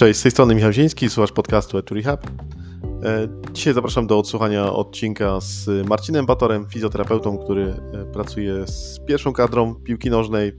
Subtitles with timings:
[0.00, 2.26] Cześć, z tej strony Michał Ziński, słuchasz podcastu Etu Rehab.
[3.04, 9.32] E, dzisiaj zapraszam do odsłuchania odcinka z Marcinem Batorem, fizjoterapeutą, który e, pracuje z pierwszą
[9.32, 10.52] kadrą piłki nożnej.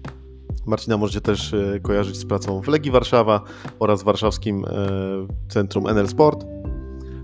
[0.65, 3.41] Marcina możecie też e, kojarzyć z pracą w Legii Warszawa
[3.79, 4.65] oraz warszawskim
[5.49, 6.45] centrum NL Sport.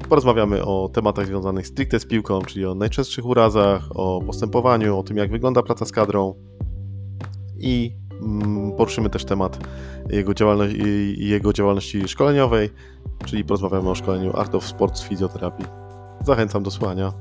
[0.09, 5.17] Porozmawiamy o tematach związanych stricte z piłką, czyli o najczęstszych urazach, o postępowaniu, o tym
[5.17, 6.35] jak wygląda praca z kadrą
[7.59, 8.06] i
[8.77, 9.59] poruszymy też temat
[10.09, 10.79] jego, działalności,
[11.17, 12.69] jego działalności szkoleniowej,
[13.25, 15.65] czyli porozmawiamy o szkoleniu Art of Sports Fizjoterapii.
[16.25, 17.13] Zachęcam do słuchania.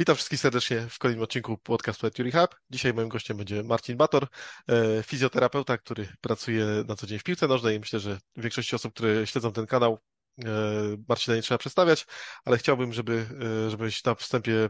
[0.00, 2.60] Witam wszystkich serdecznie w kolejnym odcinku podcastu At Hub.
[2.70, 4.26] Dzisiaj moim gościem będzie Marcin Bator,
[4.68, 7.80] e, fizjoterapeuta, który pracuje na co dzień w piłce nożnej.
[7.80, 9.98] Myślę, że większości osób, które śledzą ten kanał,
[10.38, 10.44] e,
[11.08, 12.06] Marcina nie trzeba przedstawiać,
[12.44, 13.26] ale chciałbym, żeby,
[13.66, 14.68] e, żebyś na wstępie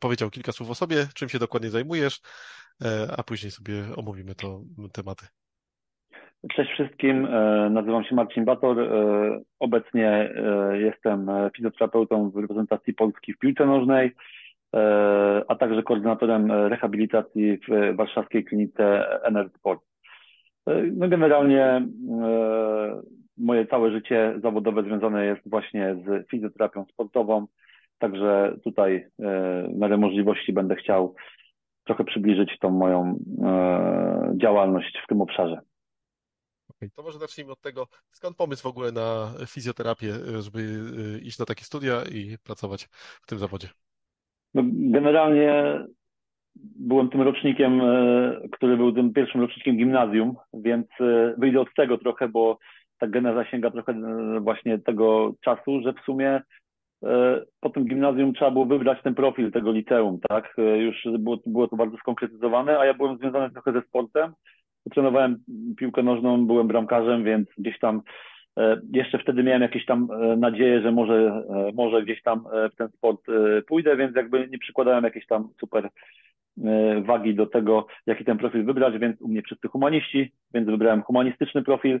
[0.00, 2.20] powiedział kilka słów o sobie, czym się dokładnie zajmujesz,
[2.84, 4.60] e, a później sobie omówimy to
[4.92, 5.26] tematy.
[6.54, 8.80] Cześć wszystkim, e, nazywam się Marcin Bator.
[8.80, 10.34] E, obecnie
[10.72, 14.14] jestem fizjoterapeutą w reprezentacji Polski w piłce nożnej,
[15.48, 19.82] a także koordynatorem rehabilitacji w warszawskiej klinice NR Sport.
[20.92, 21.88] No generalnie
[23.38, 27.46] moje całe życie zawodowe związane jest właśnie z fizjoterapią sportową,
[27.98, 31.14] Także tutaj e, w miarę możliwości będę chciał
[31.84, 35.60] trochę przybliżyć tą moją e, działalność w tym obszarze.
[36.70, 41.38] Okay, to może zacznijmy od tego, skąd pomysł w ogóle na fizjoterapię, żeby e, iść
[41.38, 42.88] na takie studia i pracować
[43.22, 43.68] w tym zawodzie?
[44.54, 45.80] No, generalnie
[46.76, 47.80] byłem tym rocznikiem,
[48.52, 50.86] który był tym pierwszym rocznikiem gimnazjum, więc
[51.38, 52.58] wyjdę od tego trochę, bo
[52.98, 53.94] ta geneza sięga trochę
[54.40, 56.40] właśnie tego czasu, że w sumie
[57.60, 60.54] po tym gimnazjum trzeba było wybrać ten profil tego liceum, tak?
[60.58, 64.32] E, już było, było to bardzo skonkretyzowane, a ja byłem związany trochę ze sportem.
[64.92, 65.38] Trenowałem
[65.76, 68.02] piłkę nożną, byłem bramkarzem, więc gdzieś tam
[68.58, 71.42] e, jeszcze wtedy miałem jakieś tam nadzieję, że może,
[71.74, 73.26] może gdzieś tam w ten sport
[73.66, 75.88] pójdę, więc jakby nie przykładałem jakiejś tam super
[77.02, 81.62] wagi do tego, jaki ten profil wybrać, więc u mnie wszyscy humaniści, więc wybrałem humanistyczny
[81.62, 82.00] profil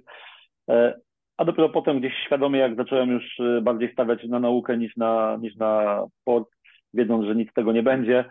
[1.38, 5.38] a dopiero potem gdzieś świadomie, jak zacząłem już y, bardziej stawiać na naukę niż na,
[5.40, 6.48] niż na sport,
[6.94, 8.24] wiedząc, że nic z tego nie będzie,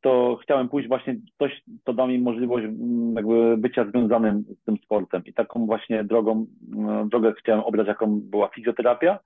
[0.00, 4.76] to chciałem pójść właśnie coś, co da mi możliwość mm, jakby bycia związanym z tym
[4.76, 5.22] sportem.
[5.26, 6.46] I taką właśnie drogą,
[6.76, 9.18] mm, drogę chciałem obrać, jaką była fizjoterapia.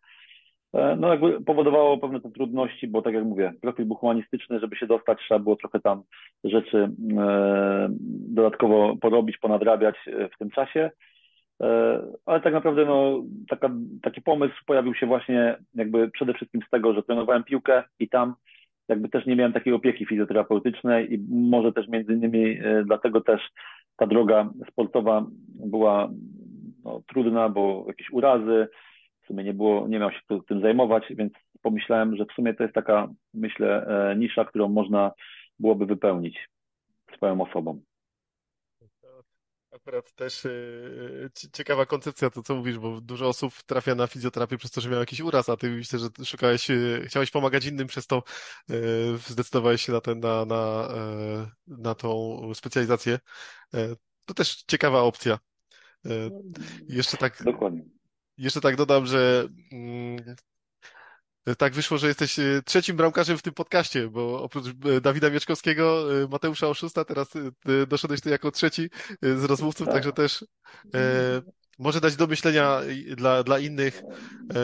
[0.75, 4.77] E, no jakby powodowało pewne te trudności, bo tak jak mówię, profil był humanistyczny, żeby
[4.77, 6.03] się dostać, trzeba było trochę tam
[6.45, 7.89] rzeczy e,
[8.29, 10.91] dodatkowo porobić, ponadrabiać e, w tym czasie.
[11.63, 13.71] E, ale tak naprawdę no, taka,
[14.03, 18.35] taki pomysł pojawił się właśnie jakby przede wszystkim z tego, że trenowałem piłkę i tam
[18.89, 23.41] jakby też nie miałem takiej opieki fizjoterapeutycznej i może też między innymi e, dlatego też
[23.97, 26.09] ta droga sportowa była
[26.85, 28.69] no, trudna, bo jakieś urazy,
[29.23, 32.63] w sumie nie było, nie miał się tym zajmować, więc pomyślałem, że w sumie to
[32.63, 35.13] jest taka, myślę, e, nisza, którą można
[35.59, 36.49] byłoby wypełnić
[37.17, 37.81] swoją osobą.
[39.77, 44.71] Akurat też yy, ciekawa koncepcja to, co mówisz, bo dużo osób trafia na fizjoterapię przez
[44.71, 48.07] to, że miał jakiś uraz, a ty myślę, że szukałeś, yy, chciałeś pomagać innym, przez
[48.07, 48.23] to
[48.69, 48.77] yy,
[49.29, 50.89] zdecydowałeś się na, ten, na, na,
[51.67, 53.19] na tą specjalizację.
[54.25, 55.39] To też ciekawa opcja.
[56.89, 57.85] Jeszcze tak, Dokładnie.
[58.39, 60.37] Jeszcze tak dodam, że mm,
[61.55, 66.03] tak wyszło, że jesteś e, trzecim bramkarzem w tym podcaście, bo oprócz e, Dawida Mieczkowskiego,
[66.23, 67.35] e, Mateusza Oszusta, teraz
[67.89, 68.89] doszedłeś ty jako trzeci
[69.23, 69.95] z rozmówców, tak.
[69.95, 70.43] także też
[70.95, 70.99] e,
[71.79, 72.79] może dać do myślenia
[73.17, 74.57] dla, dla innych e,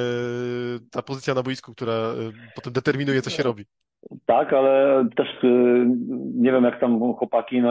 [0.91, 2.15] ta pozycja na boisku, która
[2.55, 3.65] potem determinuje, co się robi.
[4.27, 5.29] Tak, ale też
[6.35, 7.71] nie wiem, jak tam chłopaki, no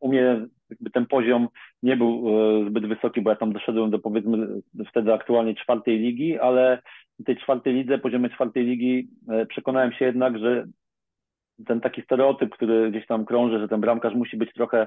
[0.00, 0.46] u mnie
[0.92, 1.48] ten poziom
[1.82, 2.24] nie był
[2.68, 4.48] zbyt wysoki, bo ja tam doszedłem do powiedzmy
[4.90, 6.82] wtedy aktualnie czwartej ligi, ale
[7.24, 10.66] tej czwartej lidze, poziomie czwartej ligi e, przekonałem się jednak, że
[11.66, 14.86] ten taki stereotyp, który gdzieś tam krąży, że ten bramkarz musi być trochę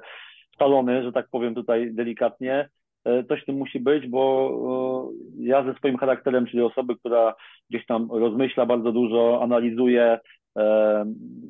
[0.60, 2.70] szalony, że tak powiem tutaj delikatnie,
[3.06, 4.52] e, coś w tym musi być, bo
[5.40, 7.36] e, ja ze swoim charakterem, czyli osoby, która
[7.70, 10.20] gdzieś tam rozmyśla bardzo dużo, analizuje,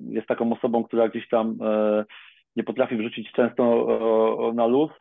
[0.09, 1.57] jest taką osobą, która gdzieś tam
[2.55, 4.91] nie potrafi wrzucić często na luz.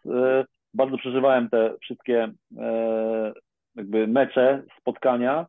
[0.74, 2.32] Bardzo przeżywałem te wszystkie
[3.76, 5.46] jakby mecze, spotkania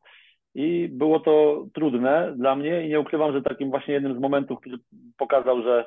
[0.55, 4.59] i było to trudne dla mnie i nie ukrywam, że takim właśnie jednym z momentów,
[4.59, 4.77] który
[5.17, 5.85] pokazał, że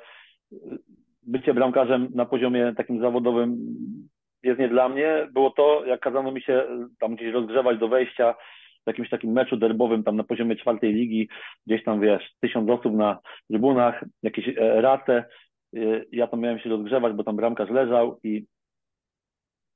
[1.23, 3.56] bycie bramkarzem na poziomie takim zawodowym
[4.43, 6.64] jest nie dla mnie, było to, jak kazano mi się
[7.00, 8.35] tam gdzieś rozgrzewać do wejścia
[8.85, 11.29] w jakimś takim meczu derbowym tam na poziomie czwartej ligi,
[11.67, 13.19] gdzieś tam wiesz, tysiąc osób na
[13.49, 15.25] trybunach, jakieś e, race,
[16.12, 18.44] ja tam miałem się rozgrzewać, bo tam bramkarz leżał i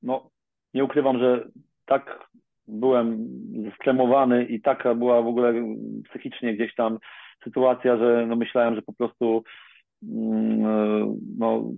[0.02, 0.30] no,
[0.74, 1.48] nie ukrywam, że
[1.86, 2.28] tak
[2.68, 3.28] byłem
[3.74, 5.54] skremowany i taka była w ogóle
[6.08, 6.98] psychicznie gdzieś tam
[7.44, 9.44] sytuacja, że no myślałem, że po prostu
[10.02, 11.70] mm, no,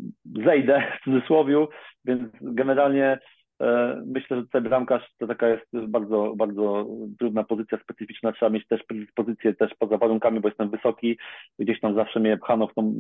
[0.45, 1.67] zejdę w cudzysłowie,
[2.05, 3.19] więc generalnie
[3.61, 6.87] e, myślę, że tutaj bramkarz to taka jest bardzo, bardzo
[7.19, 8.33] trudna pozycja specyficzna.
[8.33, 11.19] Trzeba mieć też predyspozycję też poza warunkami, bo jestem wysoki.
[11.59, 12.93] Gdzieś tam zawsze mnie pchano w tą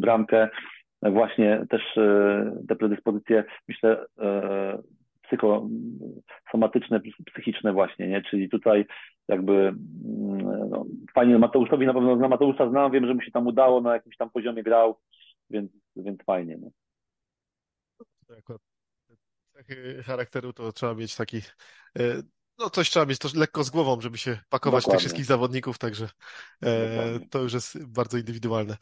[0.00, 0.48] bramkę.
[1.02, 4.78] Właśnie też e, te predyspozycje, myślę, e,
[5.26, 7.00] psychosomatyczne,
[7.32, 8.22] psychiczne właśnie, nie?
[8.22, 8.86] Czyli tutaj
[9.28, 10.84] jakby mm, no,
[11.14, 14.16] fajnie Mateuszowi na pewno na Mateusza znam, wiem, że mu się tam udało, na jakimś
[14.16, 15.00] tam poziomie grał,
[15.50, 16.56] więc, więc fajnie.
[16.56, 16.70] Nie?
[19.52, 21.36] Cechy charakteru to trzeba mieć taki
[21.98, 22.22] e,
[22.58, 24.98] no coś trzeba mieć to lekko z głową, żeby się pakować Dokładnie.
[24.98, 26.08] tych wszystkich zawodników, także
[26.62, 28.76] e, to już jest bardzo indywidualne.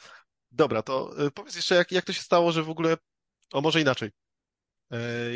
[0.50, 2.96] Dobra, to e, powiedz jeszcze, jak, jak to się stało, że w ogóle,
[3.52, 4.10] o może inaczej,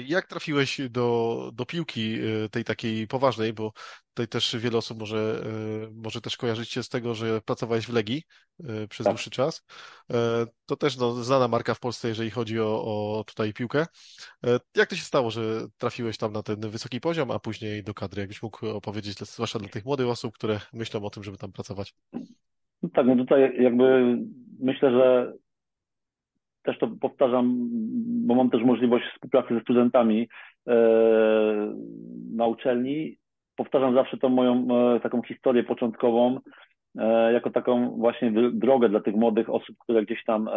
[0.06, 3.73] jak trafiłeś do, do piłki e, tej takiej poważnej, bo
[4.08, 7.93] tutaj też wiele osób może, e, może też kojarzyć się z tego, że pracowałeś w
[7.93, 8.23] Legii
[8.88, 9.12] przez tak.
[9.12, 9.64] dłuższy czas.
[10.67, 13.87] To też no, znana marka w Polsce, jeżeli chodzi o, o tutaj piłkę.
[14.76, 18.20] Jak to się stało, że trafiłeś tam na ten wysoki poziom, a później do kadry?
[18.20, 21.94] Jakbyś mógł opowiedzieć, zwłaszcza dla tych młodych osób, które myślą o tym, żeby tam pracować?
[22.82, 24.17] No tak, no tutaj jakby
[24.61, 25.32] myślę, że
[26.66, 27.68] też to powtarzam,
[28.26, 30.28] bo mam też możliwość współpracy ze studentami
[30.68, 30.74] e,
[32.32, 33.16] na uczelni.
[33.56, 36.40] Powtarzam zawsze tą moją e, taką historię początkową,
[36.98, 40.48] e, jako taką właśnie drogę dla tych młodych osób, które gdzieś tam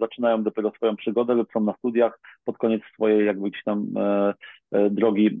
[0.00, 3.86] zaczynają dopiero swoją przygodę lub są na studiach pod koniec swojej jakby gdzieś tam
[4.90, 5.40] drogi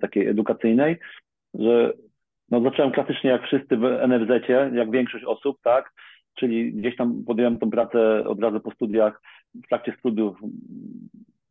[0.00, 0.96] takiej edukacyjnej,
[1.54, 1.92] że
[2.50, 5.92] no zacząłem klasycznie jak wszyscy w NFZ-cie, jak większość osób, tak,
[6.34, 9.22] czyli gdzieś tam podjąłem tą pracę od razu po studiach
[9.54, 10.36] w trakcie studiów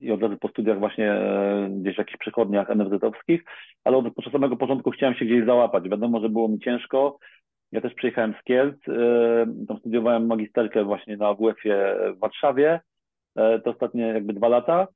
[0.01, 3.43] i od razu po studiach właśnie e, gdzieś w jakichś przychodniach NFZ-owskich,
[3.83, 5.89] ale od samego początku chciałem się gdzieś załapać.
[5.89, 7.17] Wiadomo, że było mi ciężko.
[7.71, 12.79] Ja też przyjechałem z Kielc, e, tam studiowałem magisterkę właśnie na WF-ie w Warszawie,
[13.35, 14.87] e, to ostatnie jakby dwa lata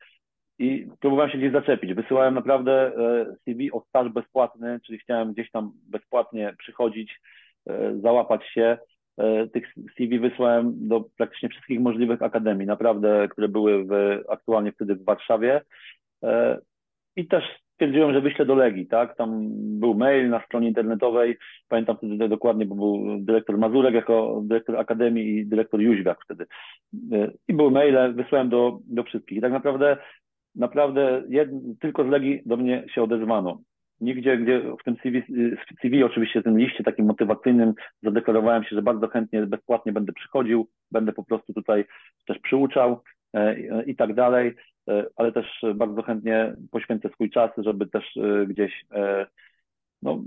[0.59, 1.93] i próbowałem się gdzieś zaczepić.
[1.93, 2.91] Wysyłałem naprawdę
[3.43, 7.21] CV o staż bezpłatny, czyli chciałem gdzieś tam bezpłatnie przychodzić,
[8.01, 8.77] załapać się.
[9.17, 13.91] E, tych CV wysłałem do praktycznie wszystkich możliwych akademii, naprawdę, które były w,
[14.29, 15.61] aktualnie wtedy w Warszawie.
[16.23, 16.59] E,
[17.15, 19.17] I też stwierdziłem, że wyślę do Legii, tak?
[19.17, 19.47] Tam
[19.79, 25.37] był mail na stronie internetowej, pamiętam wtedy dokładnie, bo był dyrektor Mazurek jako dyrektor Akademii
[25.37, 26.45] i dyrektor Jóźwiak wtedy.
[27.11, 29.37] E, I były maile, wysłałem do, do wszystkich.
[29.37, 29.97] I tak naprawdę,
[30.55, 33.61] naprawdę jed, tylko z Legii do mnie się odezwano.
[34.01, 35.21] Nigdzie, gdzie w tym CV,
[35.77, 40.67] w CV oczywiście tym liście takim motywacyjnym zadeklarowałem się, że bardzo chętnie, bezpłatnie będę przychodził,
[40.91, 41.85] będę po prostu tutaj
[42.27, 43.01] też przyuczał
[43.33, 44.55] e, i tak dalej,
[44.89, 48.85] e, ale też bardzo chętnie poświęcę swój czas, żeby też e, gdzieś
[50.01, 50.23] no,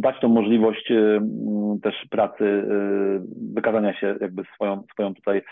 [0.00, 0.92] dać tą możliwość
[1.82, 2.64] też pracy,
[3.54, 5.42] wykazania się jakby swoją, swoją tutaj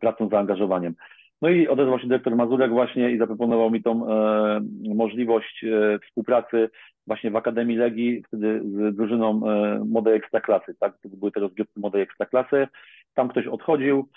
[0.00, 0.94] pracą, zaangażowaniem.
[1.42, 4.60] No i odezwał się dyrektor Mazurek właśnie i zaproponował mi tą e,
[4.94, 6.70] możliwość e, współpracy
[7.06, 10.94] właśnie w Akademii Legii, wtedy z drużyną e, Młodej Ekstraklasy, tak?
[11.04, 12.68] Były te rozgrywki Młodej Ekstraklasy.
[13.14, 14.08] Tam ktoś odchodził,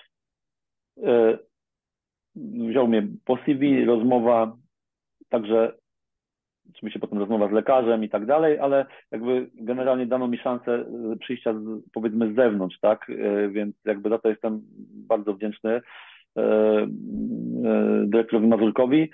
[1.04, 1.38] e,
[2.70, 4.58] wziął mnie po CV, rozmowa,
[5.30, 5.74] także
[6.70, 11.16] oczywiście potem rozmowa z lekarzem i tak dalej, ale jakby generalnie dano mi szansę e,
[11.20, 13.10] przyjścia z, powiedzmy z zewnątrz, tak?
[13.10, 14.62] E, więc jakby za to jestem
[15.08, 15.82] bardzo wdzięczny.
[16.38, 16.88] E, e,
[18.06, 19.10] dyrektorowi Mazurkowi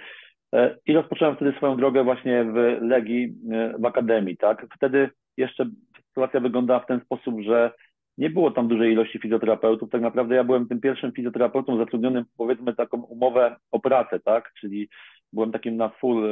[0.54, 3.34] e, i rozpocząłem wtedy swoją drogę właśnie w Legii,
[3.80, 4.68] w Akademii, tak.
[4.76, 5.70] Wtedy jeszcze
[6.08, 7.72] sytuacja wyglądała w ten sposób, że
[8.18, 9.90] nie było tam dużej ilości fizjoterapeutów.
[9.90, 14.52] Tak naprawdę ja byłem tym pierwszym fizjoterapeutą zatrudnionym, powiedzmy, taką umowę o pracę, tak?
[14.60, 14.90] Czyli
[15.34, 16.30] byłem takim na full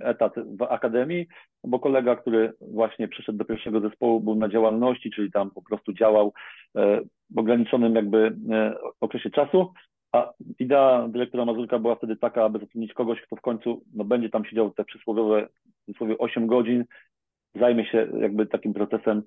[0.00, 1.26] etat w akademii,
[1.64, 5.92] bo kolega, który właśnie przyszedł do pierwszego zespołu, był na działalności, czyli tam po prostu
[5.92, 6.32] działał
[7.30, 9.72] w ograniczonym jakby e, okresie czasu,
[10.12, 14.30] a idea dyrektora Mazurka była wtedy taka, aby zatrudnić kogoś, kto w końcu no, będzie
[14.30, 15.48] tam siedział te przysłowiowe,
[15.86, 16.84] przysłowie 8 godzin,
[17.54, 19.22] zajmie się jakby takim procesem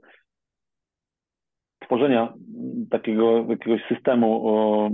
[1.80, 2.34] tworzenia
[2.90, 4.90] takiego jakiegoś systemu e,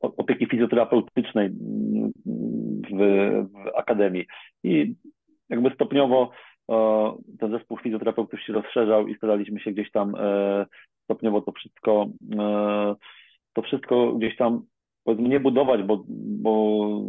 [0.00, 1.50] opieki fizjoterapeutycznej
[2.90, 2.96] w,
[3.52, 4.26] w akademii.
[4.64, 4.94] I
[5.48, 6.30] jakby stopniowo
[7.38, 10.66] ten zespół fizjoterapeutów się rozszerzał i staraliśmy się gdzieś tam e,
[11.04, 12.06] stopniowo to wszystko,
[12.38, 12.94] e,
[13.52, 14.62] to wszystko gdzieś tam
[15.04, 16.04] powiedzmy nie budować, bo,
[16.42, 17.04] bo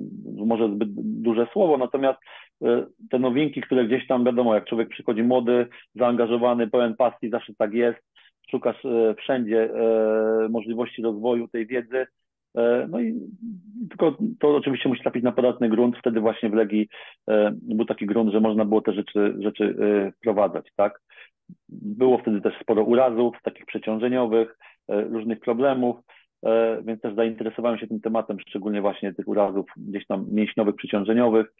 [0.46, 0.89] może zbyt
[1.22, 2.20] duże słowo, natomiast
[2.63, 7.53] e, te nowinki, które gdzieś tam wiadomo, jak człowiek przychodzi młody, zaangażowany, pełen pasji, zawsze
[7.58, 8.00] tak jest,
[8.51, 8.84] szukasz
[9.17, 9.70] wszędzie
[10.50, 12.08] możliwości rozwoju tej wiedzy
[12.89, 13.20] No i
[13.89, 15.98] tylko to oczywiście musi trafić na podatny grunt.
[15.98, 16.88] Wtedy właśnie w Legii
[17.51, 19.75] był taki grunt, że można było te rzeczy, rzeczy
[20.17, 21.01] wprowadzać, tak?
[21.70, 25.96] Było wtedy też sporo urazów, takich przeciążeniowych, różnych problemów.
[26.46, 31.53] E, więc też zainteresowałem się tym tematem, szczególnie właśnie tych urazów gdzieś tam mięśniowych, przyciążeniowych.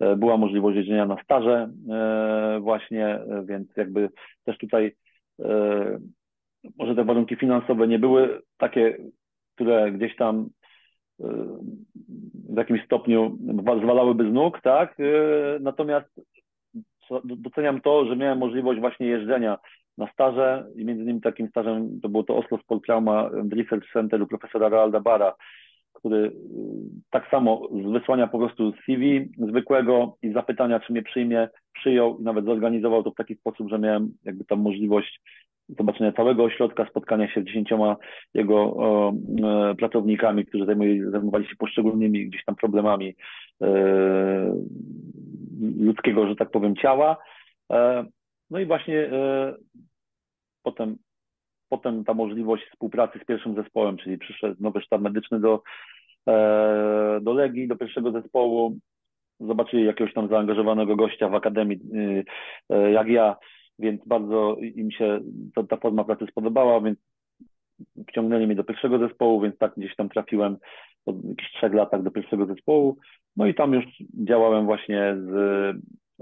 [0.00, 4.08] E, była możliwość jeżdżenia na staże e, właśnie, więc jakby
[4.44, 4.92] też tutaj
[6.78, 8.98] może te warunki finansowe nie były takie,
[9.54, 10.48] które gdzieś tam
[12.48, 13.38] w jakimś stopniu
[13.82, 14.96] zwalałyby z nóg, tak?
[15.60, 16.20] Natomiast
[17.24, 19.58] doceniam to, że miałem możliwość właśnie jeżdżenia
[19.98, 24.26] na staże i między innymi takim stażem to było to Oslo Sport Trauma Research Centeru
[24.26, 25.34] profesora Realda Bara,
[25.92, 26.32] który y,
[27.10, 32.22] tak samo z wysłania po prostu CV zwykłego i zapytania, czy mnie przyjmie, przyjął i
[32.22, 35.20] nawet zorganizował to w taki sposób, że miałem jakby tam możliwość
[35.78, 37.96] zobaczenia całego ośrodka, spotkania się z dziesięcioma
[38.34, 39.12] jego o,
[39.44, 40.64] e, pracownikami, którzy
[41.10, 43.14] zajmowali, się poszczególnymi gdzieś tam problemami
[43.62, 44.54] e,
[45.76, 47.16] ludzkiego, że tak powiem, ciała.
[47.72, 48.04] E,
[48.50, 49.54] no i właśnie e,
[50.62, 50.96] potem,
[51.68, 55.62] potem ta możliwość współpracy z pierwszym zespołem, czyli przyszedł nowy sztab medyczny do,
[56.28, 58.78] e, do Legii, do pierwszego zespołu.
[59.40, 61.80] Zobaczyli jakiegoś tam zaangażowanego gościa w akademii,
[62.70, 63.36] e, jak ja,
[63.82, 65.20] więc bardzo im się
[65.54, 66.98] ta, ta forma pracy spodobała, więc
[68.08, 70.56] wciągnęli mnie do pierwszego zespołu, więc tak gdzieś tam trafiłem
[71.04, 72.98] po jakichś trzech latach do pierwszego zespołu.
[73.36, 73.84] No i tam już
[74.14, 75.32] działałem właśnie z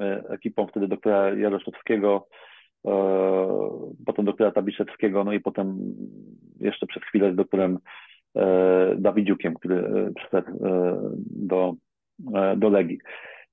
[0.01, 2.27] E, ekipą wtedy doktora Jaroszewskiego,
[2.87, 2.93] e,
[4.07, 5.79] potem doktora Tabiszewskiego, no i potem
[6.61, 7.79] jeszcze przez chwilę z doktorem
[8.37, 10.53] e, Dawidziukiem, który przyszedł
[11.27, 11.75] do,
[12.57, 12.99] do Legii.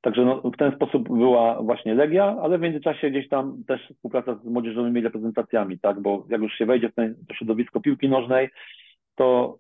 [0.02, 4.36] Także no, w ten sposób była właśnie Legia, ale w międzyczasie gdzieś tam też współpraca
[4.36, 6.96] z młodzieżowymi reprezentacjami, tak, bo jak już się wejdzie w
[7.28, 8.50] to środowisko piłki nożnej,
[9.16, 9.58] to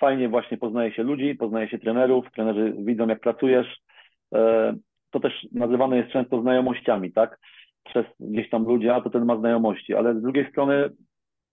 [0.00, 3.80] fajnie właśnie poznaje się ludzi, poznaje się trenerów, trenerzy widzą jak pracujesz,
[5.10, 7.38] to też nazywane jest często znajomościami, tak?
[7.84, 10.90] Przez gdzieś tam ludzi, a to ten ma znajomości, ale z drugiej strony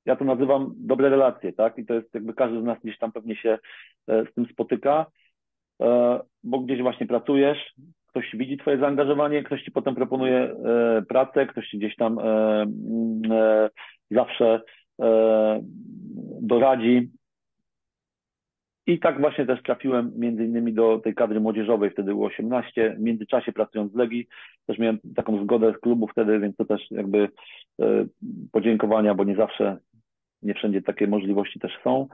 [0.06, 1.78] ja to nazywam dobre relacje, tak?
[1.78, 3.58] I to jest jakby każdy z nas gdzieś tam pewnie się
[4.08, 5.06] e, z tym spotyka,
[5.82, 7.74] e, bo gdzieś właśnie pracujesz,
[8.16, 12.20] ktoś widzi twoje zaangażowanie, ktoś ci potem proponuje e, pracę, ktoś ci gdzieś tam
[14.12, 14.62] zawsze
[16.42, 17.10] doradzi,
[18.88, 22.96] i tak właśnie też trafiłem między innymi do tej kadry młodzieżowej, wtedy było 18.
[22.98, 24.28] W międzyczasie pracując w Legii
[24.68, 27.30] też miałem taką zgodę z klubu wtedy, więc to też jakby
[27.82, 28.06] e,
[28.52, 29.78] podziękowania, bo nie zawsze,
[30.42, 32.08] nie wszędzie takie możliwości też są.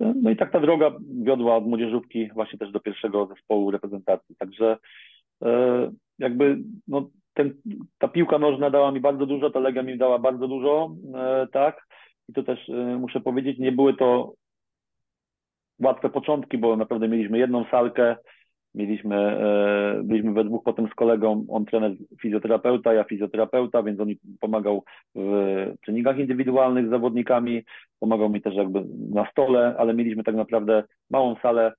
[0.00, 0.90] No i tak ta droga
[1.22, 4.36] wiodła od młodzieżówki właśnie też do pierwszego zespołu reprezentacji.
[4.36, 4.76] Także
[5.42, 6.58] e, jakby
[6.88, 7.54] no, ten,
[7.98, 11.86] ta piłka nożna dała mi bardzo dużo, ta Legia mi dała bardzo dużo, e, tak.
[12.28, 14.34] I to też muszę powiedzieć, nie były to
[15.80, 18.16] łatwe początki, bo naprawdę mieliśmy jedną salkę,
[18.74, 24.08] mieliśmy, e, byliśmy we dwóch potem z kolegą, on trener fizjoterapeuta, ja fizjoterapeuta, więc on
[24.40, 27.62] pomagał w treningach indywidualnych z zawodnikami,
[28.00, 31.72] pomagał mi też jakby na stole, ale mieliśmy tak naprawdę małą salę,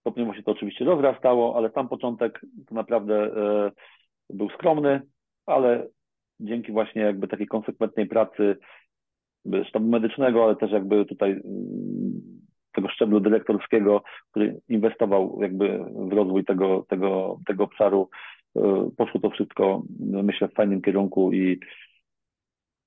[0.00, 3.70] stopniowo się to oczywiście rozrastało, ale sam początek to naprawdę e,
[4.30, 5.00] był skromny,
[5.46, 5.86] ale
[6.40, 8.56] dzięki właśnie jakby takiej konsekwentnej pracy
[9.68, 12.37] sztabu medycznego, ale też jakby tutaj mm,
[12.78, 18.08] tego szczeblu dyrektorskiego, który inwestował jakby w rozwój tego, tego, tego obszaru.
[18.56, 21.60] E, poszło to wszystko, myślę, w fajnym kierunku i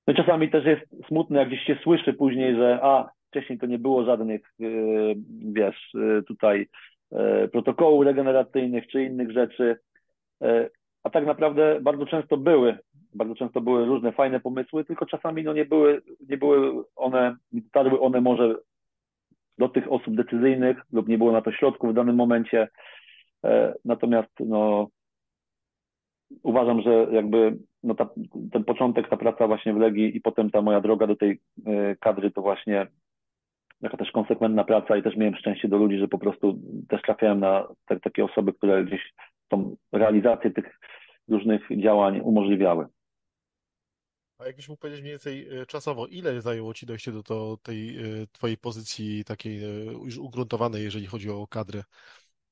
[0.06, 3.78] no czasami też jest smutne, jak gdzieś się słyszy później, że a, wcześniej to nie
[3.78, 4.64] było żadnych, e,
[5.52, 6.68] wiesz, e, tutaj
[7.52, 9.76] protokołów regeneracyjnych czy innych rzeczy,
[11.02, 12.78] a tak naprawdę bardzo często były,
[13.14, 17.60] bardzo często były różne fajne pomysły, tylko czasami no nie były, nie były one, nie
[17.60, 18.54] dotarły one może
[19.58, 22.68] do tych osób decyzyjnych lub nie było na to środków w danym momencie.
[23.44, 24.88] E, natomiast no,
[26.42, 28.08] uważam, że jakby no ta,
[28.52, 31.96] ten początek, ta praca właśnie w Legii i potem ta moja droga do tej e,
[31.96, 32.86] kadry to właśnie
[33.82, 37.40] jaka też konsekwentna praca i też miałem szczęście do ludzi, że po prostu też trafiałem
[37.40, 39.12] na te, takie osoby, które gdzieś
[39.48, 40.78] tą realizację tych
[41.28, 42.86] różnych działań umożliwiały.
[44.38, 47.96] A jakbyś mógł powiedzieć mniej więcej e, czasowo, ile zajęło Ci dojście do to, tej
[47.96, 49.68] e, Twojej pozycji takiej e,
[50.04, 51.82] już ugruntowanej, jeżeli chodzi o kadrę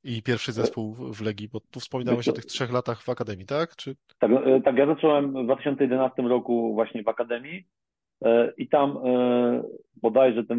[0.04, 1.48] i pierwszy zespół w Legii?
[1.48, 3.76] Bo tu wspominałeś o tych trzech latach w Akademii, tak?
[3.76, 3.94] Czy...
[4.18, 4.30] Tak,
[4.64, 7.64] tak, ja zacząłem w 2011 roku właśnie w Akademii
[8.56, 8.98] i tam
[10.02, 10.58] bodajże ten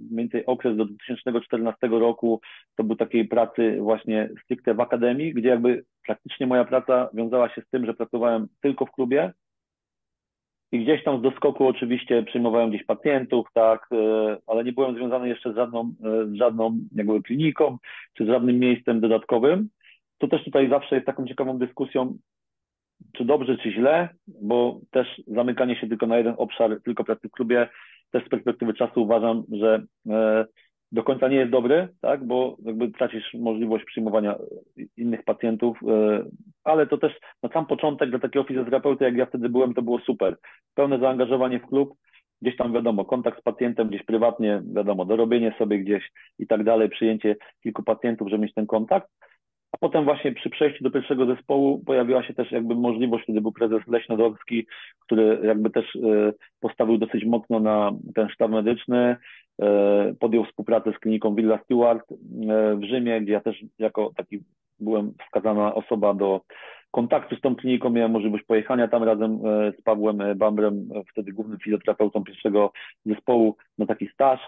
[0.00, 2.40] mniej więcej okres do 2014 roku
[2.76, 7.62] to był takiej pracy właśnie stricte w Akademii, gdzie jakby praktycznie moja praca wiązała się
[7.62, 9.32] z tym, że pracowałem tylko w klubie,
[10.72, 13.88] i gdzieś tam z doskoku oczywiście przyjmowałem gdzieś pacjentów, tak,
[14.46, 15.94] ale nie byłem związany jeszcze z żadną,
[16.26, 17.78] z żadną jakby kliniką,
[18.14, 19.68] czy z żadnym miejscem dodatkowym.
[20.18, 22.18] To też tutaj zawsze jest taką ciekawą dyskusją,
[23.12, 24.08] czy dobrze, czy źle,
[24.42, 27.68] bo też zamykanie się tylko na jeden obszar, tylko pracy w klubie,
[28.10, 30.44] też z perspektywy czasu uważam, że e,
[30.92, 34.36] do końca nie jest dobry, tak, bo jakby tracisz możliwość przyjmowania
[34.96, 36.24] innych pacjentów, e,
[36.64, 39.98] ale to też na sam początek dla takiego fizjoterapeuty, jak ja wtedy byłem, to było
[39.98, 40.36] super.
[40.74, 41.94] Pełne zaangażowanie w klub,
[42.42, 46.88] gdzieś tam wiadomo, kontakt z pacjentem gdzieś prywatnie, wiadomo, dorobienie sobie gdzieś i tak dalej,
[46.88, 49.08] przyjęcie kilku pacjentów, żeby mieć ten kontakt.
[49.72, 53.52] A potem właśnie przy przejściu do pierwszego zespołu pojawiła się też jakby możliwość, wtedy był
[53.52, 54.66] prezes Leśnodowski,
[55.00, 59.16] który jakby też e, postawił dosyć mocno na ten sztab medyczny,
[59.62, 62.16] e, podjął współpracę z kliniką Villa Stewart e,
[62.76, 64.40] w Rzymie, gdzie ja też jako taki
[64.80, 66.40] byłem wskazana osoba do
[66.90, 69.38] kontaktu z tą kliniką, miałem możliwość pojechania tam razem
[69.78, 72.72] z Pawłem Bambrem, wtedy głównym fizjoterapeutą pierwszego
[73.06, 74.40] zespołu na taki staż.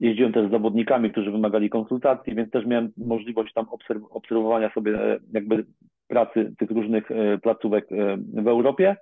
[0.00, 3.66] Jeździłem też z zawodnikami, którzy wymagali konsultacji, więc też miałem możliwość tam
[4.10, 5.64] obserwowania sobie e, jakby
[6.08, 8.96] pracy tych różnych e, placówek e, w Europie.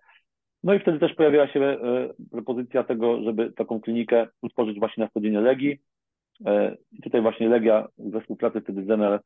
[0.63, 1.77] No i wtedy też pojawiła się
[2.31, 5.79] propozycja tego, żeby taką klinikę utworzyć właśnie na stadionie Legii.
[6.93, 9.21] I tutaj właśnie Legia we współpracy wtedy z NL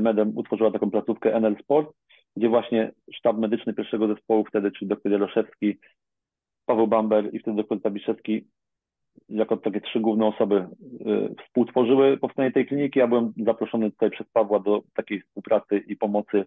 [0.00, 1.96] Medem utworzyła taką placówkę NL Sport,
[2.36, 5.78] gdzie właśnie sztab medyczny pierwszego zespołu wtedy, czyli dr Jaroszewski,
[6.66, 8.46] Paweł Bamber i wtedy dr Tabiszewski
[9.28, 12.98] jako takie trzy główne osoby y, współtworzyły powstanie tej kliniki.
[12.98, 16.44] Ja byłem zaproszony tutaj przez Pawła do takiej współpracy i pomocy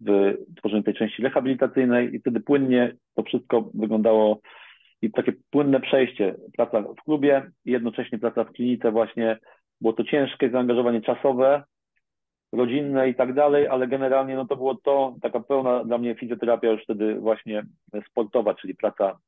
[0.00, 4.40] w tworzeniu tej części rehabilitacyjnej i wtedy płynnie to wszystko wyglądało
[5.02, 9.38] i takie płynne przejście, praca w klubie i jednocześnie praca w klinice właśnie,
[9.80, 11.62] było to ciężkie zaangażowanie czasowe,
[12.52, 16.70] rodzinne i tak dalej, ale generalnie no to było to, taka pełna dla mnie fizjoterapia
[16.70, 17.62] już wtedy właśnie
[18.10, 19.18] sportowa, czyli praca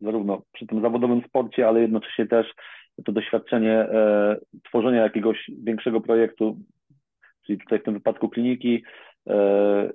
[0.00, 2.46] zarówno przy tym zawodowym sporcie, ale jednocześnie też
[3.04, 6.56] to doświadczenie e, tworzenia jakiegoś większego projektu,
[7.46, 8.82] czyli tutaj w tym wypadku kliniki,
[9.28, 9.90] e,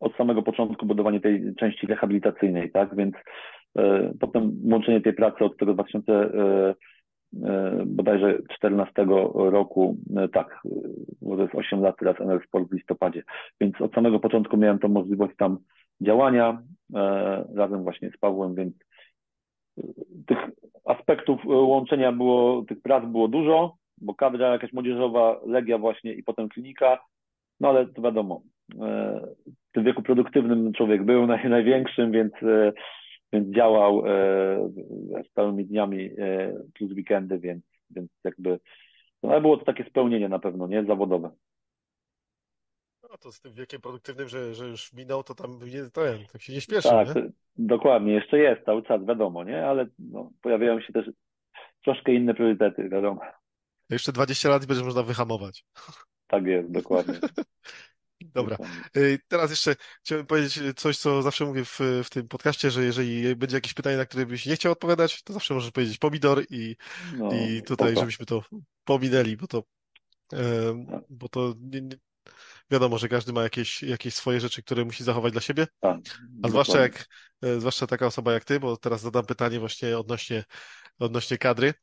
[0.00, 3.14] od samego początku budowanie tej części rehabilitacyjnej, tak, więc
[4.20, 6.74] potem łączenie tej pracy od tego 2000 e,
[7.44, 8.92] e, bodajże 14
[9.34, 10.60] roku, e, tak,
[11.22, 13.22] bo to jest 8 lat teraz NL Sport w listopadzie,
[13.60, 15.58] więc od samego początku miałem tą możliwość tam
[16.00, 16.62] działania
[16.94, 18.74] e, razem właśnie z Pawłem, więc
[20.26, 20.38] tych
[20.84, 26.22] aspektów e, łączenia było, tych prac było dużo, bo kadra jakaś młodzieżowa, Legia właśnie i
[26.22, 26.98] potem klinika,
[27.60, 28.42] no ale to wiadomo,
[28.80, 32.32] e, w tym wieku produktywnym człowiek był naj, największym, więc,
[33.32, 34.02] więc działał
[35.30, 36.10] z całymi dniami
[36.74, 38.60] plus weekendy, więc, więc jakby,
[39.22, 41.30] no ale było to takie spełnienie na pewno, nie, zawodowe.
[43.10, 46.42] No to z tym wiekiem produktywnym, że, że już minął, to tam nie, ten, tak
[46.42, 47.30] się nie śpieszy, Tak, nie?
[47.56, 49.66] dokładnie, jeszcze jest cały czas, wiadomo, nie?
[49.66, 51.10] Ale no, pojawiają się też
[51.84, 53.20] troszkę inne priorytety, wiadomo.
[53.90, 55.64] Jeszcze 20 lat i będzie można wyhamować.
[56.26, 57.14] Tak jest, dokładnie.
[58.34, 58.56] Dobra.
[58.96, 63.36] Y, teraz jeszcze chciałbym powiedzieć coś, co zawsze mówię w, w tym podcaście, że jeżeli
[63.36, 66.76] będzie jakieś pytanie, na które byś nie chciał odpowiadać, to zawsze możesz powiedzieć pomidor i,
[67.16, 68.00] no, i tutaj, spoko.
[68.00, 68.42] żebyśmy to
[68.84, 69.62] pominęli, bo to,
[70.28, 70.40] tak.
[71.10, 71.96] bo to nie, nie,
[72.70, 75.66] wiadomo, że każdy ma jakieś, jakieś swoje rzeczy, które musi zachować dla siebie.
[75.80, 75.98] Tak,
[76.42, 77.06] a zwłaszcza jak,
[77.42, 80.44] e, zwłaszcza taka osoba jak ty, bo teraz zadam pytanie właśnie odnośnie,
[80.98, 81.74] odnośnie kadry.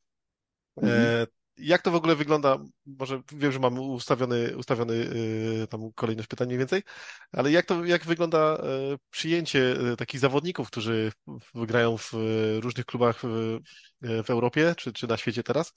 [0.78, 1.02] Mhm.
[1.02, 2.58] E, jak to w ogóle wygląda?
[2.86, 6.84] Może wiem, że mam ustawiony, ustawiony y, tam kolejność pytań mniej więcej,
[7.32, 8.58] ale jak to, jak wygląda
[8.94, 9.60] y, przyjęcie
[9.94, 11.12] y, takich zawodników, którzy
[11.56, 12.14] grają w
[12.60, 13.60] różnych klubach w,
[14.02, 15.74] w Europie czy, czy na świecie teraz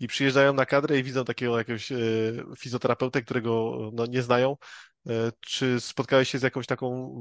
[0.00, 1.92] i przyjeżdżają na kadrę i widzą takiego jakiegoś
[2.58, 4.56] fizjoterapeutę, którego no, nie znają.
[5.40, 7.14] Czy spotkałeś się z jakąś taką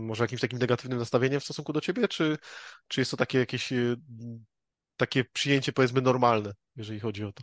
[0.00, 2.38] może jakimś takim negatywnym nastawieniem w stosunku do ciebie, czy,
[2.88, 3.72] czy jest to takie jakieś
[5.00, 7.42] takie przyjęcie powiedzmy normalne, jeżeli chodzi o to?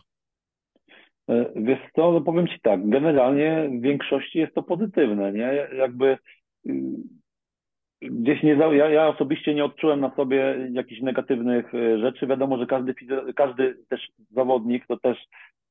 [1.28, 5.68] E, wiesz co, no powiem Ci tak, generalnie w większości jest to pozytywne, nie?
[5.76, 6.18] Jakby
[6.66, 6.72] y,
[8.02, 12.26] gdzieś nie, ja, ja osobiście nie odczułem na sobie jakichś negatywnych e, rzeczy.
[12.26, 12.94] Wiadomo, że każdy,
[13.36, 15.18] każdy też zawodnik to też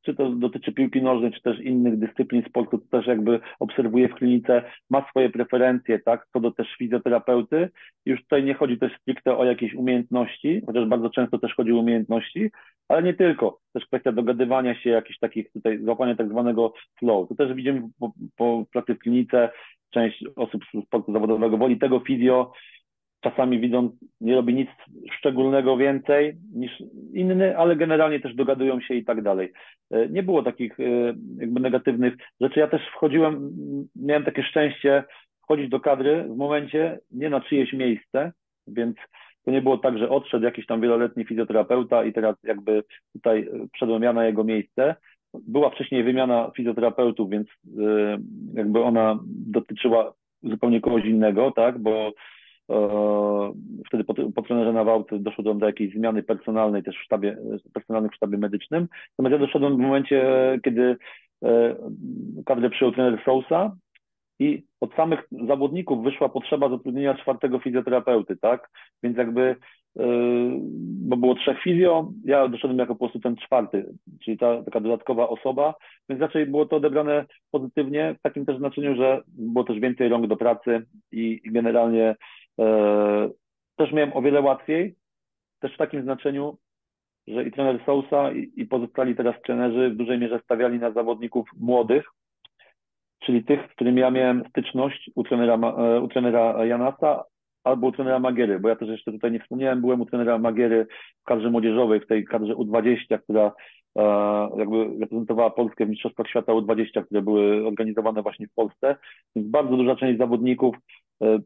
[0.08, 4.16] czy to dotyczy piłki nożnej, czy też innych dyscyplin sportu, to też jakby obserwuję w
[4.16, 7.70] klinice, ma swoje preferencje, tak, co do też fizjoterapeuty.
[8.06, 11.78] Już tutaj nie chodzi też stricte o jakieś umiejętności, chociaż bardzo często też chodzi o
[11.78, 12.52] umiejętności,
[12.88, 13.60] ale nie tylko.
[13.74, 17.30] Też kwestia dogadywania się, jakichś takich tutaj, złapania tak zwanego flow.
[17.30, 19.50] To też widzimy po, po pracy w klinice,
[19.90, 22.52] część osób z sportu zawodowego woli tego fizjo,
[23.30, 24.70] czasami widząc, nie robi nic
[25.12, 29.52] szczególnego więcej niż inny, ale generalnie też dogadują się i tak dalej.
[29.92, 30.84] E, nie było takich e,
[31.38, 32.60] jakby negatywnych rzeczy.
[32.60, 33.52] Ja też wchodziłem,
[33.96, 35.04] miałem takie szczęście
[35.44, 38.32] wchodzić do kadry w momencie nie na czyjeś miejsce,
[38.68, 38.98] więc
[39.46, 44.04] to nie było tak, że odszedł jakiś tam wieloletni fizjoterapeuta i teraz jakby tutaj wszedłem
[44.04, 44.96] ja na jego miejsce.
[45.48, 47.48] Była wcześniej wymiana fizjoterapeutów, więc
[48.54, 50.14] jakby ona dotyczyła
[50.44, 52.12] zupełnie kogoś innego, tak, bo
[53.88, 57.38] wtedy po, po trenerze Nawałt doszedłem do jakiejś zmiany personalnej też w sztabie,
[57.74, 58.88] personalnej w sztabie medycznym.
[59.12, 60.24] Natomiast ja doszedłem w momencie,
[60.64, 60.98] kiedy
[61.44, 61.76] e,
[62.46, 63.76] kadrę przyjął trener Sousa
[64.40, 68.70] i od samych zawodników wyszła potrzeba zatrudnienia czwartego fizjoterapeuty, tak?
[69.04, 69.56] Więc jakby,
[70.00, 70.06] e,
[70.82, 75.30] bo było trzech fizjo, ja doszedłem jako po prostu ten czwarty, czyli ta taka dodatkowa
[75.30, 75.74] osoba,
[76.10, 80.28] więc raczej było to odebrane pozytywnie, w takim też znaczeniu, że było też więcej rąk
[80.28, 82.16] do pracy i, i generalnie E,
[83.76, 84.96] też miałem o wiele łatwiej,
[85.60, 86.58] też w takim znaczeniu,
[87.28, 91.50] że i trener Sousa i, i pozostali teraz trenerzy w dużej mierze stawiali na zawodników
[91.60, 92.06] młodych,
[93.20, 97.24] czyli tych, z którymi ja miałem styczność u trenera, e, u trenera Janasa
[97.64, 100.88] albo u trenera Magiery, bo ja też jeszcze tutaj nie wspomniałem, byłem u trenera Magiery
[101.22, 103.52] w kadrze młodzieżowej, w tej kadrze U20, która
[103.98, 104.04] e,
[104.58, 108.96] jakby reprezentowała Polskę w Mistrzostwach Świata U20, które były organizowane właśnie w Polsce,
[109.36, 110.76] więc bardzo duża część zawodników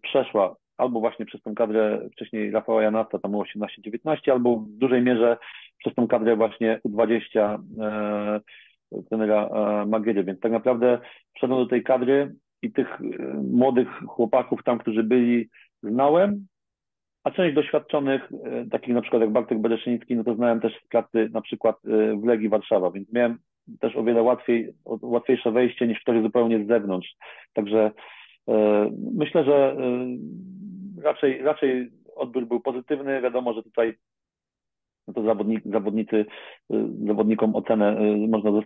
[0.02, 5.02] przeszła albo właśnie przez tą kadrę wcześniej Rafała Janasta, tam było 18-19, albo w dużej
[5.02, 5.38] mierze
[5.78, 8.40] przez tą kadrę właśnie U20 e,
[9.10, 11.00] trenera e, Magiery, więc tak naprawdę
[11.36, 15.50] wszedłem do tej kadry i tych e, młodych chłopaków tam, którzy byli,
[15.84, 16.48] znałem,
[17.24, 20.88] a część doświadczonych, e, takich na przykład jak Bartek Bereszyński, no to znałem też z
[20.88, 23.38] pracy na przykład e, w Legii Warszawa, więc miałem
[23.80, 27.16] też o wiele łatwiej, łatwiejsze wejście niż ktoś zupełnie z zewnątrz.
[27.54, 27.92] Także
[29.14, 29.78] myślę, że
[31.04, 33.22] raczej, raczej odbiór był pozytywny.
[33.22, 33.98] Wiadomo, że tutaj
[35.16, 36.26] to zawodnik, zawodnicy,
[36.74, 38.62] y, zawodnikom ocenę, można do,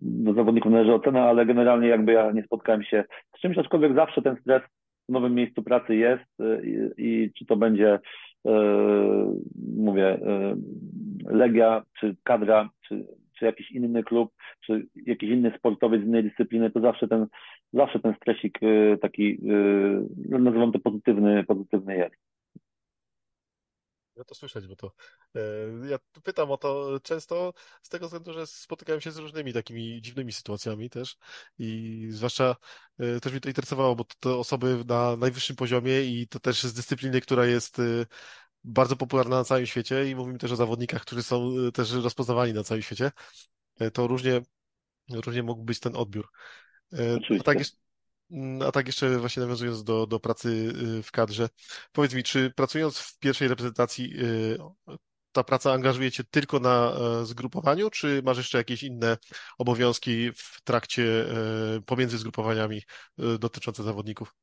[0.00, 3.04] do zawodników należy ocenę, ale generalnie jakby ja nie spotkałem się
[3.36, 4.62] z czymś, aczkolwiek zawsze ten stres
[5.08, 6.24] w nowym miejscu pracy jest
[6.64, 7.98] i, i czy to będzie,
[9.76, 10.18] mówię,
[11.24, 13.06] Legia, czy kadra, czy,
[13.38, 14.32] czy jakiś inny klub,
[14.66, 17.26] czy jakiś inny sportowiec z innej dyscypliny, to zawsze ten
[17.72, 22.16] zawsze ten stresik y, taki, y, no, nazywam to pozytywny, pozytywny jest.
[24.16, 24.92] Ja to słyszeć, bo to
[25.36, 25.40] e,
[25.90, 30.32] ja pytam o to często z tego względu, że spotykałem się z różnymi takimi dziwnymi
[30.32, 31.16] sytuacjami też
[31.58, 32.56] i zwłaszcza
[32.98, 36.62] e, też mnie to interesowało, bo to, to osoby na najwyższym poziomie i to też
[36.62, 37.82] z dyscypliny, która jest e,
[38.64, 42.62] bardzo popularna na całym świecie i mówimy też o zawodnikach, którzy są też rozpoznawani na
[42.64, 43.10] całym świecie.
[43.92, 44.40] To różnie,
[45.10, 46.28] różnie mógł być ten odbiór.
[46.92, 47.76] E, a tak, jeszcze,
[48.66, 50.48] a tak jeszcze właśnie nawiązując do, do pracy
[50.98, 51.48] y, w kadrze,
[51.92, 54.58] powiedz mi, czy pracując w pierwszej reprezentacji y,
[55.32, 59.16] ta praca angażuje Cię tylko na e, zgrupowaniu, czy masz jeszcze jakieś inne
[59.58, 61.30] obowiązki w trakcie,
[61.76, 62.82] e, pomiędzy zgrupowaniami
[63.38, 64.34] dotyczące zawodników?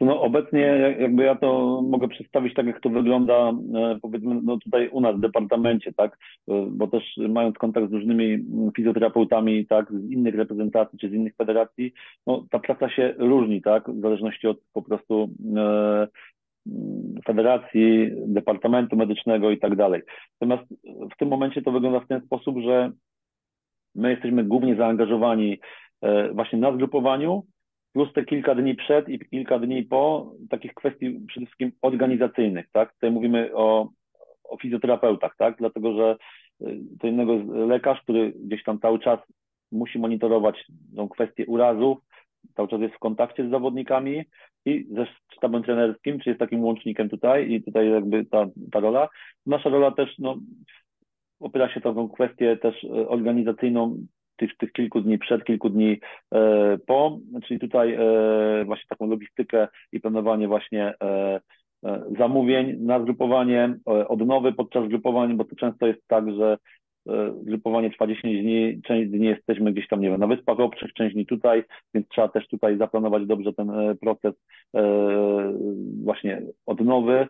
[0.00, 0.60] No obecnie
[0.98, 5.16] jakby ja to mogę przedstawić tak, jak to wygląda e, powiedzmy no tutaj u nas
[5.16, 8.38] w departamencie, tak, e, bo też mając kontakt z różnymi
[8.76, 11.92] fizjoterapeutami, tak, z innych reprezentacji czy z innych federacji,
[12.26, 16.08] no ta praca się różni, tak, w zależności od po prostu e,
[17.26, 20.02] federacji, departamentu medycznego i tak dalej.
[20.40, 20.74] Natomiast
[21.14, 22.92] w tym momencie to wygląda w ten sposób, że
[23.94, 25.58] my jesteśmy głównie zaangażowani
[26.02, 27.42] e, właśnie na zgrupowaniu,
[27.92, 32.92] plus te kilka dni przed i kilka dni po takich kwestii przede wszystkim organizacyjnych, tak?
[32.92, 33.88] Tutaj mówimy o,
[34.44, 35.56] o fizjoterapeutach, tak?
[35.58, 36.16] Dlatego, że
[36.62, 39.20] y, to innego jest lekarz, który gdzieś tam cały czas
[39.72, 40.64] musi monitorować
[40.96, 41.98] tą kwestię urazów,
[42.56, 44.24] cały czas jest w kontakcie z zawodnikami
[44.64, 49.08] i ze sztabem trenerskim, czy jest takim łącznikiem tutaj i tutaj jakby ta, ta rola.
[49.46, 50.36] Nasza rola też, no,
[51.40, 54.06] opiera się tą kwestię też y, organizacyjną
[54.38, 56.00] tych, tych kilku dni przed, kilku dni
[56.34, 61.40] e, po, czyli tutaj e, właśnie taką logistykę i planowanie właśnie e,
[62.18, 66.58] zamówień na zgrupowanie, odnowy podczas grupowań, bo to często jest tak, że
[67.42, 71.14] grupowanie trwa 10 dni, część dni jesteśmy gdzieś tam, nie wiem, na Wyspach Obszych, część
[71.14, 74.34] dni tutaj, więc trzeba też tutaj zaplanować dobrze ten proces
[76.04, 77.28] właśnie odnowy,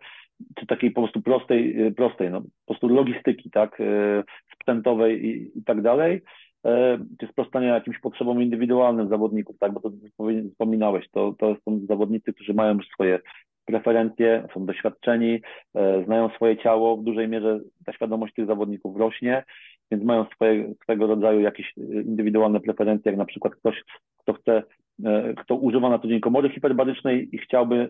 [0.54, 3.82] czy takiej po prostu prostej, prostej, no, po prostu logistyki, tak,
[4.54, 6.20] sprzętowej i, i tak dalej
[7.18, 9.90] czy e, sprostania jakimś potrzebom indywidualnym zawodników, tak, bo to
[10.52, 13.20] wspominałeś, to, to są zawodnicy, którzy mają swoje
[13.64, 15.40] preferencje, są doświadczeni,
[15.74, 19.44] e, znają swoje ciało, w dużej mierze ta świadomość tych zawodników rośnie,
[19.90, 23.82] więc mają swoje, swego rodzaju jakieś indywidualne preferencje, jak na przykład ktoś,
[24.18, 24.62] kto chce,
[25.04, 27.88] e, kto używa na co dzień komory hiperbarycznej i chciałby,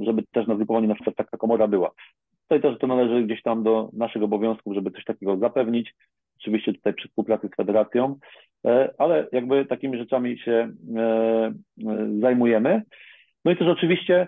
[0.00, 1.90] żeby też na wykonaniu na przykład taka komora była.
[2.42, 5.94] Tutaj też to należy gdzieś tam do naszych obowiązków, żeby coś takiego zapewnić
[6.40, 8.18] oczywiście tutaj przy współpracy z federacją,
[8.66, 11.52] e, ale jakby takimi rzeczami się e, e,
[12.20, 12.82] zajmujemy.
[13.44, 14.26] No i też oczywiście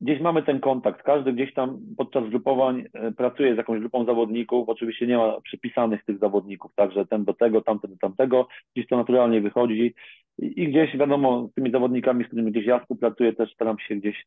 [0.00, 1.02] gdzieś mamy ten kontakt.
[1.02, 2.84] Każdy gdzieś tam podczas grupowań
[3.16, 4.68] pracuje z jakąś grupą zawodników.
[4.68, 8.48] Oczywiście nie ma przypisanych tych zawodników, także ten do tego, tamten do tamtego.
[8.74, 9.94] Gdzieś to naturalnie wychodzi.
[10.38, 14.26] I gdzieś wiadomo, z tymi zawodnikami, z którymi gdzieś ja współpracuję, też staram się gdzieś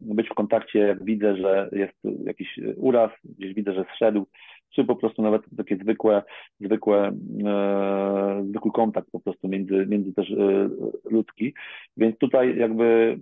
[0.00, 4.26] być w kontakcie, jak widzę, że jest jakiś uraz, gdzieś widzę, że zszedł,
[4.70, 6.22] czy po prostu nawet takie zwykłe,
[6.60, 7.12] zwykłe,
[7.46, 10.68] e, zwykły kontakt po prostu między, między też e,
[11.10, 11.54] ludzki.
[11.96, 13.18] Więc tutaj jakby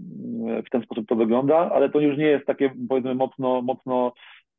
[0.48, 4.12] e, w ten sposób to wygląda, ale to już nie jest takie powiedzmy mocno, mocno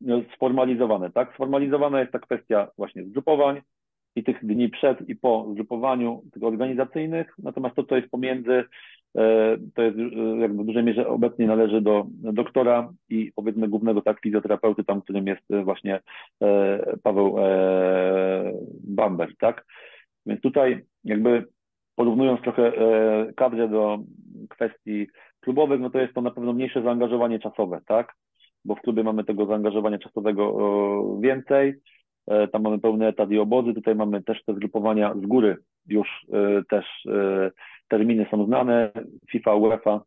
[0.08, 1.34] e, sformalizowane, tak?
[1.34, 3.62] Sformalizowana jest ta kwestia właśnie zgrupowań,
[4.16, 8.64] i tych dni przed i po zgrupowaniu tych organizacyjnych, natomiast to, co jest pomiędzy,
[9.76, 14.20] to jest e, jakby w dużej mierze obecnie należy do doktora i powiedzmy głównego tak
[14.20, 16.00] fizjoterapeuty, tam którym jest właśnie
[16.42, 17.36] e, Paweł
[18.84, 19.66] Bamber, tak?
[20.26, 21.46] Więc tutaj jakby
[21.96, 22.74] porównując trochę
[23.36, 24.00] kadrę do
[24.50, 25.08] kwestii
[25.40, 28.14] klubowych, no to jest to na pewno mniejsze zaangażowanie czasowe, tak?
[28.66, 30.58] Bo w klubie mamy tego zaangażowania czasowego
[31.22, 31.76] więcej,
[32.30, 36.08] E, tam mamy pełny etat i obozy, tutaj mamy też te zgrupowania z góry, już
[36.34, 37.52] e, też e,
[37.90, 38.92] terminy są znane,
[39.32, 40.02] FIFA, UEFA,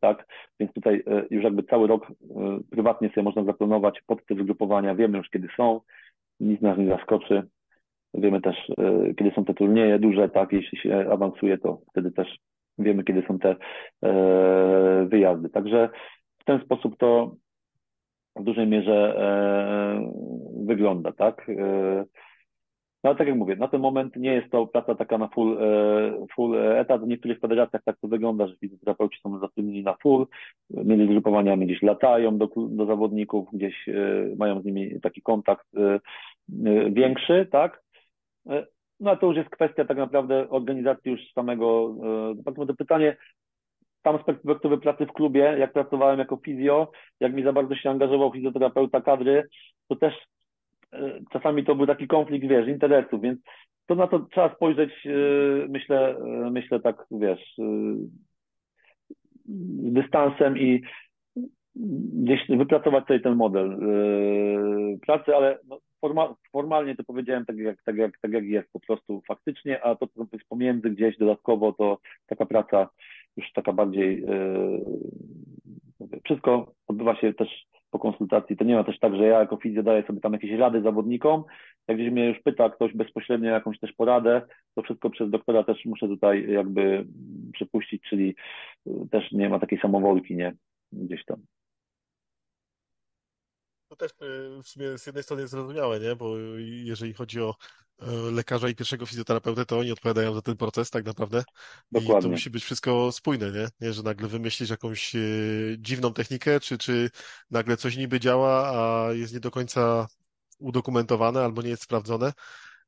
[0.00, 0.26] tak,
[0.60, 2.06] więc tutaj już jakby cały rok
[2.70, 5.80] prywatnie sobie można zaplanować pod te zgrupowania, wiemy już kiedy są,
[6.40, 7.42] nic nas nie zaskoczy,
[8.14, 8.56] wiemy też
[9.18, 12.38] kiedy są te turnieje duże, tak, jeśli się awansuje, to wtedy też
[12.78, 13.56] wiemy kiedy są te
[15.06, 15.88] wyjazdy, także
[16.38, 17.34] w ten sposób to
[18.36, 20.12] w dużej mierze e,
[20.66, 21.46] wygląda, tak?
[23.06, 25.28] E, no ale tak jak mówię, na ten moment nie jest to praca taka na
[25.28, 27.04] full, e, full etat.
[27.04, 30.26] W niektórych federacjach tak to wygląda, że fizjoterapeuci są zatrudnieni na full,
[30.70, 33.86] między zgrupowaniami gdzieś latają do, do zawodników, gdzieś
[34.38, 35.66] mają z nimi taki kontakt
[36.90, 37.82] większy, tak?
[39.00, 41.94] No a to już jest kwestia tak naprawdę organizacji już samego,
[42.44, 43.16] to pytanie,
[44.02, 46.90] tam z perspektywy pracy w klubie, jak pracowałem jako fizjo,
[47.20, 49.48] jak mi za bardzo się angażował fizjoterapeuta kadry,
[49.88, 50.35] to też e,
[51.32, 53.40] czasami to był taki konflikt, wiesz, interesów, więc
[53.86, 55.10] to na to trzeba spojrzeć, e,
[55.68, 57.54] myślę, e, myślę tak, wiesz,
[59.48, 60.82] z dystansem i
[62.22, 63.78] gdzieś wypracować sobie ten model
[65.06, 65.78] pracy, ale no,
[66.52, 70.06] formalnie to powiedziałem tak jak, tak, jak, tak jak jest po prostu faktycznie, a to,
[70.06, 72.88] co jest pomiędzy gdzieś dodatkowo, to taka praca
[73.36, 78.56] już taka bardziej, yy, wszystko odbywa się też po konsultacji.
[78.56, 81.44] To nie ma też tak, że ja jako fizjo daję sobie tam jakieś rady zawodnikom.
[81.88, 84.42] Jak gdzieś mnie już pyta ktoś bezpośrednio jakąś też poradę,
[84.74, 87.06] to wszystko przez doktora też muszę tutaj jakby
[87.52, 88.34] przepuścić, czyli
[89.10, 90.52] też nie ma takiej samowolki, nie?
[90.92, 91.36] Gdzieś tam.
[93.96, 96.16] To też y, w sumie z jednej strony jest zrozumiałe, nie?
[96.16, 97.54] Bo jeżeli chodzi o
[97.98, 101.44] e, lekarza i pierwszego fizjoterapeutę, to oni odpowiadają za ten proces tak naprawdę.
[101.92, 102.18] Dokładnie.
[102.18, 103.68] I to musi być wszystko spójne, nie?
[103.80, 103.92] nie?
[103.92, 105.18] Że nagle wymyślisz jakąś e,
[105.78, 107.10] dziwną technikę, czy, czy
[107.50, 110.06] nagle coś niby działa, a jest nie do końca
[110.58, 112.32] udokumentowane albo nie jest sprawdzone.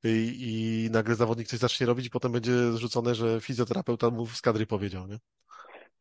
[0.05, 4.41] I, i nagle zawodnik coś zacznie robić i potem będzie zrzucone, że fizjoterapeuta mu z
[4.41, 5.19] kadry powiedział, nie?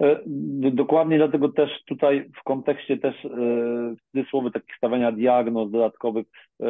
[0.02, 0.20] E,
[0.72, 3.30] dokładnie dlatego też tutaj w kontekście też e,
[3.96, 6.26] w cudzysłowie takich stawiania diagnoz dodatkowych
[6.62, 6.68] e,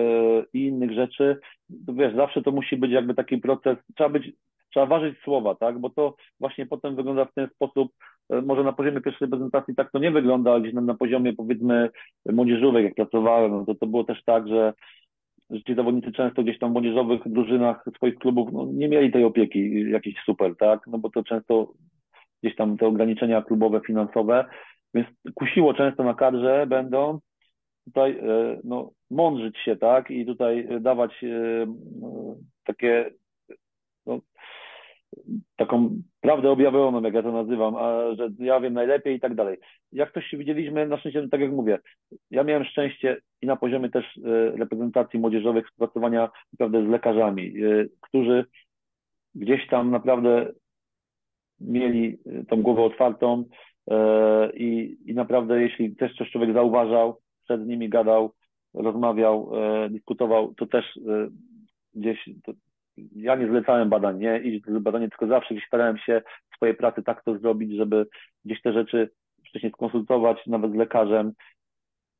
[0.53, 1.39] i innych rzeczy,
[1.87, 4.31] to wiesz, zawsze to musi być jakby taki proces, trzeba być,
[4.69, 7.91] trzeba ważyć słowa, tak, bo to właśnie potem wygląda w ten sposób,
[8.43, 11.89] może na poziomie pierwszej prezentacji tak to nie wygląda, ale gdzieś na, na poziomie powiedzmy
[12.25, 14.73] młodzieżówek, jak pracowałem, no to to było też tak, że
[15.49, 19.23] że ci zawodnicy często gdzieś tam w młodzieżowych drużynach swoich klubów no, nie mieli tej
[19.23, 20.87] opieki jakiejś super, tak?
[20.87, 21.73] No bo to często
[22.43, 24.45] gdzieś tam te ograniczenia klubowe, finansowe,
[24.93, 27.19] więc kusiło często na kadrze będą
[27.85, 31.65] tutaj e, no, mądrzyć się, tak, i tutaj dawać e,
[32.63, 33.09] takie
[34.05, 34.19] no,
[35.55, 39.57] taką prawdę objawioną, jak ja to nazywam, a że ja wiem najlepiej i tak dalej.
[39.91, 41.79] Jak coś się widzieliśmy, na szczęście, tak jak mówię,
[42.31, 47.53] ja miałem szczęście i na poziomie też e, reprezentacji młodzieżowych współpracowania naprawdę z lekarzami,
[48.01, 48.45] którzy
[49.35, 50.53] gdzieś tam naprawdę
[51.59, 53.43] mieli y, tą głowę otwartą
[53.91, 58.33] e, i, i naprawdę jeśli też coś człowiek zauważał, przed nimi gadał,
[58.73, 60.99] rozmawiał, e, dyskutował, to też
[61.95, 62.53] gdzieś to,
[63.15, 67.03] ja nie zlecałem badań, nie iść do badania, tylko zawsze starałem się w swojej pracy
[67.03, 68.07] tak to zrobić, żeby
[68.45, 69.09] gdzieś te rzeczy
[69.49, 71.31] wcześniej skonsultować, nawet z lekarzem,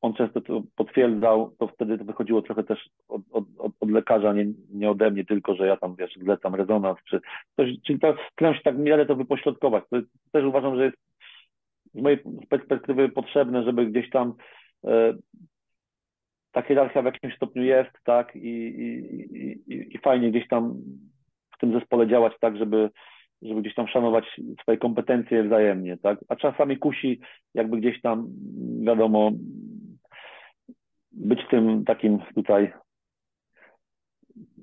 [0.02, 3.44] on często to potwierdzał, to wtedy to wychodziło trochę też od, od,
[3.80, 7.20] od, lekarza, nie, nie ode mnie tylko, że ja tam, wiesz, zlecam rezonans, czy
[7.56, 9.84] coś, czyli to, staram się tak miarę to wypośrodkować.
[9.90, 10.98] To jest, też uważam, że jest
[11.94, 14.34] z mojej perspektywy potrzebne, żeby gdzieś tam
[14.86, 15.14] e,
[16.52, 18.94] ta hierarchia w jakimś stopniu jest, tak, i, i,
[19.74, 20.74] i, i fajnie gdzieś tam
[21.56, 22.90] w tym zespole działać tak, żeby
[23.42, 26.20] żeby gdzieś tam szanować swoje kompetencje wzajemnie, tak?
[26.28, 27.20] A czasami kusi
[27.54, 28.28] jakby gdzieś tam,
[28.82, 29.32] wiadomo,
[31.18, 32.74] być tym takim tutaj,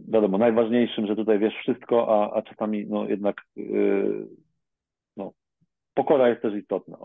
[0.08, 4.28] wiadomo, najważniejszym, że tutaj wiesz wszystko, a, a czasami no jednak yy,
[5.16, 5.32] no,
[5.94, 6.98] pokora jest też istotna.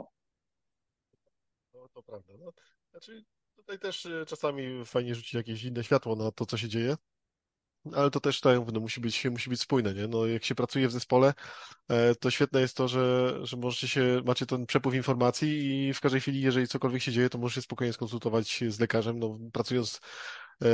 [1.74, 2.34] No to prawda.
[2.40, 2.52] No,
[2.92, 3.24] znaczy
[3.56, 6.96] tutaj też y, czasami fajnie rzucić jakieś inne światło na to, co się dzieje.
[7.96, 10.08] Ale to też tak, no, musi być, musi być spójne, nie?
[10.08, 11.34] No, jak się pracuje w zespole,
[11.90, 16.00] e, to świetne jest to, że, że możecie się, macie ten przepływ informacji i w
[16.02, 20.00] każdej chwili, jeżeli cokolwiek się dzieje, to możecie spokojnie skonsultować z lekarzem, no, pracując
[20.62, 20.66] e,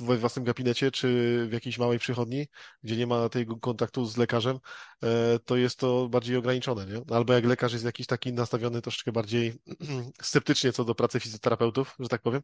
[0.00, 1.08] we własnym gabinecie czy
[1.48, 2.46] w jakiejś małej przychodni,
[2.82, 4.58] gdzie nie ma tego kontaktu z lekarzem,
[5.02, 7.14] e, to jest to bardziej ograniczone, nie?
[7.16, 9.54] Albo jak lekarz jest jakiś taki nastawiony troszeczkę bardziej
[10.22, 12.42] sceptycznie co do pracy fizjoterapeutów, że tak powiem,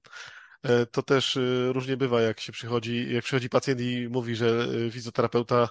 [0.92, 4.46] to też e, różnie bywa, jak się przychodzi, jak przychodzi pacjent i mówi, że
[4.87, 5.68] e, fizjoterapeuta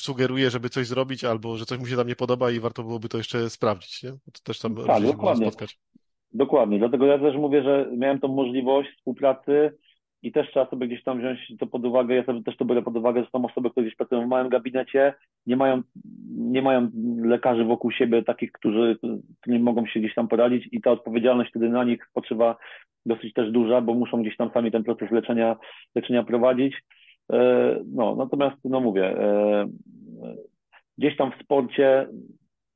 [0.00, 3.08] sugeruje, żeby coś zrobić, albo że coś mu się tam nie podoba i warto byłoby
[3.08, 4.10] to jeszcze sprawdzić, nie?
[4.10, 5.46] To też tam tak, dokładnie.
[5.46, 5.78] spotkać.
[6.32, 9.78] Dokładnie, dlatego ja też mówię, że miałem tą możliwość współpracy
[10.24, 12.82] i też trzeba sobie gdzieś tam wziąć to pod uwagę, ja sobie też to biorę
[12.82, 15.14] pod uwagę, że są osoby, które gdzieś pracują w małym gabinecie,
[15.46, 15.82] nie mają,
[16.36, 16.90] nie mają
[17.24, 18.98] lekarzy wokół siebie takich, którzy,
[19.40, 22.56] którzy mogą się gdzieś tam poradzić i ta odpowiedzialność wtedy na nich spoczywa
[23.06, 25.56] dosyć też duża, bo muszą gdzieś tam sami ten proces leczenia,
[25.94, 26.74] leczenia prowadzić.
[27.32, 29.66] E, no, natomiast, no mówię, e,
[30.98, 32.08] gdzieś tam w sporcie,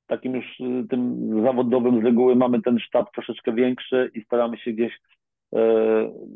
[0.07, 4.73] takim już e, tym zawodowym z reguły mamy ten sztab troszeczkę większy i staramy się
[4.73, 4.93] gdzieś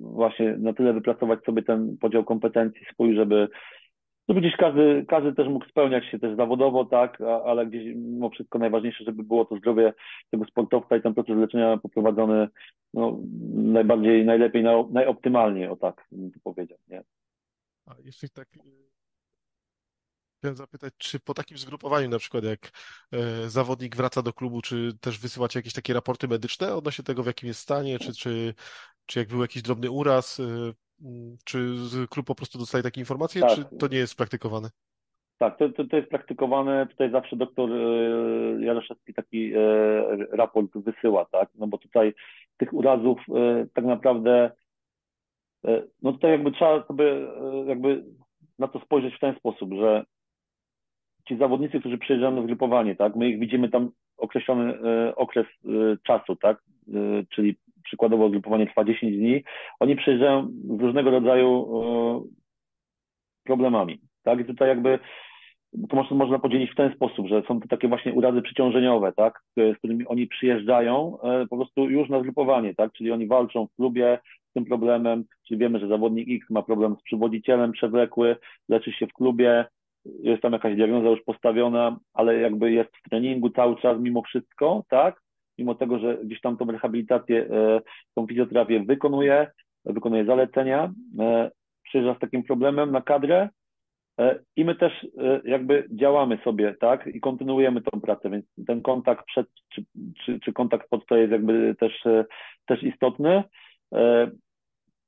[0.00, 3.48] właśnie na tyle wypracować sobie ten podział kompetencji swój, żeby
[4.28, 8.58] no gdzieś każdy, każdy też mógł spełniać się też zawodowo, tak, ale gdzieś mimo wszystko
[8.58, 9.92] najważniejsze, żeby było to zdrowie
[10.30, 12.48] tego sportowca i ten proces leczenia poprowadzony
[12.94, 13.18] no,
[13.54, 17.02] najbardziej, najlepiej, najoptymalnie, o tak bym to powiedział, nie?
[17.86, 18.92] A jeśli tak y,
[20.42, 22.70] Chciałem zapytać, czy po takim zgrupowaniu, na przykład jak
[23.12, 27.26] e, zawodnik wraca do klubu, czy też wysyłacie jakieś takie raporty medyczne odnośnie tego, w
[27.26, 28.54] jakim jest stanie, czy, czy,
[29.06, 30.72] czy jak był jakiś drobny uraz, e,
[31.04, 31.76] Mm, czy
[32.10, 33.50] klub po prostu dostaje takie informacje, tak.
[33.50, 34.68] czy to nie jest praktykowane?
[35.38, 36.86] Tak, to, to, to jest praktykowane.
[36.86, 39.58] Tutaj zawsze doktor e, Jaroszewski taki e,
[40.32, 41.48] raport wysyła, tak?
[41.54, 42.14] No bo tutaj
[42.56, 43.18] tych urazów
[43.74, 44.50] tak naprawdę,
[46.02, 47.04] no tutaj jakby trzeba sobie
[47.66, 48.04] jakby
[48.58, 50.04] na to spojrzeć w ten sposób, że
[51.28, 53.16] ci zawodnicy, którzy przyjeżdżają na zgrupowanie, tak?
[53.16, 54.74] My ich widzimy tam określony
[55.16, 55.46] okres
[56.02, 56.62] czasu, tak?
[57.28, 59.44] Czyli przykładowo zgrupowanie trwa 10 dni,
[59.80, 62.22] oni przyjeżdżają z różnego rodzaju e,
[63.44, 64.00] problemami.
[64.22, 64.40] Tak?
[64.40, 64.98] I tutaj jakby
[65.88, 69.40] to można, można podzielić w ten sposób, że są to takie właśnie urazy przeciążeniowe, tak,
[69.56, 73.76] z którymi oni przyjeżdżają e, po prostu już na zgrupowanie, tak, czyli oni walczą w
[73.76, 74.18] klubie
[74.50, 78.36] z tym problemem, czyli wiemy, że zawodnik X ma problem z przywodzicielem przewlekły,
[78.68, 79.64] leczy się w klubie,
[80.04, 84.84] jest tam jakaś diagnoza już postawiona, ale jakby jest w treningu cały czas mimo wszystko,
[84.88, 85.22] tak,
[85.62, 87.80] mimo tego, że gdzieś tam tą rehabilitację, e,
[88.14, 89.50] tą fizjoterapię wykonuje,
[89.84, 91.50] wykonuje zalecenia, e,
[91.82, 93.48] przyjeżdża z takim problemem na kadrę
[94.18, 95.06] e, i my też
[95.44, 99.84] jakby działamy sobie, tak, i kontynuujemy tą pracę, więc ten kontakt przed, czy,
[100.24, 102.04] czy, czy kontakt pod to jest jakby też,
[102.66, 103.44] też istotny.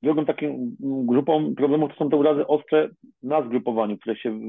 [0.05, 2.89] Drugą taką grupą problemów to są te urazy ostre
[3.23, 4.39] na zgrupowaniu, które się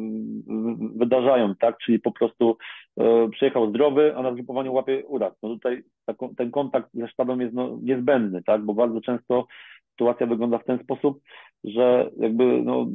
[0.97, 1.79] wydarzają, tak?
[1.79, 2.57] Czyli po prostu
[3.01, 5.35] e, przyjechał zdrowy, a na zgrupowaniu łapie uraz.
[5.42, 5.83] No tutaj
[6.37, 8.64] ten kontakt ze sztabem jest no, niezbędny, tak?
[8.64, 9.47] Bo bardzo często
[9.90, 11.21] sytuacja wygląda w ten sposób,
[11.64, 12.87] że jakby no,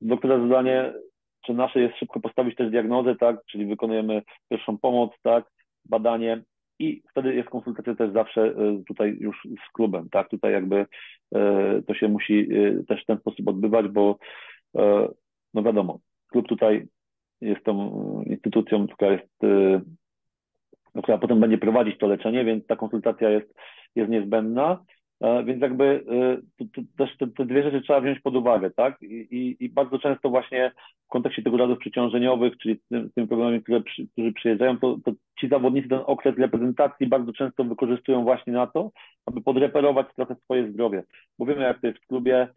[0.00, 0.92] doktora zadanie,
[1.46, 3.44] czy nasze jest szybko postawić też diagnozę, tak?
[3.50, 5.44] Czyli wykonujemy pierwszą pomoc, tak?
[5.84, 6.42] Badanie,
[6.78, 10.28] i wtedy jest konsultacja też zawsze e, tutaj już z klubem, tak?
[10.28, 10.86] Tutaj jakby
[11.34, 14.18] e, to się musi e, też w ten sposób odbywać, bo
[15.54, 16.86] no wiadomo, klub tutaj
[17.40, 19.38] jest tą instytucją, która jest,
[21.02, 23.54] która potem będzie prowadzić to leczenie, więc ta konsultacja jest,
[23.96, 24.84] jest niezbędna.
[25.20, 28.70] E, więc jakby e, to, to też te, te, dwie rzeczy trzeba wziąć pod uwagę,
[28.70, 29.02] tak?
[29.02, 30.72] I, i, i bardzo często właśnie
[31.06, 35.12] w kontekście tego urazów przeciążeniowych, czyli tym, tym problemami, które przy, którzy przyjeżdżają, to, to
[35.40, 38.90] ci zawodnicy ten okres reprezentacji bardzo często wykorzystują właśnie na to,
[39.26, 41.04] aby podreperować trochę swoje zdrowie.
[41.38, 42.48] Bo wiemy, jak to jest w klubie,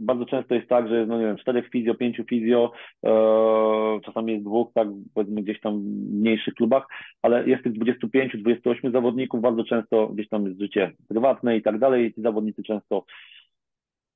[0.00, 2.72] bardzo często jest tak, że jest, no nie wiem, czterech fizjo, pięciu fizjo,
[3.04, 6.86] e, czasami jest dwóch, tak, powiedzmy gdzieś tam w mniejszych klubach,
[7.22, 11.78] ale jest tych 25, 28 zawodników, bardzo często gdzieś tam jest życie prywatne i tak
[11.78, 13.04] dalej ci zawodnicy często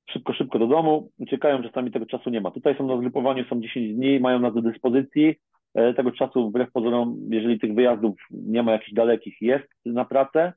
[0.09, 2.51] szybko, szybko do domu, uciekają, czasami tego czasu nie ma.
[2.51, 5.35] Tutaj są na zgrupowaniu, są 10 dni, mają nas do dyspozycji,
[5.73, 10.53] e, tego czasu wbrew pozorom, jeżeli tych wyjazdów nie ma jakichś dalekich, jest na pracę,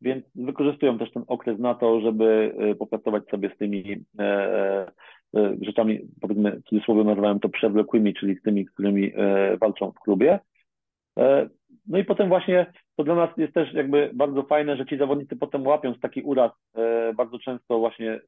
[0.00, 4.86] więc wykorzystują też ten okres na to, żeby e, popracować sobie z tymi, e,
[5.62, 9.12] rzeczami, powiedzmy, w cudzysłowie nazywałem to przewlekłymi, czyli z tymi, którymi
[9.60, 10.38] walczą w klubie.
[11.86, 15.36] No i potem właśnie to dla nas jest też jakby bardzo fajne, że ci zawodnicy
[15.36, 16.52] potem łapiąc taki uraz
[17.16, 18.20] bardzo często właśnie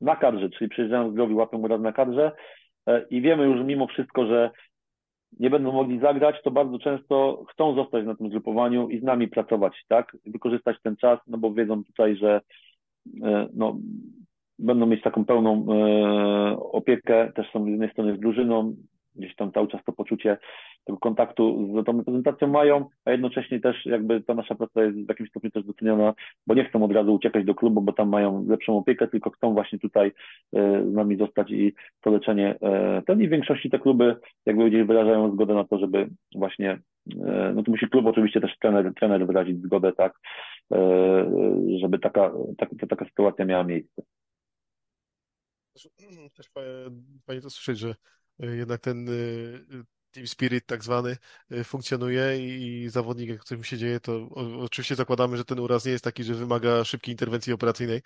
[0.00, 2.32] na kadrze, czyli przyjeżdżają zdrowi, łapią uraz na kadrze
[3.10, 4.50] i wiemy już mimo wszystko, że
[5.40, 9.28] nie będą mogli zagrać, to bardzo często chcą zostać na tym zgrupowaniu i z nami
[9.28, 10.16] pracować, tak?
[10.26, 12.40] Wykorzystać ten czas, no bo wiedzą tutaj, że
[13.22, 13.76] e, no,
[14.58, 18.74] będą mieć taką pełną e, opiekę, też są z jednej strony z drużyną,
[19.14, 20.38] gdzieś tam cały czas to poczucie
[20.84, 25.08] tego kontaktu z tą reprezentacją mają, a jednocześnie też jakby ta nasza praca jest w
[25.08, 26.14] jakimś stopniu też doceniona,
[26.46, 29.54] bo nie chcą od razu uciekać do klubu, bo tam mają lepszą opiekę, tylko chcą
[29.54, 30.12] właśnie tutaj
[30.52, 34.70] e, z nami zostać i to leczenie e, ten i w większości te kluby jakby
[34.70, 36.78] gdzieś wyrażają zgodę na to, żeby właśnie,
[37.26, 40.18] e, no to musi klub oczywiście też trener, trener wyrazić zgodę, tak,
[41.80, 44.02] żeby taka, taka, taka sytuacja miała miejsce.
[46.34, 46.50] Też
[47.26, 47.94] fajnie to słyszeć, że
[48.42, 49.06] jednak ten
[50.12, 51.16] team spirit tak zwany
[51.52, 54.28] y, funkcjonuje i zawodnik, jak coś mu się dzieje, to
[54.60, 58.00] oczywiście zakładamy, że ten uraz nie jest taki, że wymaga szybkiej interwencji operacyjnej,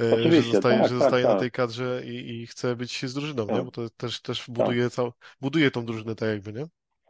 [0.00, 1.40] y, że zostaje, tak, że zostaje tak, na tak.
[1.40, 3.54] tej kadrze i, i, chce być z drużyną, nie?
[3.54, 3.64] Tak.
[3.64, 4.54] Bo to też, też tak.
[4.54, 6.64] buduje, cał, buduje tą drużynę tak jakby, nie?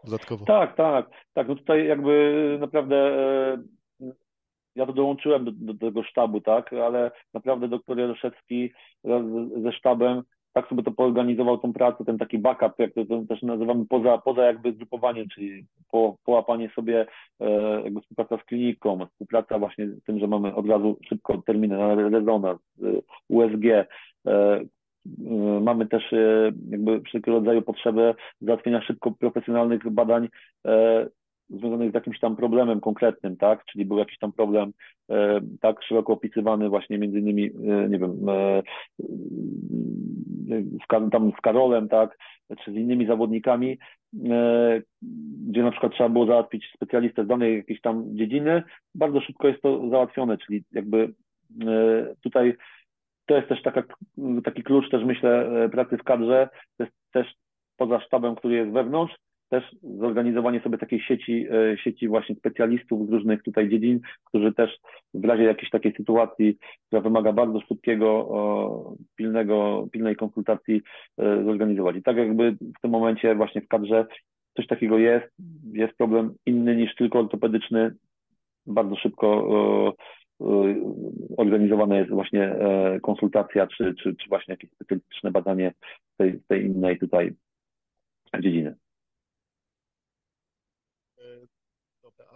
[0.05, 0.45] Dodatkowo.
[0.45, 1.49] Tak, tak, tak.
[1.49, 3.62] No tutaj jakby naprawdę e,
[4.74, 8.72] ja to dołączyłem do, do, tego sztabu, tak, ale naprawdę doktor Jaroszewski
[9.62, 10.22] ze sztabem
[10.53, 14.18] tak sobie to poorganizował tą pracę, ten taki backup, jak to, to też nazywamy, poza,
[14.18, 17.07] poza jakby zgrupowaniem, czyli po, połapanie sobie
[17.40, 17.51] e,
[17.84, 21.94] jakby współpraca z kliniką, współpraca właśnie z tym, że mamy od razu szybko terminy na
[21.94, 22.86] rezonans, e,
[23.28, 23.86] USG, e,
[24.26, 24.61] e,
[25.61, 30.28] Mamy też e, jakby wszelkiego rodzaju potrzebę załatwienia szybko profesjonalnych badań
[30.66, 31.07] e,
[31.51, 33.64] związanych z jakimś tam problemem konkretnym, tak?
[33.64, 34.72] Czyli był jakiś tam problem
[35.11, 38.62] e, tak szeroko opisywany właśnie między innymi, e, nie wiem, e,
[40.49, 42.18] z, tam z Karolem, tak?
[42.64, 43.78] Czy z innymi zawodnikami,
[44.30, 44.82] e,
[45.49, 48.62] gdzie na przykład trzeba było załatwić specjalistę z danej jakiejś tam dziedziny,
[48.94, 51.12] bardzo szybko jest to załatwione, czyli jakby
[51.66, 52.55] e, tutaj
[53.26, 53.82] to jest też taka,
[54.44, 57.34] taki klucz też myślę e, pracy w kadrze, to jest też
[57.76, 59.14] poza sztabem, który jest wewnątrz,
[59.49, 64.78] też zorganizowanie sobie takiej sieci, e, sieci właśnie specjalistów z różnych tutaj dziedzin, którzy też
[65.14, 70.82] w razie jakiejś takiej sytuacji, która wymaga bardzo szybkiego, pilnego, pilnej konsultacji
[71.18, 71.96] e, zorganizować.
[71.96, 74.07] I tak jakby w tym momencie właśnie w kadrze
[74.57, 75.34] coś takiego jest,
[75.72, 77.94] jest problem inny niż tylko ortopedyczny,
[78.66, 79.49] bardzo szybko
[81.36, 85.72] organizowana jest właśnie e, konsultacja, czy, czy, czy właśnie jakieś specjalistyczne badanie
[86.16, 87.32] tej, tej innej tutaj
[88.40, 88.74] dziedziny.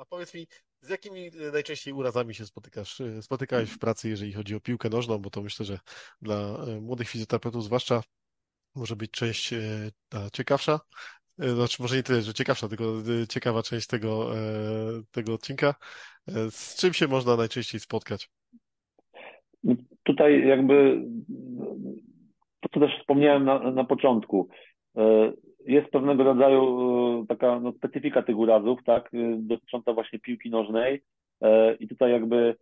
[0.02, 0.46] A powiedz mi,
[0.80, 3.00] z jakimi e, najczęściej urazami się spotykasz?
[3.00, 5.78] E, spotykałeś w pracy, jeżeli chodzi o piłkę nożną, bo to myślę, że
[6.22, 8.02] dla e, młodych fizjoterapeutów zwłaszcza
[8.74, 9.54] może być część
[10.08, 10.80] ta ciekawsza.
[11.38, 12.84] Znaczy, może nie tyle, że ciekawsza, tylko
[13.28, 14.30] ciekawa część tego,
[15.10, 15.74] tego odcinka.
[16.50, 18.30] Z czym się można najczęściej spotkać?
[20.02, 21.04] Tutaj jakby
[22.60, 24.48] to, co też wspomniałem na, na początku
[25.66, 26.62] jest pewnego rodzaju
[27.22, 31.02] e, taka no, specyfika tych urazów, tak, e, dotycząca właśnie piłki nożnej
[31.42, 32.56] e, i tutaj jakby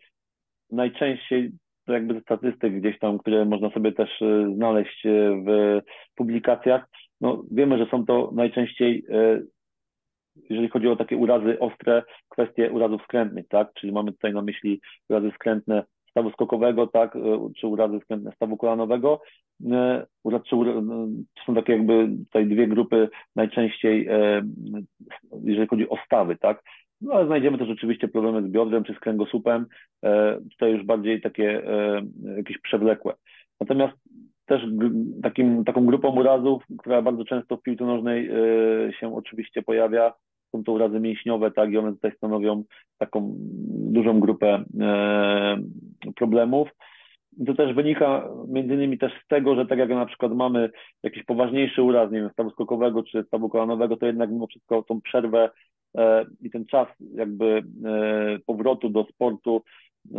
[0.71, 1.51] najczęściej
[1.87, 4.21] to jakby ze statystyk gdzieś tam, które można sobie też
[4.55, 5.03] znaleźć
[5.47, 5.81] w
[6.15, 6.89] publikacjach,
[7.21, 9.05] no wiemy, że są to najczęściej
[10.51, 13.73] jeżeli chodzi o takie urazy ostre, kwestie urazów skrętnych, tak?
[13.75, 17.21] Czyli mamy tutaj na myśli urazy skrętne stawu skokowego, tak, e,
[17.57, 19.21] czy urazy względne stawu kolanowego.
[19.71, 20.57] E, czy,
[21.35, 24.43] to są takie jakby tutaj dwie grupy najczęściej, e,
[25.45, 26.63] jeżeli chodzi o stawy, tak.
[27.01, 29.67] No ale znajdziemy też oczywiście problemy z biodrem czy z kręgosłupem,
[30.51, 31.63] tutaj już bardziej takie
[32.37, 33.15] jakieś przewlekłe.
[33.61, 33.95] Natomiast
[34.47, 34.63] też
[35.23, 38.31] takim, taką grupą urazów, która bardzo często w piłce nożnej
[39.01, 40.13] się oczywiście pojawia,
[40.53, 42.65] są to urazy mięśniowe, tak, i one tutaj stanowią
[42.99, 43.35] taką
[43.71, 45.57] dużą grupę e,
[46.17, 46.69] problemów.
[47.47, 50.71] To też wynika między innymi też z tego, że tak jak na przykład mamy
[51.03, 55.01] jakiś poważniejszy uraz, nie wiem, stawu skokowego czy stawu kolanowego, to jednak mimo wszystko tą
[55.01, 55.51] przerwę
[55.97, 59.63] e, i ten czas jakby e, powrotu do sportu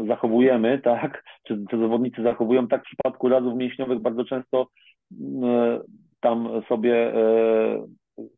[0.07, 4.67] zachowujemy, tak, czy, czy zawodnicy zachowują, tak w przypadku urazów mięśniowych bardzo często
[6.19, 7.13] tam sobie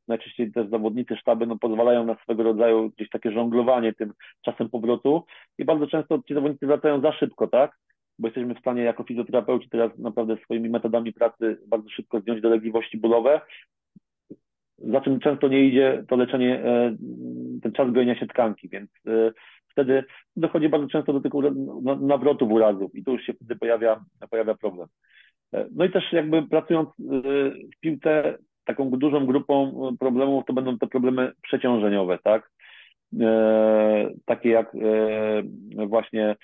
[0.07, 5.23] najczęściej też zawodnicy sztaby no, pozwalają na swego rodzaju gdzieś takie żonglowanie tym czasem powrotu
[5.57, 7.77] i bardzo często ci zawodnicy wracają za szybko, tak?
[8.19, 12.97] Bo jesteśmy w stanie jako fizjoterapeuci teraz naprawdę swoimi metodami pracy bardzo szybko zdjąć dolegliwości
[12.97, 13.41] bólowe,
[14.77, 16.95] za czym często nie idzie to leczenie, e,
[17.61, 19.31] ten czas gojenia się tkanki, więc e,
[19.67, 20.03] wtedy
[20.35, 21.31] dochodzi bardzo często do tych
[22.01, 24.87] nawrotów urazów i tu już się wtedy pojawia, pojawia problem.
[25.71, 31.31] No i też jakby pracując w piłce, taką dużą grupą problemów to będą te problemy
[31.41, 32.51] przeciążeniowe, tak?
[34.25, 34.71] Takie jak
[35.87, 36.35] właśnie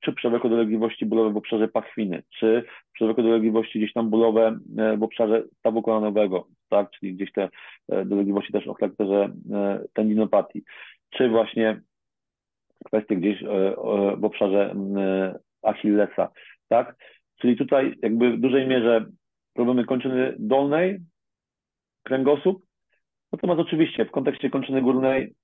[0.00, 4.58] czy przewlekłe dolegliwości bólowe w obszarze pachwiny, czy przewlekłe dolegliwości gdzieś tam bólowe
[4.98, 7.48] w obszarze stawu kolanowego, tak, czyli gdzieś te
[7.88, 9.32] dolegliwości też o charakterze
[9.92, 10.62] tendinopatii,
[11.10, 11.80] czy właśnie
[12.84, 13.42] kwestie gdzieś
[14.16, 14.74] w obszarze
[15.62, 16.28] Achillesa,
[16.68, 16.96] tak?
[17.36, 19.06] Czyli tutaj jakby w dużej mierze
[19.58, 20.98] problemy kończyny dolnej,
[22.02, 22.66] kręgosłup,
[23.32, 25.34] natomiast oczywiście w kontekście kończyny górnej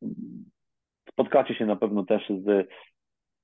[1.11, 2.69] spotkacie się na pewno też z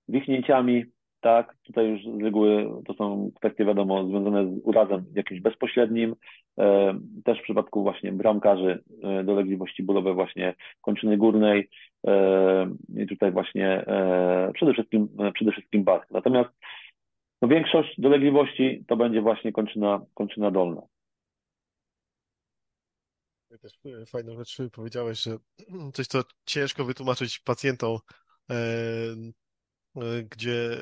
[0.08, 0.84] wichnięciami,
[1.20, 6.14] tak, tutaj już z reguły to są kwestie wiadomo związane z urazem jakimś bezpośrednim,
[6.58, 11.68] e, też w przypadku właśnie bramkarzy e, dolegliwości bólowe właśnie kończyny górnej
[12.06, 13.84] e, i tutaj właśnie
[14.54, 16.10] przede wszystkim, przede wszystkim bark.
[16.10, 16.50] Natomiast
[17.42, 20.82] no większość dolegliwości to będzie właśnie kończyna, kończyna dolna.
[23.60, 23.72] Też
[24.02, 25.36] e, fajną rzecz powiedziałeś, że
[25.94, 27.98] coś, co ciężko wytłumaczyć pacjentom,
[28.50, 28.54] e,
[29.96, 30.76] e, gdzie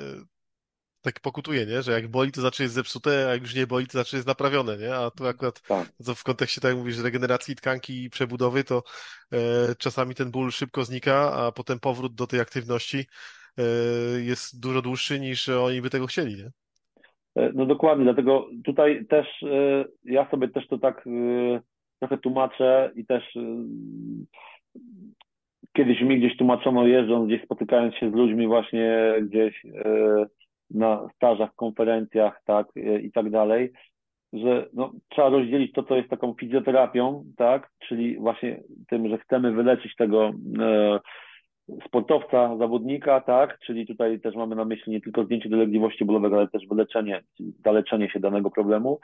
[1.00, 1.82] tak pokutuje, nie?
[1.82, 4.28] że jak boli, to znaczy jest zepsute, a jak już nie boli, to znaczy jest
[4.28, 4.94] naprawione, nie?
[4.94, 5.88] A tu akurat Tak.
[6.16, 8.82] w kontekście, tak jak mówisz, regeneracji tkanki i przebudowy, to
[9.32, 9.38] e,
[9.74, 13.06] czasami ten ból szybko znika, a potem powrót do tej aktywności
[14.24, 16.50] jest dużo dłuższy niż oni by tego chcieli, nie?
[17.42, 21.10] E, No dokładnie, dlatego tutaj też e, ja sobie też to tak e,
[21.98, 23.40] trochę tłumaczę i też e,
[25.72, 30.26] kiedyś mi gdzieś tłumaczono jeżdżąc, gdzieś spotykając się z ludźmi właśnie gdzieś e,
[30.70, 33.72] na stażach, konferencjach, tak, e, i tak dalej,
[34.32, 39.52] że no, trzeba rozdzielić to, co jest taką fizjoterapią, tak, czyli właśnie tym, że chcemy
[39.52, 41.00] wyleczyć tego e,
[41.86, 46.48] sportowca, zawodnika, tak, czyli tutaj też mamy na myśli nie tylko zdjęcie dolegliwości bólowego, ale
[46.48, 47.22] też wyleczenie,
[47.64, 49.00] zaleczenie się danego problemu,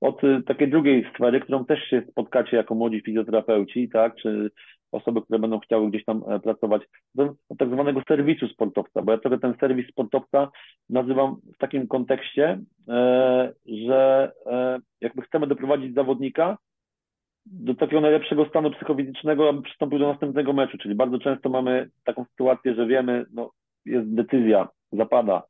[0.00, 4.50] od y, takiej drugiej sfery, którą też się spotkacie jako młodzi fizjoterapeuci, tak, czy
[4.92, 6.82] osoby, które będą chciały gdzieś tam e, pracować,
[7.14, 10.50] do tak zwanego serwisu sportowca, bo ja trochę ten serwis sportowca
[10.90, 16.58] nazywam w takim kontekście, e, że e, jakby chcemy doprowadzić zawodnika
[17.46, 22.24] do takiego najlepszego stanu psychofizycznego, aby przystąpił do następnego meczu, czyli bardzo często mamy taką
[22.24, 23.50] sytuację, że wiemy, no
[23.84, 25.42] jest decyzja, zapada,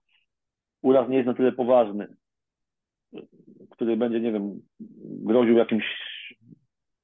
[0.82, 2.08] uraz nie jest na tyle poważny,
[3.70, 4.60] który będzie, nie wiem,
[5.00, 5.84] groził jakimś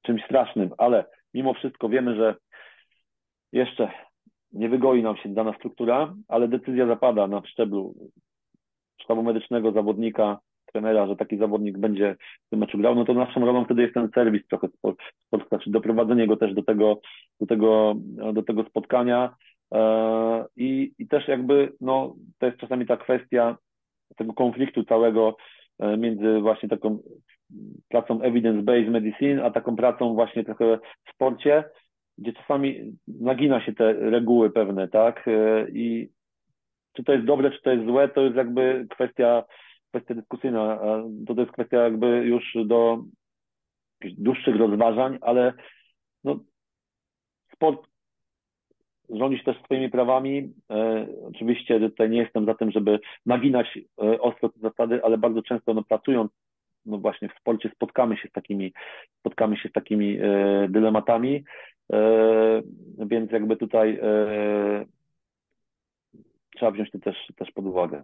[0.01, 2.35] czymś strasznym, ale mimo wszystko wiemy, że
[3.51, 3.91] jeszcze
[4.51, 7.95] nie wygoi nam się dana struktura, ale decyzja zapada na szczeblu
[9.01, 10.39] sztabu medycznego, zawodnika,
[10.77, 12.15] trenera, że taki zawodnik będzie
[12.47, 14.67] w tym meczu grał, no to naszą rolą wtedy jest ten serwis trochę
[15.27, 16.99] spotkania, czyli doprowadzenie go też do tego,
[17.39, 17.95] do tego,
[18.33, 19.35] do tego spotkania
[19.73, 23.57] e, i, i też jakby, no, to jest czasami ta kwestia
[24.17, 25.37] tego konfliktu całego
[25.79, 26.99] e, między właśnie taką
[27.89, 31.63] pracą evidence-based medicine, a taką pracą właśnie trochę w sporcie,
[32.17, 35.27] gdzie czasami nagina się te reguły pewne, tak?
[35.27, 36.09] E, I
[36.93, 39.43] czy to jest dobre, czy to jest złe, to jest jakby kwestia,
[39.89, 40.79] kwestia dyskusyjna.
[41.27, 43.03] To, to jest kwestia jakby już do
[44.01, 45.53] dłuższych rozważań, ale
[46.23, 46.39] no,
[47.53, 47.87] sport
[49.09, 50.53] rządzi też swoimi prawami.
[50.71, 55.41] E, oczywiście tutaj nie jestem za tym, żeby naginać e, ostro te zasady, ale bardzo
[55.41, 56.31] często no, pracując
[56.87, 58.73] no właśnie w sporcie spotkamy się z takimi,
[59.19, 61.43] spotkamy się z takimi e, dylematami,
[61.93, 62.61] e,
[62.97, 64.85] więc jakby tutaj e,
[66.55, 68.03] trzeba wziąć to też, też pod uwagę.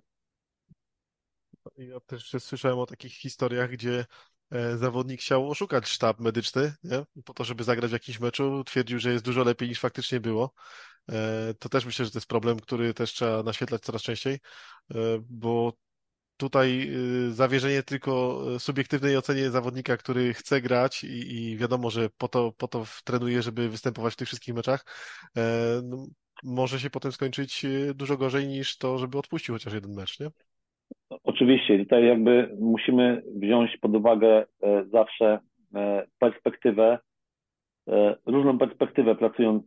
[1.77, 4.05] Ja też słyszałem o takich historiach, gdzie
[4.51, 7.05] e, zawodnik chciał oszukać sztab medyczny, nie?
[7.25, 10.53] Po to, żeby zagrać w jakimś meczu, twierdził, że jest dużo lepiej niż faktycznie było.
[11.11, 14.33] E, To też myślę, że to jest problem, który też trzeba naświetlać coraz częściej,
[14.91, 14.95] e,
[15.29, 15.73] bo
[16.37, 16.91] tutaj
[17.31, 22.85] zawierzenie tylko subiektywnej ocenie zawodnika, który chce grać i, wiadomo, że po to, po to
[23.03, 24.85] trenuje, żeby występować w tych wszystkich meczach,
[25.83, 26.07] no,
[26.43, 30.31] może się potem skończyć dużo gorzej niż to, żeby odpuścił chociaż jeden mecz, nie?
[31.23, 35.39] Oczywiście, tutaj jakby musimy wziąć pod uwagę e, zawsze
[35.75, 36.99] e, perspektywę,
[37.87, 39.63] e, różną perspektywę pracując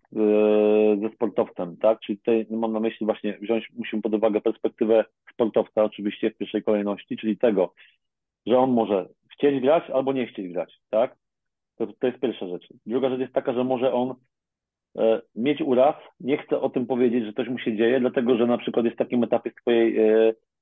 [1.02, 2.00] ze sportowcem, tak?
[2.00, 6.62] Czyli tutaj mam na myśli właśnie wziąć, musimy pod uwagę perspektywę sportowca oczywiście w pierwszej
[6.62, 7.74] kolejności, czyli tego,
[8.46, 11.16] że on może chcieć grać albo nie chcieć grać, tak?
[11.76, 12.68] To, to jest pierwsza rzecz.
[12.86, 14.14] Druga rzecz jest taka, że może on
[15.34, 18.58] mieć uraz, nie chce o tym powiedzieć, że coś mu się dzieje, dlatego że na
[18.58, 19.96] przykład jest w takim etapie swojej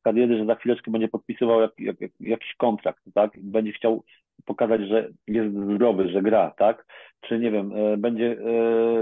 [0.04, 3.30] kariery, że za chwileczkę będzie podpisywał jak, jak, jak, jakiś kontrakt, tak?
[3.42, 4.04] Będzie chciał
[4.44, 6.86] pokazać, że jest zdrowy, że gra, tak?
[7.20, 8.36] Czy nie wiem, będzie,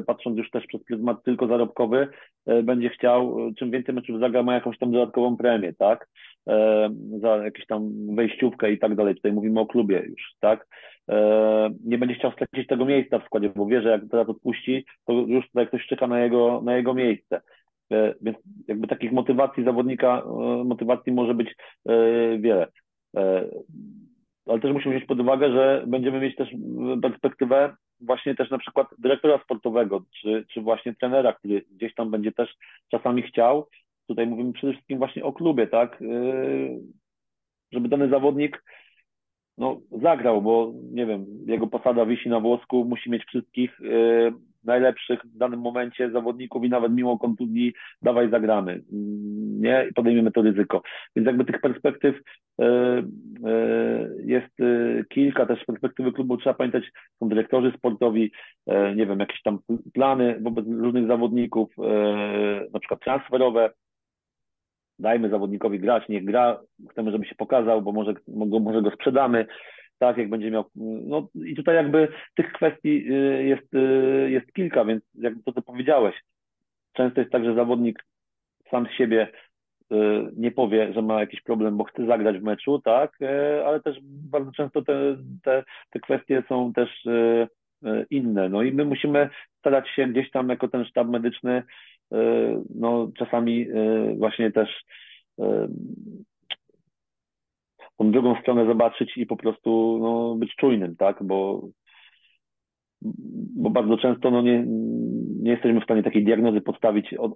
[0.07, 2.09] patrząc już też przez pryzmat tylko zarobkowy,
[2.63, 6.09] będzie chciał, czym więcej meczów zagra, ma jakąś tam dodatkową premię, tak?
[7.21, 9.15] Za jakąś tam wejściówkę i tak dalej.
[9.15, 10.67] Tutaj mówimy o klubie już, tak?
[11.85, 15.13] Nie będzie chciał stracić tego miejsca w składzie, bo wie, że jak teraz odpuści, to
[15.13, 17.41] już tutaj ktoś czeka na jego, na jego miejsce.
[17.93, 18.39] E, więc
[18.69, 21.55] jakby takich motywacji zawodnika, e, motywacji może być
[21.89, 21.93] e,
[22.39, 22.67] wiele.
[24.47, 26.49] Ale też musimy wziąć pod uwagę, że będziemy mieć też
[27.03, 32.33] perspektywę właśnie też na przykład dyrektora sportowego, czy, czy właśnie trenera, który gdzieś tam będzie
[32.33, 32.55] też
[32.91, 33.69] czasami chciał.
[34.07, 36.03] Tutaj mówimy przede wszystkim właśnie o klubie, tak?
[37.73, 38.65] Żeby dany zawodnik
[39.59, 43.81] no, zagrał, bo nie wiem, jego posada wisi na włosku, musi mieć wszystkich
[44.65, 48.83] najlepszych w danym momencie zawodników i nawet mimo kontuzji dawaj zagramy,
[49.61, 49.87] nie?
[49.91, 50.83] I podejmiemy to ryzyko.
[51.17, 52.17] Więc jakby tych perspektyw
[52.61, 53.03] e, e,
[54.25, 56.85] jest e, kilka, też perspektywy klubu trzeba pamiętać,
[57.19, 58.33] są dyrektorzy sportowi,
[58.97, 59.59] nie wiem, jakieś tam
[59.95, 61.69] plany wobec różnych zawodników,
[62.73, 63.71] na przykład transferowe,
[64.99, 66.61] dajmy zawodnikowi grać, niech gra,
[66.91, 68.15] chcemy, żeby się pokazał, bo może,
[68.61, 69.47] może go sprzedamy,
[70.03, 70.65] tak, jak będzie miał,
[71.07, 76.15] no i tutaj jakby tych kwestii y, jest, y, jest kilka, więc jakby to, powiedziałeś,
[76.93, 78.05] często jest tak, że zawodnik
[78.71, 79.29] sam z siebie
[79.93, 79.97] y,
[80.37, 83.19] nie powie, że ma jakiś problem, bo chce zagrać w meczu, tak,
[83.67, 87.05] ale też bardzo często te, te, te kwestie są też
[88.11, 88.49] inne.
[88.49, 89.29] No i my musimy
[89.59, 91.63] starać się gdzieś tam jako ten sztab medyczny,
[92.75, 93.67] no czasami
[94.17, 94.85] właśnie też
[98.03, 101.69] tą drugą stronę zobaczyć i po prostu no, być czujnym, tak, bo,
[103.57, 104.65] bo bardzo często no, nie,
[105.43, 107.33] nie jesteśmy w stanie takiej diagnozy podstawić od,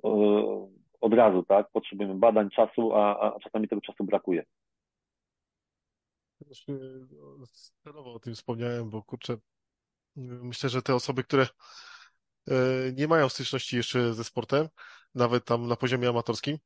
[1.01, 4.45] od razu, tak, potrzebujemy badań, czasu, a, a czasami tego czasu brakuje.
[7.85, 9.37] Celowo o tym wspomniałem, bo kurczę,
[10.17, 11.47] myślę, że te osoby, które
[12.51, 14.69] E, nie mają styczności jeszcze ze sportem,
[15.14, 16.59] nawet tam na poziomie amatorskim,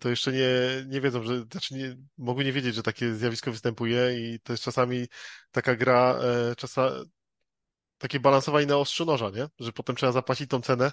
[0.00, 0.48] to jeszcze nie,
[0.88, 1.96] nie wiedzą, że, znaczy nie,
[2.44, 5.06] nie wiedzieć, że takie zjawisko występuje i to jest czasami
[5.52, 6.54] taka gra, e,
[7.98, 9.46] takie balansowanie na ostrzu noża, nie?
[9.60, 10.90] Że potem trzeba zapłacić tą cenę,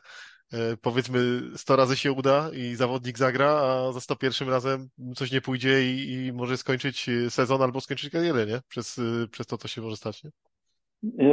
[0.81, 1.19] powiedzmy
[1.55, 6.13] 100 razy się uda i zawodnik zagra, a za 101 razem coś nie pójdzie i,
[6.13, 8.59] i może skończyć sezon albo skończyć karierę, nie?
[8.67, 10.31] Przez, przez to, co się może stać, nie?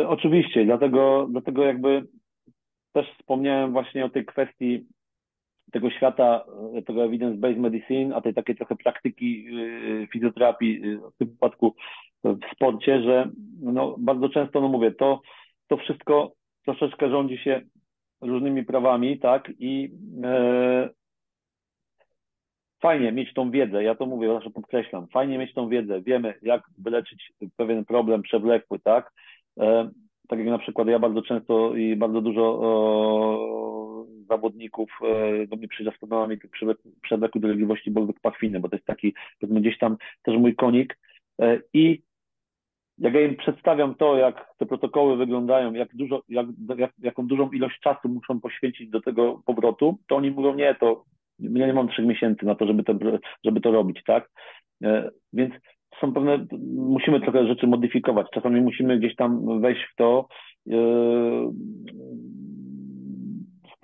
[0.08, 2.06] Oczywiście, dlatego, dlatego jakby
[2.92, 4.86] też wspomniałem właśnie o tej kwestii
[5.72, 6.44] tego świata,
[6.74, 9.46] e, tego evidence-based medicine, a tej takiej trochę praktyki
[10.02, 11.74] e, fizjoterapii e, w tym wypadku
[12.24, 15.20] w sporcie, że no, bardzo często, no mówię, to,
[15.68, 16.32] to wszystko
[16.64, 17.60] troszeczkę rządzi się
[18.20, 19.90] różnymi prawami, tak, i
[20.24, 20.88] e,
[22.82, 26.62] fajnie mieć tą wiedzę, ja to mówię, zawsze podkreślam, fajnie mieć tą wiedzę, wiemy, jak
[26.78, 29.12] wyleczyć pewien problem przewlekły, tak,
[29.60, 29.90] e,
[30.28, 33.95] tak jak na przykład ja bardzo często i bardzo dużo
[34.28, 36.36] zawodników e, do mnie przyjdzie z problemami
[37.02, 40.98] przewlekłej dolegliwości bólowych pachwiny, bo to jest taki, powiedzmy gdzieś tam też mój konik
[41.40, 42.02] e, i
[42.98, 46.46] jak ja im przedstawiam to, jak te protokoły wyglądają, jak dużo, jak,
[46.76, 51.04] jak, jaką dużą ilość czasu muszą poświęcić do tego powrotu, to oni mówią, nie, to
[51.38, 52.94] ja nie mam trzech miesięcy na to, żeby to,
[53.44, 54.30] żeby to robić, tak?
[54.84, 55.54] E, więc
[56.00, 56.46] są pewne,
[56.76, 58.26] musimy trochę rzeczy modyfikować.
[58.34, 60.28] Czasami musimy gdzieś tam wejść w to,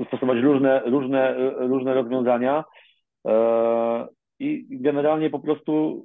[0.04, 2.64] stosować różne, różne, różne rozwiązania.
[3.24, 3.32] Yy,
[4.38, 6.04] i generalnie po prostu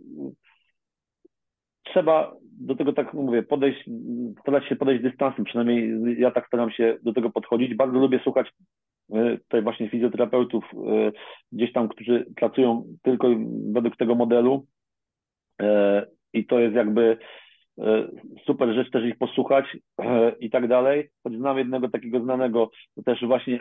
[1.83, 3.89] trzeba do tego, tak mówię, podejść,
[4.41, 7.75] starać się podejść dystansem, przynajmniej ja tak staram się do tego podchodzić.
[7.75, 8.51] Bardzo lubię słuchać
[9.09, 10.63] yy, tutaj właśnie fizjoterapeutów
[11.51, 13.27] gdzieś tam, którzy pracują tylko
[13.71, 14.65] według tego modelu,
[15.61, 17.17] E, i to jest jakby e,
[18.45, 21.09] super rzecz też ich posłuchać e, i tak dalej.
[21.23, 22.71] Choć znam jednego takiego znanego,
[23.05, 23.59] też właśnie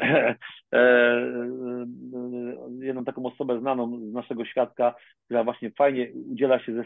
[2.80, 4.94] jedną taką osobę znaną z naszego świadka,
[5.24, 6.84] która właśnie fajnie udziela się ze,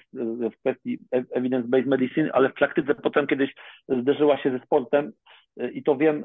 [0.51, 3.55] w kwestii evidence-based medicine, ale w praktyce potem kiedyś
[3.89, 5.13] zderzyła się ze sportem
[5.73, 6.25] i to wiem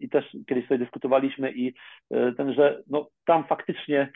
[0.00, 1.74] i też kiedyś sobie dyskutowaliśmy i
[2.36, 4.12] ten, że no, tam faktycznie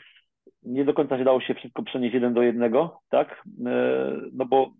[0.63, 3.43] nie do końca się dało się wszystko przenieść jeden do jednego, tak?
[3.65, 4.71] E, no bo,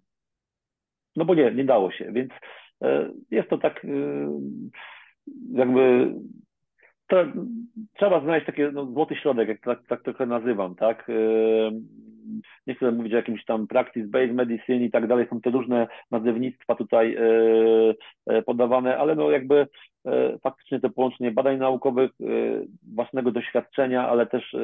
[1.16, 2.32] no bo nie, nie dało się, więc
[2.82, 3.88] e, jest to tak e,
[5.54, 6.14] jakby
[7.94, 11.12] trzeba znaleźć taki no, złoty środek, jak tak, tak trochę nazywam, tak?
[12.68, 16.76] Nie chcę mówić o jakimś tam practice-based medicine i tak dalej, są te różne nazewnictwa
[16.76, 17.18] tutaj
[18.46, 19.68] podawane, ale no jakby e,
[20.44, 22.26] faktycznie to połączenie badań naukowych, e,
[22.96, 24.56] własnego doświadczenia, ale też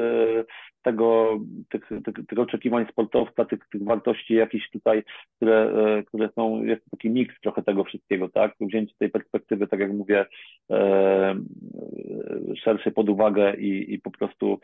[0.81, 5.03] tego, tych, tych, tych oczekiwań sportowca, tych, tych wartości jakichś tutaj,
[5.35, 5.73] które,
[6.07, 8.55] które są, jest taki miks trochę tego wszystkiego, tak?
[8.61, 10.25] Wzięcie tej perspektywy, tak jak mówię,
[12.63, 14.59] szerszej pod uwagę i, i po prostu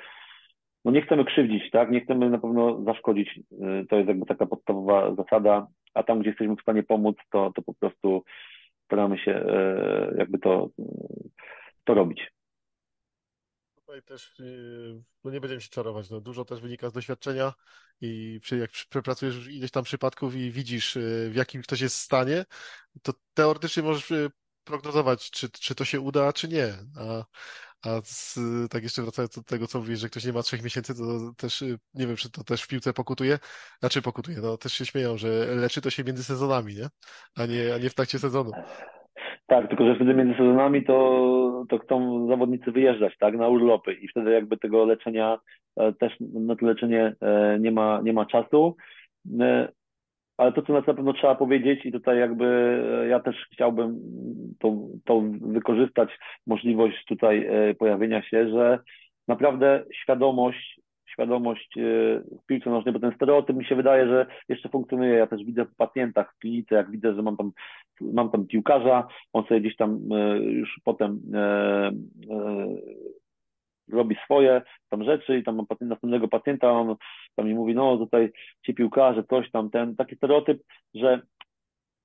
[0.86, 1.92] no nie chcemy krzywdzić, tak?
[1.92, 3.40] Nie chcemy na pewno zaszkodzić.
[3.90, 7.62] To jest jakby taka podstawowa zasada, a tam, gdzie jesteśmy w stanie pomóc, to, to
[7.62, 8.24] po prostu
[8.94, 10.70] staramy się e, jakby to,
[11.84, 12.28] to robić.
[13.76, 14.36] Tutaj też
[15.24, 16.10] no nie będziemy się czarować.
[16.10, 17.54] No, dużo też wynika z doświadczenia
[18.02, 22.46] i przy, jak przepracujesz ileś tam przypadków i widzisz, e, w jakim ktoś jest stanie,
[23.02, 24.30] to teoretycznie możesz e,
[24.64, 26.74] prognozować, czy, czy to się uda, czy nie.
[27.00, 27.24] A,
[27.86, 28.40] a z,
[28.72, 31.04] tak jeszcze wracając do tego, co mówisz, że ktoś nie ma trzech miesięcy, to
[31.38, 31.62] też
[31.94, 33.38] nie wiem, czy to też w piłce pokutuje.
[33.80, 36.88] Znaczy pokutuje, no też się śmieją, że leczy to się między sezonami, nie?
[37.38, 38.52] A nie, a nie w trakcie sezonu.
[39.48, 44.08] Tak, tylko że wtedy między sezonami to, to chcą zawodnicy wyjeżdżać, tak, na urlopy i
[44.08, 45.38] wtedy jakby tego leczenia
[45.78, 48.76] e, też na to leczenie e, nie ma, nie ma czasu.
[50.38, 54.00] Ale to, co na pewno trzeba powiedzieć i tutaj jakby e, ja też chciałbym
[54.60, 54.76] to,
[55.06, 56.10] to wykorzystać,
[56.48, 58.80] możliwość tutaj e, pojawienia się, że
[59.28, 61.82] naprawdę świadomość, świadomość e,
[62.42, 65.14] w piłce nożnej, bo ten stereotyp mi się wydaje, że jeszcze funkcjonuje.
[65.14, 67.52] Ja też widzę w pacjentach w klinice, jak widzę, że mam tam,
[68.02, 70.00] mam tam piłkarza, on sobie gdzieś tam
[70.40, 71.22] już potem
[73.94, 76.96] robi swoje tam rzeczy i tam ma pacjent, następnego pacjenta, on
[77.36, 78.32] tam mi mówi, no tutaj
[78.66, 80.64] ci piłkarze, coś tam, ten taki stereotyp,
[80.94, 81.22] że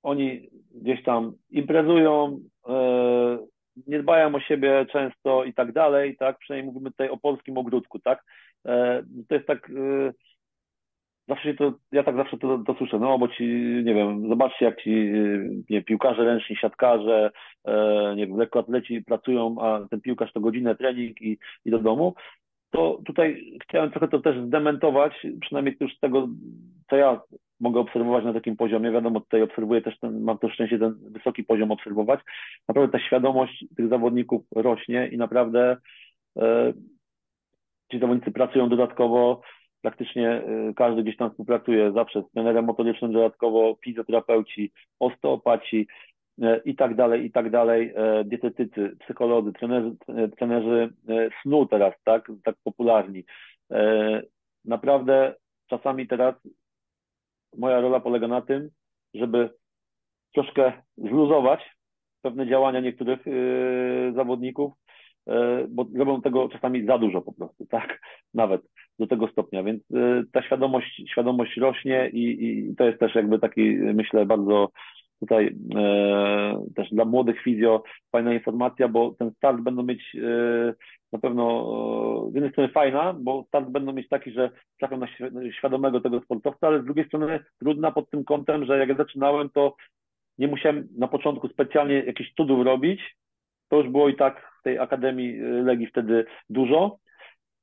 [0.03, 3.39] oni gdzieś tam imprezują, e,
[3.87, 7.99] nie dbają o siebie często i tak dalej, tak, przynajmniej mówimy tutaj o polskim ogródku,
[7.99, 8.25] tak,
[8.67, 10.13] e, to jest tak, e,
[11.29, 13.45] zawsze to, ja tak zawsze to, to słyszę, no bo ci,
[13.85, 15.13] nie wiem, zobaczcie jak ci
[15.71, 17.31] nie, piłkarze ręczni, siatkarze,
[17.65, 22.15] e, nie wiem, lekkoatleci pracują, a ten piłkarz to godzinę trening i, i do domu,
[22.71, 26.29] to tutaj chciałem trochę to też zdementować, przynajmniej już z tego,
[26.91, 27.21] co ja
[27.61, 28.91] mogę obserwować na takim poziomie.
[28.91, 32.21] Wiadomo, tutaj obserwuję też, ten, mam to szczęście ten wysoki poziom obserwować.
[32.69, 35.77] Naprawdę ta świadomość tych zawodników rośnie i naprawdę
[36.39, 36.73] e,
[37.93, 39.41] ci zawodnicy pracują dodatkowo,
[39.89, 45.87] praktycznie y, każdy gdzieś tam współpracuje zawsze z trenerem motorycznym, dodatkowo fizjoterapeuci, osteopaci
[46.39, 49.97] y, i tak dalej, i tak dalej, y, dietetycy, psycholodzy, trenerzy,
[50.37, 50.93] trenerzy
[51.43, 53.25] snu teraz, tak, tak popularni.
[54.65, 55.35] Naprawdę
[55.67, 56.35] czasami teraz
[57.57, 58.71] moja rola polega na tym,
[59.15, 59.51] żeby
[60.35, 61.61] troszkę zluzować
[62.23, 63.21] pewne działania niektórych
[64.15, 64.73] zawodników,
[65.69, 68.01] bo robią tego czasami za dużo po prostu, tak,
[68.35, 68.63] nawet
[68.99, 73.39] do tego stopnia, więc y, ta świadomość, świadomość rośnie i, i to jest też jakby
[73.39, 74.71] taki, myślę, bardzo
[75.21, 80.75] tutaj e, też dla młodych fizjo fajna informacja, bo ten start będą mieć e,
[81.13, 81.45] na pewno
[82.29, 85.07] e, z jednej strony fajna, bo start będą mieć taki, że trafią na
[85.53, 89.51] świadomego tego sportowca, ale z drugiej strony trudna pod tym kątem, że jak ja zaczynałem,
[89.51, 89.77] to
[90.39, 93.01] nie musiałem na początku specjalnie jakichś cudów robić.
[93.69, 96.99] To już było i tak w tej Akademii Legii wtedy dużo,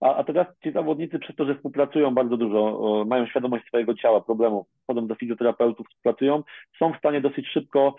[0.02, 4.22] a, a teraz ci zawodnicy przez to, że współpracują bardzo dużo, mają świadomość swojego ciała,
[4.22, 6.44] problemów, chodzą do fizjoterapeutów, współpracują,
[6.80, 7.96] są w stanie dosyć szybko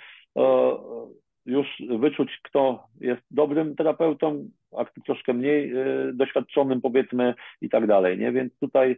[1.47, 1.67] już
[2.01, 8.19] wyczuć, kto jest dobrym terapeutą, a kto troszkę mniej e, doświadczonym, powiedzmy, i tak dalej,
[8.19, 8.33] nie?
[8.33, 8.97] Więc tutaj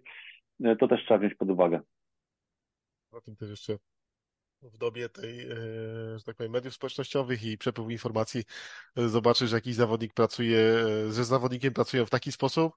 [0.65, 1.81] e, to też trzeba wziąć pod uwagę.
[3.13, 3.77] O tym też jeszcze
[4.63, 5.57] w dobie tej, e,
[6.19, 8.45] że tak powiem, mediów społecznościowych i przepływu informacji
[8.97, 12.73] e, zobaczysz, że jakiś zawodnik pracuje, e, że z zawodnikiem pracują w taki sposób,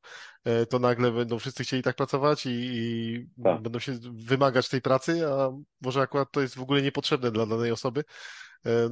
[0.69, 3.61] to nagle będą wszyscy chcieli tak pracować i, i tak.
[3.61, 5.51] będą się wymagać tej pracy, a
[5.82, 8.03] może akurat to jest w ogóle niepotrzebne dla danej osoby,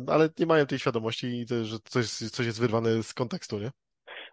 [0.08, 3.72] ale nie mają tej świadomości, że coś, coś jest wyrwane z kontekstu, nie?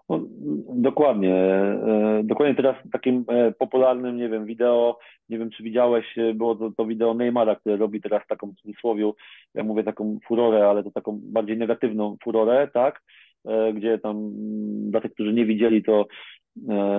[0.09, 0.21] No,
[0.69, 1.35] dokładnie.
[1.35, 4.99] E, dokładnie teraz takim e, popularnym, nie wiem, wideo,
[5.29, 8.55] nie wiem czy widziałeś, e, było to, to wideo Neymara, które robi teraz taką w
[8.55, 9.11] cudzysłowie,
[9.55, 13.03] ja mówię taką furorę, ale to taką bardziej negatywną furorę, tak?
[13.75, 16.07] Gdzie tam mm, dla tych, którzy nie widzieli, to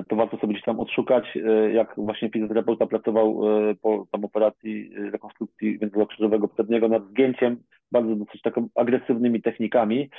[0.09, 1.37] to warto sobie gdzieś tam odszukać,
[1.73, 3.41] jak właśnie fizjoterapeuta pracował
[3.81, 7.57] po tam operacji rekonstrukcji węzłowo przedniego nad zgięciem,
[7.91, 10.09] bardzo dosyć taką agresywnymi technikami,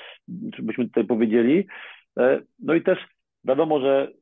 [0.58, 1.66] byśmy tutaj powiedzieli.
[2.18, 2.98] E, no i też
[3.44, 4.12] wiadomo, że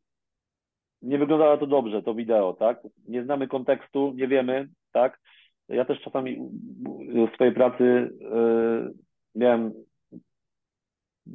[1.03, 2.81] nie wyglądało to dobrze, to wideo, tak?
[3.09, 5.21] Nie znamy kontekstu, nie wiemy, tak?
[5.69, 6.37] Ja też czasami
[7.31, 8.93] w swojej pracy yy,
[9.35, 9.73] miałem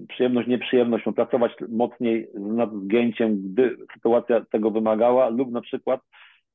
[0.09, 6.01] przyjemność, nieprzyjemność pracować mocniej nad zgięciem, gdy sytuacja tego wymagała, lub na przykład,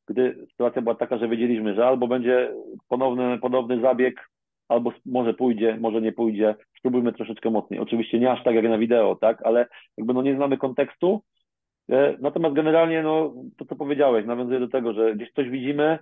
[0.09, 2.53] gdy sytuacja była taka, że wiedzieliśmy, że albo będzie
[2.89, 4.31] ponowny, ponowny zabieg
[4.69, 7.81] albo może pójdzie, może nie pójdzie, spróbujmy troszeczkę mocniej.
[7.81, 11.23] Oczywiście nie aż tak jak na wideo, tak, ale jakby no nie znamy kontekstu,
[11.91, 15.99] e, Natomiast generalnie, no, to co powiedziałeś, nawiązuje do tego, że gdzieś coś widzimy,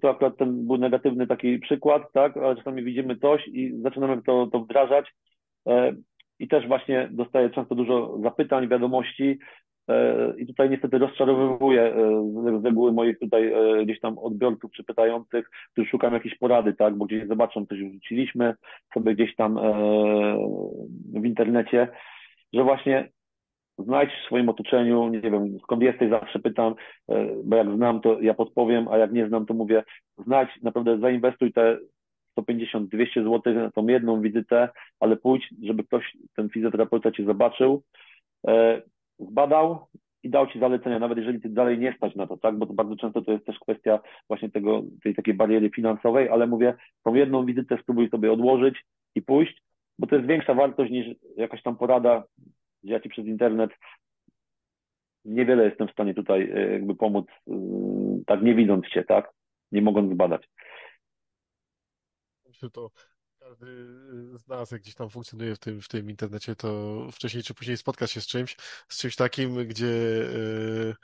[0.00, 4.46] to akurat ten był negatywny taki przykład, tak, ale czasami widzimy coś i zaczynamy to,
[4.46, 5.14] to wdrażać.
[5.68, 5.94] E,
[6.38, 9.38] i też właśnie dostaję często dużo zapytań, wiadomości
[10.38, 11.94] i tutaj niestety rozczarowywuję
[12.60, 13.52] z reguły moich tutaj
[13.84, 18.54] gdzieś tam odbiorców czy pytających, którzy szukają jakiejś porady, tak, bo gdzieś zobaczą, coś wrzuciliśmy
[18.94, 19.58] sobie gdzieś tam
[21.14, 21.88] w internecie,
[22.52, 23.08] że właśnie
[23.78, 26.74] znajdź w swoim otoczeniu, nie wiem, skąd jesteś, zawsze pytam,
[27.08, 29.84] e, bo jak znam, to ja podpowiem, a jak nie znam, to mówię,
[30.26, 31.78] znajdź, naprawdę zainwestuj te
[32.38, 34.68] 150-200 zł na tą jedną wizytę,
[35.00, 37.82] ale pójdź, żeby ktoś, ten fizjoterapeuta cię zobaczył,
[38.46, 38.82] e,
[39.18, 39.86] zbadał
[40.22, 42.72] i dał ci zalecenia, nawet jeżeli ty dalej nie stać na to, tak, bo to
[42.72, 47.14] bardzo często to jest też kwestia właśnie tego, tej takiej bariery finansowej, ale mówię, tą
[47.14, 48.84] jedną wizytę spróbuj sobie odłożyć
[49.14, 49.62] i pójść,
[49.98, 52.24] bo to jest większa wartość niż jakaś tam porada
[52.84, 53.70] że ja ci przez internet
[55.24, 57.52] niewiele jestem w stanie tutaj e, jakby pomóc, e,
[58.26, 59.32] tak nie widząc cię, tak?
[59.72, 60.48] Nie mogąc zbadać.
[62.72, 62.90] To
[63.54, 63.86] każdy
[64.38, 67.76] z nas, jak gdzieś tam funkcjonuje w tym, w tym internecie, to wcześniej czy później
[67.76, 68.56] spotka się z czymś,
[68.88, 70.94] z czymś takim, gdzie yy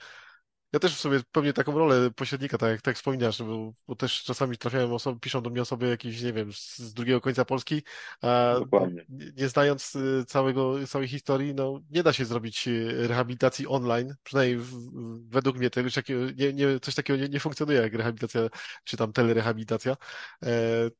[0.72, 4.22] ja też w sobie pełnię taką rolę pośrednika, tak jak tak wspominasz, bo, bo też
[4.22, 7.82] czasami trafiają osoby, piszą do mnie osoby jakieś, nie wiem, z, z drugiego końca Polski,
[8.22, 9.04] a Dokładnie.
[9.08, 14.14] nie, nie znając y, całego, całej historii, no nie da się zrobić y, rehabilitacji online,
[14.22, 14.90] przynajmniej w,
[15.28, 18.40] według mnie to już takiego, nie, nie, coś takiego nie, nie funkcjonuje jak rehabilitacja,
[18.84, 19.96] czy tam telerehabilitacja,
[20.44, 20.90] e,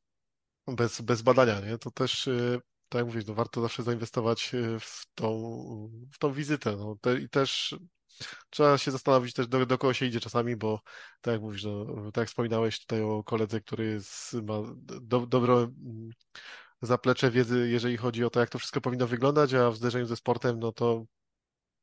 [0.67, 1.79] bez, bez badania, nie?
[1.79, 2.59] To też e,
[2.89, 5.43] tak jak mówisz, no warto zawsze zainwestować w tą,
[6.13, 6.77] w tą wizytę.
[6.77, 7.77] No, te, I też
[8.51, 10.81] trzeba się zastanowić też, do, do kogo się idzie czasami, bo
[11.21, 13.99] tak jak mówisz, no, tak jak wspominałeś tutaj o koledze, który
[14.43, 14.55] ma
[15.03, 16.11] do, dobre mm,
[16.83, 20.17] zaplecze wiedzy, jeżeli chodzi o to, jak to wszystko powinno wyglądać, a w zderzeniu ze
[20.17, 21.05] sportem, no to,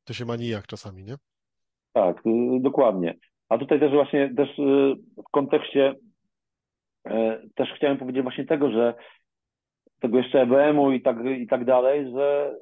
[0.03, 1.15] to się ma nijak czasami, nie?
[1.93, 3.17] Tak, y, dokładnie.
[3.49, 6.06] A tutaj też właśnie też y, w kontekście y,
[7.55, 8.93] też chciałem powiedzieć właśnie tego, że
[9.99, 12.55] tego jeszcze EBM-u i tak, i tak dalej, że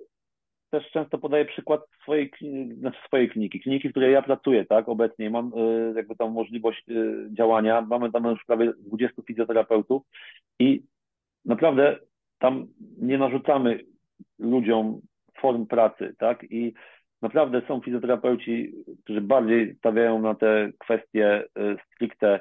[0.70, 2.32] też często podaję przykład swojej,
[2.80, 5.30] znaczy swojej kliniki, kliniki, w której ja pracuję, tak, obecnie.
[5.30, 10.04] Mam y, jakby tam możliwość y, działania, mamy tam już prawie 20 fizjoterapeutów
[10.60, 10.84] i
[11.46, 12.00] naprawdę
[12.40, 12.68] tam
[12.98, 13.80] nie narzucamy
[14.40, 15.02] ludziom
[15.38, 16.74] form pracy, tak, i
[17.22, 18.74] naprawdę są fizjoterapeuci,
[19.04, 21.44] którzy bardziej stawiają na te kwestie
[21.94, 22.40] stricte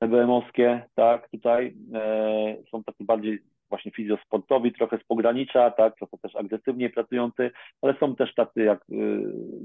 [0.00, 6.36] EBM-owskie, tak, tutaj e, są takie bardziej właśnie fizjosportowi, trochę z pogranicza, tak, trochę też
[6.36, 7.50] agresywnie pracujący,
[7.82, 9.22] ale są też tacy, jak, y,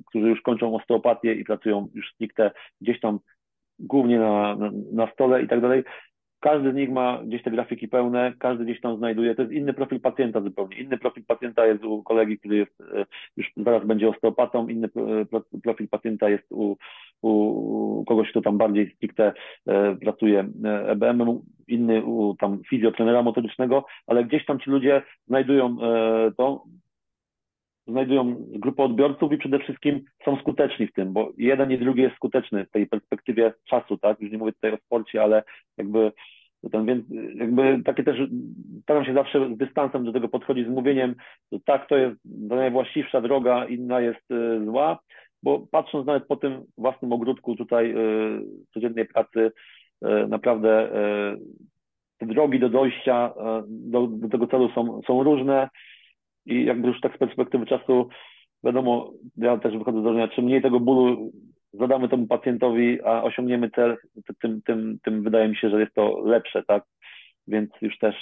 [0.08, 2.52] którzy już kończą osteopatię i pracują już stricte
[2.82, 3.20] gdzieś tam
[3.80, 5.84] głównie na, na, na stole i tak dalej.
[6.40, 9.36] Każdy z nich ma gdzieś te grafiki pełne, każdy gdzieś tam znajduje.
[9.36, 10.78] To jest inny profil pacjenta zupełnie.
[10.78, 13.06] Inny profil pacjenta jest u kolegi, który jest, y,
[13.38, 14.88] już zaraz będzie osteopatą, inny
[15.56, 16.76] y, profil pacjenta jest u,
[17.22, 19.34] u kogoś, kto tam bardziej stricte
[20.02, 20.50] pracuje
[20.88, 26.64] EBM inny u tam fizjotrenera motorycznego, ale gdzieś tam ci ludzie znajdują e, to,
[27.90, 32.16] znajdują grupę odbiorców i przede wszystkim są skuteczni w tym, bo jeden i drugi jest
[32.16, 34.22] skuteczny w tej perspektywie czasu, tak?
[34.22, 35.44] Już nie mówię tutaj o sporcie, ale
[35.78, 36.12] jakby
[36.72, 38.18] ten, więc jakby takie też
[38.84, 41.16] staram się zawsze z dystansem do tego podchodzić z mówieniem,
[41.52, 42.16] że tak, to jest
[42.50, 45.00] najwłaściwsza droga, inna jest y, zła,
[45.44, 48.42] bo patrząc nawet po tym własnym ogródku tutaj y,
[48.74, 49.52] codziennej pracy,
[50.02, 51.36] E, naprawdę e,
[52.18, 55.70] te drogi do dojścia e, do, do tego celu są, są różne
[56.46, 58.10] i jakby już tak z perspektywy czasu
[58.64, 61.32] wiadomo, ja też wychodzę z założenia, czym mniej tego bólu
[61.74, 63.98] zadamy temu pacjentowi, a osiągniemy cel,
[64.42, 66.84] tym, tym, tym wydaje mi się, że jest to lepsze, tak?
[67.48, 68.16] Więc już też,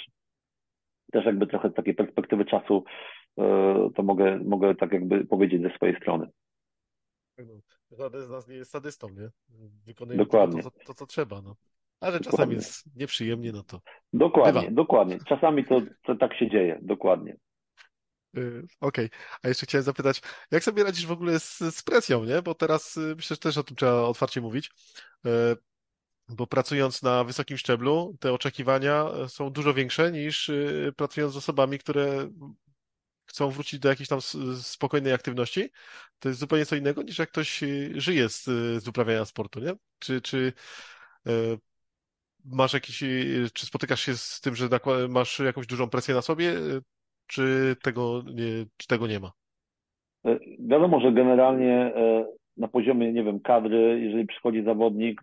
[1.12, 2.84] też jakby trochę z takiej perspektywy czasu
[3.94, 6.28] to mogę, mogę tak jakby powiedzieć ze swojej strony.
[7.90, 9.28] Żaden z nas nie jest sadystą, nie?
[9.86, 10.62] Wykonujemy Dokładnie.
[10.62, 11.56] To, to, to, co trzeba, no.
[12.00, 12.54] Ale czasami dokładnie.
[12.54, 13.80] jest nieprzyjemnie, no to.
[14.12, 14.74] Dokładnie, bywa.
[14.74, 15.18] dokładnie.
[15.28, 17.36] Czasami to, to tak się dzieje, dokładnie.
[18.38, 19.18] Yy, okej, okay.
[19.42, 22.42] a jeszcze chciałem zapytać, jak sobie radzisz w ogóle z, z presją, nie?
[22.42, 24.70] Bo teraz yy, myślę, że też o tym trzeba otwarcie mówić.
[25.24, 25.56] Yy,
[26.28, 30.50] bo pracując na wysokim szczeblu, te oczekiwania są dużo większe niż
[30.96, 32.28] pracując z osobami, które
[33.28, 34.20] chcą wrócić do jakiejś tam
[34.62, 35.70] spokojnej aktywności,
[36.18, 38.44] to jest zupełnie co innego niż jak ktoś y, żyje z,
[38.82, 39.72] z uprawiania sportu, nie?
[39.98, 40.52] Czy, czy
[41.26, 41.32] e,
[42.44, 44.68] masz jakiś, y, czy spotykasz się z tym, że
[45.08, 46.82] masz jakąś dużą presję na sobie, y,
[47.28, 49.32] czy tego nie, czy tego nie ma?
[50.26, 52.26] E, wiadomo, że generalnie e,
[52.56, 55.22] na poziomie, nie wiem, kadry, jeżeli przychodzi zawodnik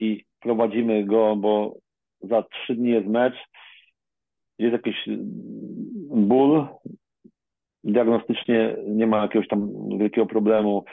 [0.00, 1.76] i prowadzimy go, bo
[2.20, 3.34] za trzy dni jest mecz,
[4.58, 5.08] jest jakiś
[6.10, 6.66] ból,
[7.84, 10.84] diagnostycznie nie ma jakiegoś tam wielkiego problemu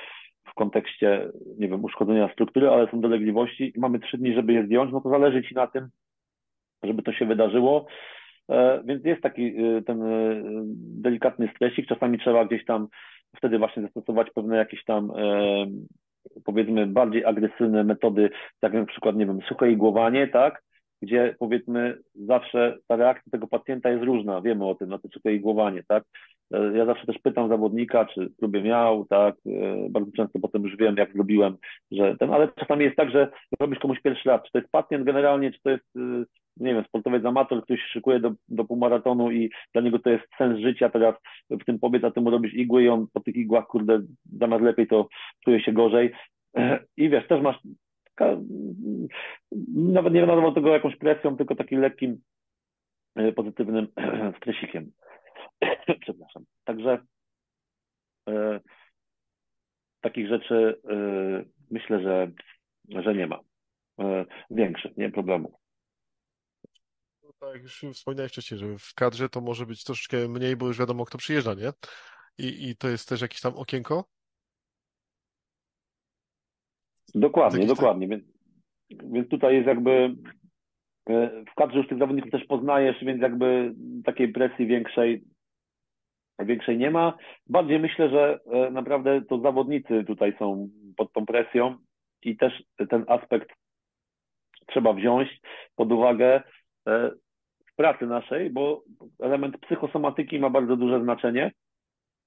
[0.46, 4.66] w kontekście, nie wiem, uszkodzenia struktury, ale są dolegliwości i mamy trzy dni, żeby je
[4.66, 5.90] zdjąć, no to zależy Ci na tym,
[6.84, 7.86] żeby to się wydarzyło.
[8.50, 10.42] E, więc jest taki e, ten e,
[11.02, 11.88] delikatny stresik.
[11.88, 12.88] Czasami trzeba gdzieś tam
[13.38, 15.12] wtedy właśnie zastosować pewne jakieś tam
[16.46, 18.30] powiedzmy bardziej agresywne metody,
[18.60, 20.64] tak jak na przykład, nie wiem, suche igłowanie, tak?
[21.02, 25.34] Gdzie powiedzmy zawsze ta reakcja tego pacjenta jest różna, wiemy o tym, na to suche
[25.34, 26.04] igłowanie, tak?
[26.74, 29.36] Ja zawsze też pytam zawodnika, czy próbę miał, tak?
[29.90, 31.58] Bardzo często potem już wiem, jak zrobiłem,
[31.92, 35.06] że ten, ale czasami jest tak, że robisz komuś pierwszy raz, czy to jest pacjent
[35.06, 35.86] generalnie, czy to jest
[36.58, 40.24] nie wiem, sportowiec amator, który się szykuje do, do półmaratonu i dla niego to jest
[40.38, 41.16] sens życia, teraz
[41.50, 44.02] w tym pobiec, a ty mu robisz igły i on po tych igłach, kurde,
[44.40, 45.08] zamiast lepiej to
[45.46, 46.12] czuje się gorzej.
[46.98, 47.60] I wiesz, też masz
[49.76, 52.22] nawet nie nazwał tego jakąś presją, tylko takim lekkim
[53.16, 53.88] e, pozytywnym
[54.38, 54.92] stresikiem.
[56.02, 56.44] Przepraszam.
[56.64, 57.00] Także
[58.30, 58.60] e,
[60.02, 60.96] takich rzeczy e,
[61.72, 62.32] myślę, że,
[63.04, 63.40] że nie ma
[64.00, 65.52] e, większych, nie problemów
[67.40, 70.80] tak jak już wspominałeś wcześniej, że w kadrze to może być troszeczkę mniej, bo już
[70.80, 71.70] wiadomo, kto przyjeżdża, nie?
[72.38, 74.06] I, i to jest też jakieś tam okienko?
[77.16, 78.08] Dokładnie, dokładnie.
[78.08, 78.24] Więc,
[78.90, 80.16] więc tutaj jest jakby
[81.10, 83.74] e, w kadrze już tych zawodników też poznajesz, więc jakby
[84.06, 85.24] takiej presji większej
[86.40, 87.18] większej nie ma.
[87.48, 91.78] Bardziej myślę, że e, naprawdę to zawodnicy tutaj są pod tą presją
[92.24, 93.50] i też ten aspekt
[94.68, 95.42] trzeba wziąć
[95.76, 96.44] pod uwagę.
[96.88, 97.12] E,
[97.76, 98.84] pracy naszej, bo
[99.20, 101.52] element psychosomatyki ma bardzo duże znaczenie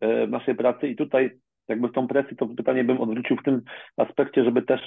[0.02, 1.30] w naszej pracy i tutaj
[1.70, 3.62] jakby w tą presję to pytanie bym odwrócił w tym
[3.96, 4.80] aspekcie, żeby też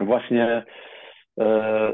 [0.00, 0.64] właśnie
[1.40, 1.92] e,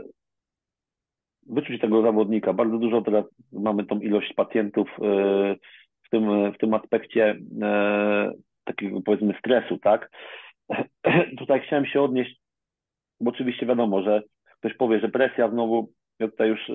[1.47, 2.53] wyczuć tego zawodnika.
[2.53, 5.57] Bardzo dużo teraz mamy tą ilość pacjentów e,
[6.03, 7.37] w tym, w tym aspekcie
[8.65, 10.11] takiego powiedzmy stresu, tak?
[11.39, 12.41] Tutaj chciałem się odnieść,
[13.21, 14.23] bo oczywiście wiadomo, że
[14.59, 16.71] ktoś powie, że presja znowu, ja tutaj już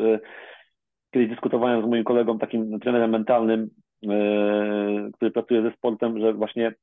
[1.15, 3.69] kiedyś dyskutowałem z moim kolegą, takim trenerem mentalnym,
[4.03, 6.73] e, który pracuje ze sportem, że właśnie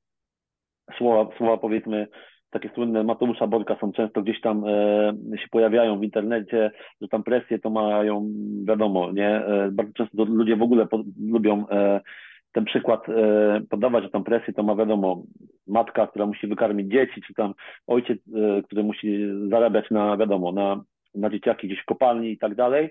[0.99, 2.07] słowa, słowa powiedzmy
[2.51, 6.71] takie słynne Mateusza Borka są często gdzieś tam e, się pojawiają w internecie,
[7.01, 8.29] że tam presję to mają,
[8.65, 9.29] wiadomo, nie?
[9.29, 12.01] E, bardzo często ludzie w ogóle po, lubią e,
[12.53, 15.23] ten przykład e, podawać, że tam presję to ma wiadomo
[15.67, 17.55] matka, która musi wykarmić dzieci, czy tam
[17.87, 20.83] ojciec, e, który musi zarabiać na wiadomo, na,
[21.15, 22.91] na dzieciaki gdzieś w kopalni i tak dalej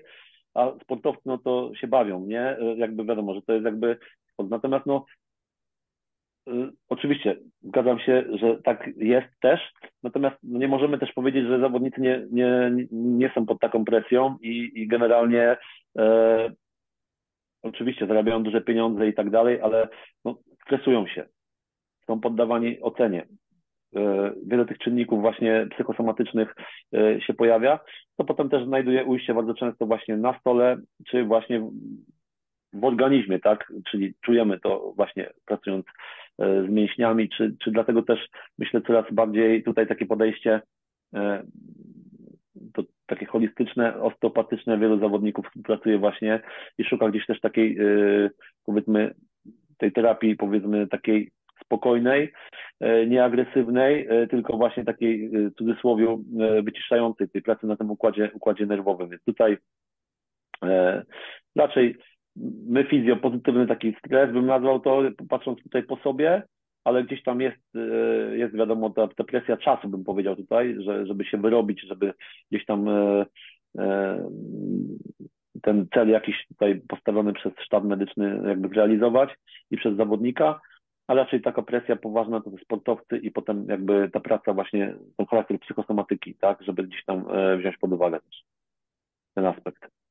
[0.54, 2.56] a sportowcy no to się bawią, nie?
[2.76, 3.98] Jakby wiadomo, że to jest jakby.
[4.38, 5.04] Natomiast no
[6.88, 9.60] oczywiście zgadzam się, że tak jest też,
[10.02, 14.36] natomiast no, nie możemy też powiedzieć, że zawodnicy nie, nie, nie są pod taką presją
[14.40, 15.56] i, i generalnie
[15.98, 16.52] e,
[17.62, 19.88] oczywiście zarabiają duże pieniądze i tak dalej, ale
[20.24, 21.24] no, stresują się,
[22.06, 23.26] są poddawani ocenie.
[23.96, 26.54] E, wiele tych czynników właśnie psychosomatycznych
[26.94, 27.78] e, się pojawia,
[28.16, 30.76] to potem też znajduje ujście bardzo często właśnie na stole,
[31.06, 31.70] czy właśnie
[32.72, 33.72] w organizmie, tak?
[33.90, 35.86] Czyli czujemy to właśnie pracując
[36.38, 40.60] e, z mięśniami, czy, czy dlatego też myślę coraz bardziej tutaj takie podejście
[42.74, 46.40] to takie holistyczne, osteopatyczne, wielu zawodników pracuje właśnie
[46.78, 47.78] i szuka gdzieś też takiej
[48.64, 49.14] powiedzmy
[49.78, 51.30] tej terapii powiedzmy takiej
[51.64, 52.32] spokojnej,
[52.80, 56.18] e, nieagresywnej, e, tylko właśnie takiej e, w cudzysłowie
[56.62, 59.08] wyciszającej tej pracy na tym układzie, układzie nerwowym.
[59.08, 59.56] Więc tutaj
[61.56, 61.96] raczej
[62.66, 66.42] my fizjo, pozytywny taki stres bym nazwał to, patrząc tutaj po sobie,
[66.84, 67.62] ale gdzieś tam jest,
[68.32, 72.14] jest wiadomo, ta, ta presja czasu, bym powiedział tutaj, że, żeby się wyrobić, żeby
[72.50, 72.86] gdzieś tam
[75.62, 79.30] ten cel jakiś tutaj postawiony przez sztab medyczny jakby zrealizować
[79.70, 80.60] i przez zawodnika,
[81.06, 85.60] a raczej taka presja poważna to sportowcy i potem jakby ta praca właśnie, ten charakter
[85.60, 88.42] psychosomatyki, tak, żeby gdzieś tam e, wziąć pod uwagę też
[89.34, 90.01] ten aspekt.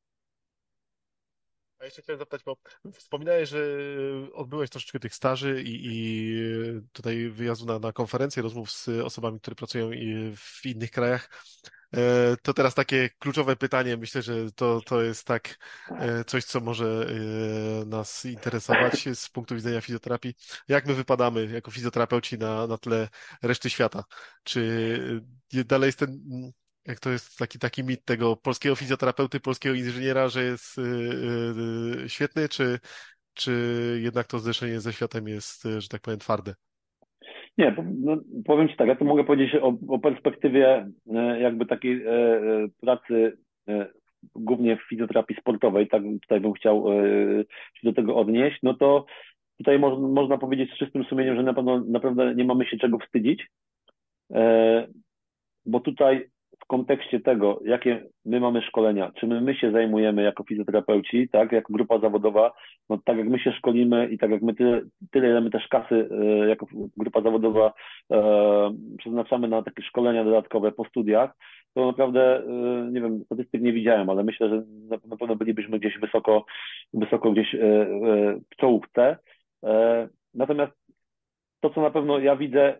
[1.81, 2.57] A jeszcze chciałem zapytać, bo
[2.93, 3.59] wspominałeś, że
[4.33, 6.35] odbyłeś troszeczkę tych staży i, i
[6.91, 7.93] tutaj wyjazdu na, na
[8.35, 9.89] rozmów z osobami, które pracują
[10.35, 11.29] w innych krajach.
[11.95, 13.97] E, to teraz takie kluczowe pytanie.
[13.97, 15.57] Myślę, że to, to jest tak
[15.89, 17.07] e, coś, co może
[17.81, 20.33] e, nas interesować z punktu widzenia fizjoterapii.
[20.67, 23.09] Jak my wypadamy jako fizjoterapeuci na, na tle
[23.41, 24.03] reszty świata?
[24.43, 25.21] Czy
[25.51, 26.19] dalej jest ten,
[26.87, 30.75] jak to jest taki, taki mit tego polskiego fizjoterapeuty, polskiego inżyniera, że jest
[32.07, 32.79] świetny, czy,
[33.33, 33.51] czy
[34.01, 36.53] jednak to zderzenie ze światem jest, że tak powiem, twarde?
[37.57, 42.03] Nie, no, powiem Ci tak, ja to mogę powiedzieć o, o perspektywie e, jakby takiej
[42.05, 43.37] e pracy
[44.35, 46.85] głównie w fizjoterapii sportowej, tak tutaj bym chciał
[47.73, 49.05] się do tego odnieść, no to
[49.57, 52.99] tutaj mo można powiedzieć z czystym sumieniem, że na pewno naprawdę nie mamy się czego
[52.99, 53.47] wstydzić,
[55.65, 56.29] bo tutaj
[56.63, 61.73] w kontekście tego, jakie my mamy szkolenia, czy my, się zajmujemy jako fizjoterapeuci, tak, jako
[61.73, 62.53] grupa zawodowa,
[62.89, 64.81] no tak jak my się szkolimy i tak jak my tyle,
[65.11, 66.65] tyle ile my też kasy e, jako
[66.97, 67.73] grupa zawodowa
[68.11, 68.21] e,
[68.97, 71.37] przeznaczamy na takie szkolenia dodatkowe po studiach,
[71.73, 74.55] to naprawdę, e, nie wiem, statystyk nie widziałem, ale myślę, że
[74.89, 76.45] na, na pewno bylibyśmy gdzieś wysoko,
[76.93, 77.55] wysoko gdzieś
[78.51, 79.17] w czołówce.
[80.33, 80.73] Natomiast
[81.59, 82.79] to, co na pewno ja widzę,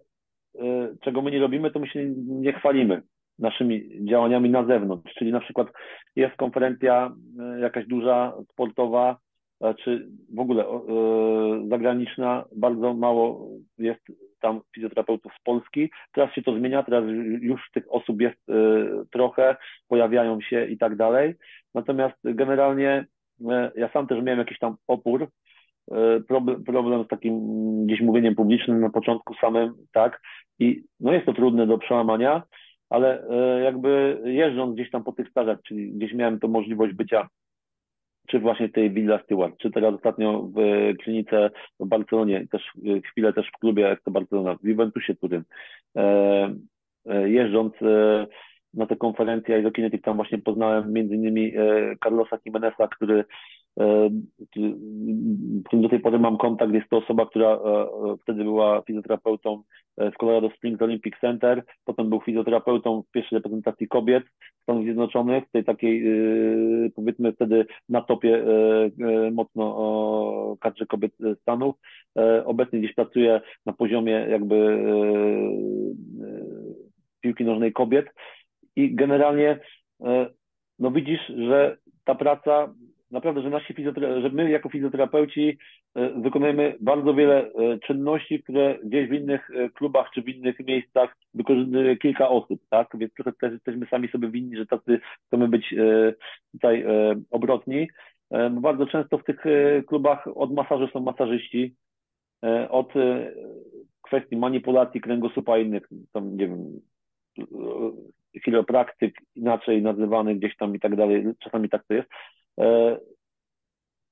[1.02, 3.02] czego my nie robimy, to my się nie chwalimy
[3.42, 5.68] naszymi działaniami na zewnątrz, czyli na przykład
[6.16, 9.18] jest konferencja e, jakaś duża, sportowa,
[9.62, 10.80] e, czy w ogóle e,
[11.70, 14.02] zagraniczna, bardzo mało jest
[14.40, 15.90] tam fizjoterapeutów z Polski.
[16.14, 17.04] Teraz się to zmienia, teraz
[17.42, 18.40] już tych osób jest
[19.12, 19.56] trochę,
[19.88, 21.36] pojawiają się i tak dalej.
[21.74, 23.06] Natomiast generalnie
[23.76, 25.28] ja sam też miałem jakiś tam opór,
[26.28, 27.36] problem, problem z takim
[27.86, 30.22] gdzieś mówieniem publicznym na początku samym, tak,
[30.60, 32.44] i no jest to trudne do przełamania,
[32.92, 37.28] ale e, jakby jeżdżąc gdzieś tam po tych stażach, czyli gdzieś miałem to możliwość bycia
[38.28, 40.58] czy właśnie tej Villa Stewart, czy teraz ostatnio w
[41.04, 45.44] klinice w Barcelonie, też e, chwilę też w klubie to Barcelona, w Juventusie Turyn,
[45.96, 46.56] e,
[47.26, 47.74] jeżdżąc
[48.74, 51.54] na tę konferencję Isokinetic, tam właśnie poznałem między innymi
[52.04, 53.26] Carlosa Jimeneza, który
[55.74, 57.60] do tej pory mam kontakt, jest to osoba, która
[58.22, 59.64] wtedy była fizjoterapeutą
[59.98, 64.24] w Colorado Springs Olympic Center, potem był fizjoterapeutą w pierwszej reprezentacji kobiet
[64.64, 66.04] Stanów Zjednoczonych, tej takiej
[66.96, 68.46] powiedzmy wtedy na topie
[69.32, 71.12] mocno kadrze kobiet
[71.42, 71.76] Stanów.
[72.46, 74.84] Obecnie gdzieś pracuje na poziomie jakby
[77.22, 78.06] piłki nożnej kobiet
[78.76, 79.60] i generalnie
[80.80, 82.74] no widzisz, że ta praca
[83.12, 83.74] naprawdę, że nasi
[84.22, 85.58] że my jako fizjoterapeuci
[85.96, 90.60] e, wykonujemy bardzo wiele e, czynności, które gdzieś w innych e, klubach czy w innych
[90.60, 92.88] miejscach wykorzystuje kilka osób, tak?
[92.94, 95.76] Więc trochę też jesteśmy sami sobie winni, że tacy chcemy być
[96.52, 96.86] tutaj
[97.32, 97.88] obrotni.
[98.52, 99.44] Bardzo często w tych
[99.88, 101.76] klubach od masażu są masażyści,
[102.70, 102.94] od
[104.02, 106.82] kwestii manipulacji kręgosłupa innych, tam nie wiem,
[108.46, 112.10] chiropraktyk inaczej nazywany gdzieś tam i tak dalej, czasami tak to jest.
[112.60, 112.98] E,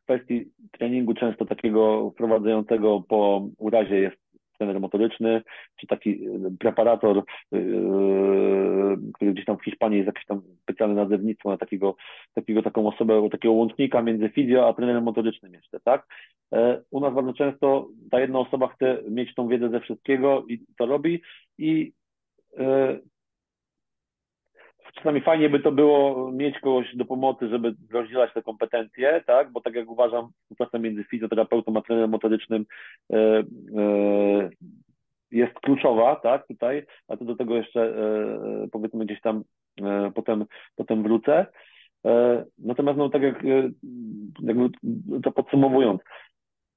[0.02, 4.18] w kwestii treningu często takiego wprowadzającego po urazie jest
[4.60, 5.42] trener motoryczny,
[5.80, 6.20] czy taki
[6.60, 7.24] preparator, e,
[9.14, 11.96] który gdzieś tam w Hiszpanii jest jakieś tam specjalne nazewnictwo na takiego,
[12.34, 16.08] takiego taką osobę, takiego łącznika między fizjo a trenerem motorycznym jeszcze, tak?
[16.54, 20.60] E, u nas bardzo często ta jedna osoba chce mieć tą wiedzę ze wszystkiego i
[20.78, 21.22] to robi
[21.58, 21.94] i
[24.96, 29.52] czasami fajnie by to było mieć kogoś do pomocy, żeby rozdzielać te kompetencje, tak?
[29.52, 32.66] Bo tak jak uważam, współpraca między fizjoterapeutą a trenerem motorycznym
[33.14, 33.44] e, e,
[35.32, 39.44] jest kluczowa, tak, tutaj, a to do tego jeszcze e, powiedzmy gdzieś tam
[39.82, 41.46] e, potem, potem wrócę.
[42.06, 43.70] E, natomiast no tak jak e,
[44.42, 44.70] jakby
[45.24, 46.02] to podsumowując,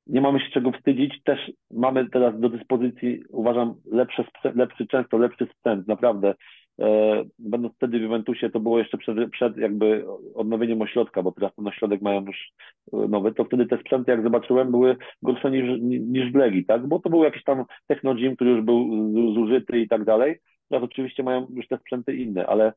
[0.07, 5.49] nie mamy się czego wstydzić, też mamy teraz do dyspozycji, uważam, lepszy, lepszy często lepszy
[5.57, 6.35] sprzęt, naprawdę.
[6.81, 10.05] E, będąc wtedy w Juventusie, to było jeszcze przed, przed jakby
[10.35, 12.53] odnowieniem ośrodka, bo teraz ten ośrodek mają już
[12.93, 16.87] e, nowy, to wtedy te sprzęty, jak zobaczyłem, były gorsze niż, niż w Legii, tak?
[16.87, 20.39] Bo to był jakiś tam technogym, który już był zużyty i tak dalej.
[20.69, 22.73] Teraz oczywiście mają już te sprzęty inne, ale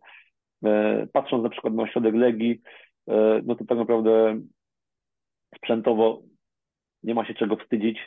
[0.65, 2.61] e, patrząc na przykład na ośrodek Legii,
[3.43, 4.39] no to tak naprawdę
[5.55, 6.21] sprzętowo
[7.03, 7.99] nie ma się czego wstydzić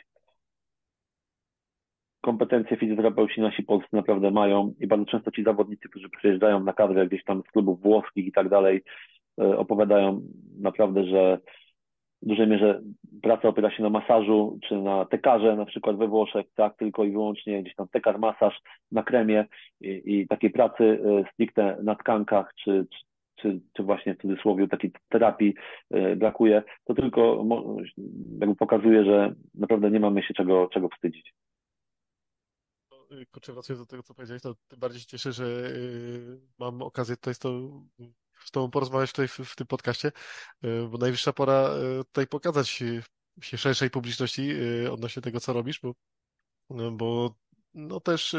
[2.21, 7.07] kompetencje fizjoterapeuci nasi polscy naprawdę mają i bardzo często ci zawodnicy, którzy przyjeżdżają na kadrę
[7.07, 8.83] gdzieś tam z klubów włoskich i tak dalej,
[9.41, 10.21] e, opowiadają
[10.59, 11.39] naprawdę, że
[12.21, 12.81] w dużej mierze
[13.21, 17.11] praca opiera się na masażu, czy na tekarze, na przykład we Włoszech, tak, tylko i
[17.11, 19.45] wyłącznie gdzieś tam tekar, masaż na kremie
[19.81, 22.99] i, i takiej pracy e, stricte na tkankach, czy, czy,
[23.35, 25.53] czy, czy właśnie w cudzysłowie takiej terapii
[25.91, 27.45] e, brakuje, to tylko
[28.39, 31.33] jakby pokazuje, że naprawdę nie mamy się czego, czego wstydzić.
[33.11, 36.81] Y, kurczę, wracając do tego, co powiedziałeś, to tym bardziej się cieszę, że y, mam
[36.81, 37.71] okazję tutaj z, to,
[38.45, 40.11] z Tobą porozmawiać tutaj w, w tym podcaście,
[40.63, 41.69] y, bo najwyższa pora
[42.07, 44.51] tutaj pokazać się szerszej publiczności
[44.91, 45.93] odnośnie tego, co robisz, bo,
[46.69, 47.35] no, bo
[47.73, 48.35] no też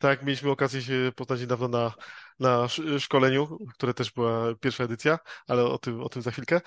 [0.00, 1.92] tak mieliśmy okazję się poznać niedawno na,
[2.40, 2.68] na
[2.98, 6.60] szkoleniu, które też była pierwsza edycja, ale o tym, o tym za chwilkę,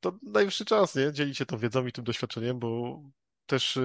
[0.00, 1.12] to najwyższy czas, nie?
[1.12, 3.00] Dzielić się tą wiedzą i tym doświadczeniem, bo
[3.46, 3.78] też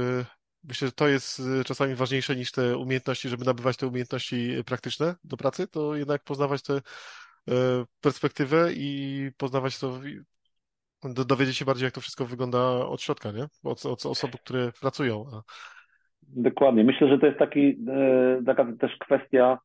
[0.63, 5.15] Myślę, że to jest y, czasami ważniejsze niż te umiejętności, żeby nabywać te umiejętności praktyczne
[5.23, 6.81] do pracy, to jednak poznawać te
[8.01, 9.99] perspektywę i poznawać to,
[11.25, 13.43] dowiedzieć się bardziej, jak to wszystko wygląda od środka, nie?
[13.63, 15.25] Od, od osób, które pracują.
[16.23, 16.83] Dokładnie.
[16.83, 17.77] Myślę, że to jest taki,
[18.45, 19.57] taka też kwestia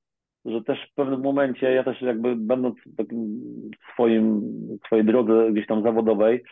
[0.47, 2.77] że też w pewnym momencie, ja też jakby będąc
[3.81, 4.43] w swoim,
[4.87, 6.43] swojej drodze gdzieś tam zawodowej,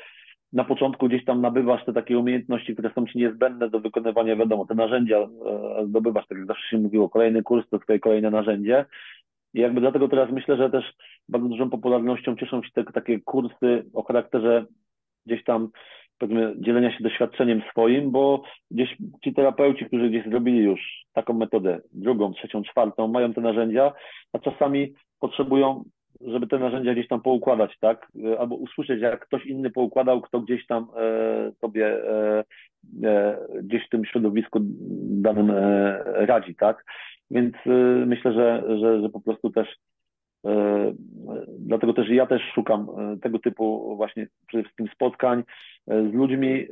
[0.55, 4.67] na początku gdzieś tam nabywasz te takie umiejętności, które są ci niezbędne do wykonywania, wiadomo,
[4.67, 5.29] te narzędzia e,
[5.87, 8.85] zdobywasz, tak jak zawsze się mówiło, kolejny kurs to twoje kolejne narzędzie.
[9.55, 10.85] I jakby dlatego teraz myślę, że też
[11.29, 14.65] bardzo dużą popularnością cieszą się te takie kursy o charakterze
[15.27, 15.69] gdzieś tam
[16.19, 20.81] powiedzmy, dzielenia się doświadczeniem swoim, bo gdzieś ci terapeuci, którzy gdzieś zrobili już
[21.13, 23.93] taką metodę, drugą, trzecią, czwartą, mają te narzędzia,
[24.33, 25.85] a czasami potrzebują,
[26.21, 28.13] żeby te narzędzia gdzieś tam poukładać, tak?
[28.39, 32.45] Albo usłyszeć, jak ktoś inny poukładał, kto gdzieś tam e, sobie e,
[33.05, 34.61] e, gdzieś w tym środowisku
[35.23, 36.85] danym e, radzi, tak?
[37.31, 37.71] Więc e,
[38.07, 39.69] myślę, że, że, że po prostu też
[40.45, 40.93] E,
[41.59, 45.43] dlatego też ja też szukam e, tego typu właśnie przede wszystkim spotkań
[45.89, 46.67] e, z ludźmi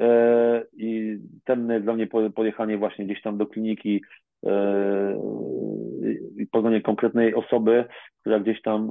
[0.76, 1.18] i
[1.58, 4.02] jest dla mnie pojechanie właśnie gdzieś tam do kliniki
[6.38, 7.84] i poznanie konkretnej osoby,
[8.20, 8.88] która gdzieś tam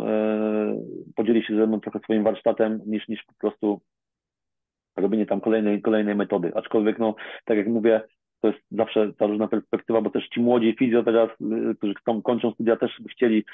[1.15, 3.81] podzieli się ze mną trochę swoim warsztatem, niż, niż po prostu
[4.97, 6.51] robienie tam kolejnej, kolejnej metody.
[6.55, 7.15] Aczkolwiek, no,
[7.45, 8.01] tak jak mówię,
[8.41, 11.29] to jest zawsze ta różna perspektywa, bo też ci młodzi fizjo teraz,
[11.77, 13.45] którzy chcą, kończą studia, też by chcieli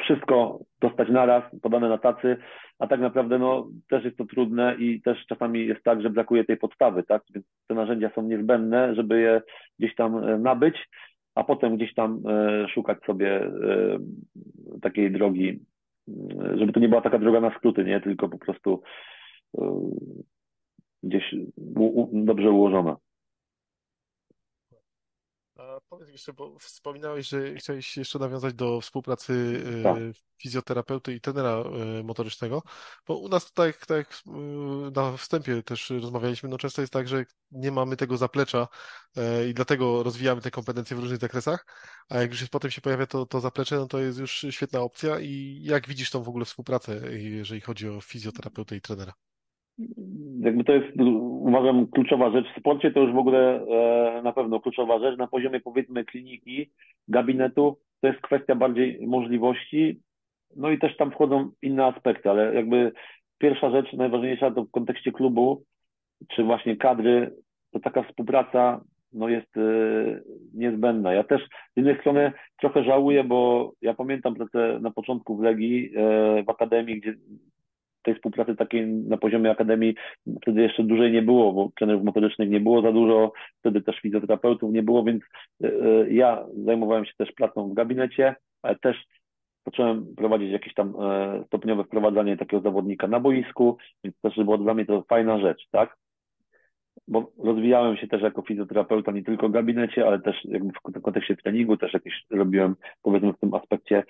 [0.00, 2.36] wszystko dostać naraz, podane na tacy,
[2.78, 6.44] a tak naprawdę no, też jest to trudne i też czasami jest tak, że brakuje
[6.44, 7.22] tej podstawy, tak?
[7.34, 9.42] Więc te narzędzia są niezbędne, żeby je
[9.78, 10.88] gdzieś tam e, nabyć,
[11.34, 13.50] a potem gdzieś tam e, szukać sobie e,
[14.82, 15.60] takiej drogi,
[16.54, 18.00] żeby to nie była taka droga na skróty, nie?
[18.00, 18.82] Tylko po prostu
[21.02, 21.34] gdzieś
[22.12, 22.96] dobrze ułożona.
[25.88, 29.32] Powiedz jeszcze, bo wspominałeś, że chciałeś jeszcze nawiązać do współpracy
[29.80, 29.96] y, Tak.
[30.42, 31.64] fizjoterapeuty i trenera
[32.00, 32.62] y, motorycznego,
[33.06, 37.08] bo u nas tutaj, tak jak y, na wstępie też rozmawialiśmy, no często jest tak,
[37.08, 38.68] że nie mamy tego zaplecza
[39.48, 41.66] i dlatego rozwijamy te kompetencje w różnych zakresach,
[42.08, 45.20] a jak już potem się pojawia to, to zaplecze, no to jest już świetna opcja
[45.20, 49.12] i jak widzisz tą w ogóle współpracę, jeżeli chodzi o fizjoterapeutę i trenera?
[50.40, 50.86] Jakby to jest,
[51.40, 52.46] uważam, kluczowa rzecz.
[52.56, 53.66] W sporcie to już w ogóle
[54.18, 55.18] e, na pewno kluczowa rzecz.
[55.18, 56.70] Na poziomie powiedzmy kliniki,
[57.08, 60.00] gabinetu, to jest kwestia bardziej możliwości.
[60.56, 62.92] No i też tam wchodzą inne aspekty, ale jakby
[63.38, 65.64] pierwsza rzecz, najważniejsza to w kontekście klubu,
[66.28, 67.34] czy właśnie kadry,
[67.72, 68.80] to taka współpraca
[69.12, 70.22] no jest y,
[70.54, 71.12] niezbędna.
[71.12, 75.86] Ja też z jednej strony trochę żałuję, bo ja pamiętam pracę na początku w Legii,
[75.86, 77.14] y, w Akademii, gdzie
[78.06, 79.94] tej współpracy takiej na poziomie akademii
[80.42, 84.72] wtedy jeszcze dłużej nie było, bo trenerów motorycznych nie było za dużo, wtedy też fizjoterapeutów
[84.72, 85.22] nie było, więc
[85.64, 88.96] e, e, ja zajmowałem się też pracą w gabinecie, ale też
[89.66, 94.74] zacząłem prowadzić jakieś tam e, stopniowe wprowadzanie takiego zawodnika na boisku, więc też było dla
[94.74, 95.96] mnie to fajna rzecz, tak?
[97.08, 101.36] Bo rozwijałem się też jako fizjoterapeuta nie tylko w gabinecie, ale też jakby w kontekście
[101.36, 104.02] treningu też jakieś robiłem powiedzmy w tym aspekcie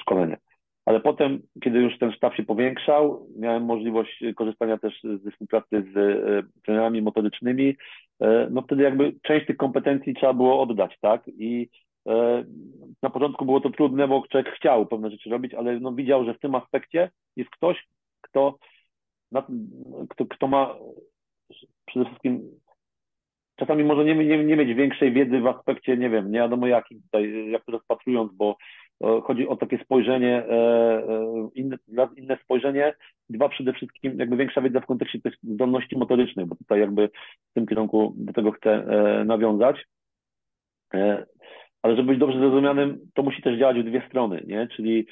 [0.00, 0.36] szkolenia.
[0.84, 5.96] Ale potem, kiedy już ten sztab się powiększał, miałem możliwość korzystania też ze współpracy z
[5.96, 7.76] e, trenerami motorycznymi,
[8.20, 11.22] e, no wtedy jakby część tych kompetencji trzeba było oddać, tak?
[11.28, 11.68] I
[12.08, 12.44] e,
[13.02, 16.34] na początku było to trudne, bo człowiek chciał pewne rzeczy robić, ale no widział, że
[16.34, 17.86] w tym aspekcie jest ktoś,
[18.20, 18.58] kto,
[20.08, 20.74] kto, kto ma
[21.86, 22.50] przede wszystkim
[23.56, 27.02] czasami może nie, nie, nie mieć większej wiedzy w aspekcie, nie wiem, nie wiadomo jakim
[27.02, 28.56] tutaj, jak to rozpatrując, bo
[29.24, 31.78] Chodzi o takie spojrzenie, e, e, inne,
[32.16, 32.94] inne spojrzenie.
[33.28, 37.08] Dwa, przede wszystkim jakby większa wiedza w kontekście tych zdolności motorycznych, bo tutaj jakby
[37.50, 39.76] w tym kierunku do tego chcę e, nawiązać.
[41.82, 44.68] Ale żeby być dobrze zrozumianym, to musi też działać w dwie strony, nie?
[44.76, 45.06] Czyli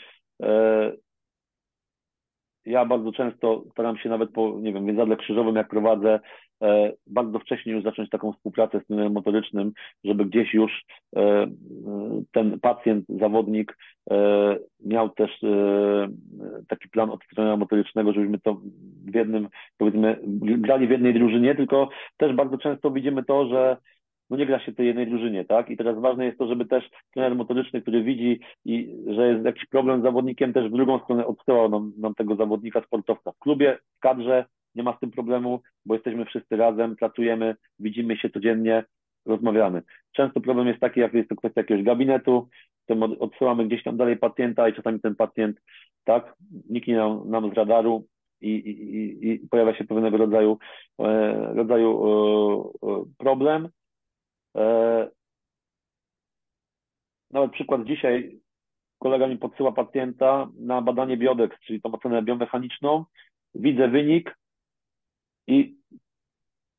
[2.66, 6.20] ja bardzo często staram się nawet po, nie wiem, więzadle krzyżowym, jak prowadzę,
[6.62, 9.72] e, bardzo wcześnie już zacząć taką współpracę z tym motorycznym,
[10.04, 10.84] żeby gdzieś już
[11.16, 11.46] e,
[12.32, 13.78] ten pacjent, zawodnik
[14.10, 15.30] e, miał też
[16.68, 18.60] taki plan od trenera motorycznego, żebyśmy to
[19.04, 23.76] w jednym, powiedzmy, grali w jednej drużynie, tylko też bardzo często widzimy to, że
[24.30, 25.70] no nie gra się tej jednej drużynie, tak?
[25.70, 29.66] I teraz ważne jest to, żeby też trener motoryczny, który widzi, i, że jest jakiś
[29.66, 33.32] problem z zawodnikiem, też w drugą stronę odsyłał nam, nam tego zawodnika, sportowca.
[33.32, 34.44] W klubie, w kadrze
[34.74, 38.84] nie ma z tym problemu, bo jesteśmy wszyscy razem, pracujemy, widzimy się codziennie,
[39.26, 39.82] rozmawiamy.
[40.12, 42.48] Często problem jest taki, jak jest to kwestia jakiegoś gabinetu,
[42.86, 45.60] to odsyłamy gdzieś tam dalej pacjenta i czasami ten pacjent,
[46.04, 46.34] tak,
[46.70, 48.04] niknie nam, nam z radaru,
[48.40, 50.58] i, i, i, pojawia się pewnego rodzaju,
[50.98, 52.02] e, rodzaju
[52.82, 53.68] e, e problem.
[54.56, 55.08] E,
[57.30, 58.40] nawet przykład dzisiaj
[58.98, 63.04] kolega mi podsyła pacjenta na badanie biodex, czyli tą ocenę biomechaniczną,
[63.54, 64.38] widzę wynik
[65.46, 65.79] i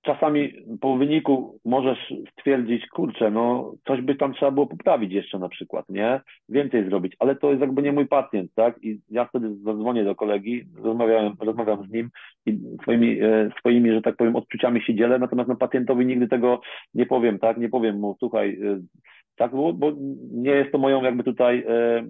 [0.02, 5.50] czasami po wyniku możesz stwierdzić, kurczę, no coś by tam trzeba było poprawić jeszcze na
[5.50, 6.22] przykład, nie?
[6.50, 8.84] Więcej zrobić, ale to jest jakby nie mój pacjent, tak?
[8.84, 12.10] I ja wtedy zadzwonię do kolegi, rozmawiałem, rozmawiam z nim
[12.46, 16.62] i swoimi, e, swoimi, że tak powiem, odczuciami się dzielę, natomiast no, pacjentowi nigdy tego
[16.94, 17.58] nie powiem, tak?
[17.58, 18.80] Nie powiem mu, słuchaj, e,
[19.36, 19.92] tak, bo, bo
[20.32, 22.04] nie jest to moją jakby tutaj e,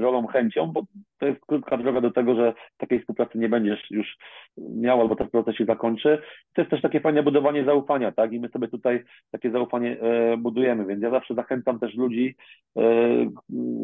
[0.00, 0.82] rolą, chęcią, bo
[1.18, 4.16] to jest krótka droga do tego, że takiej współpracy nie będziesz już
[4.58, 6.18] miał, albo ten proces się zakończy.
[6.52, 8.32] To jest też takie fajne budowanie zaufania, tak?
[8.32, 12.34] I my sobie tutaj takie zaufanie e, budujemy, więc ja zawsze zachęcam też ludzi,
[12.76, 12.82] e,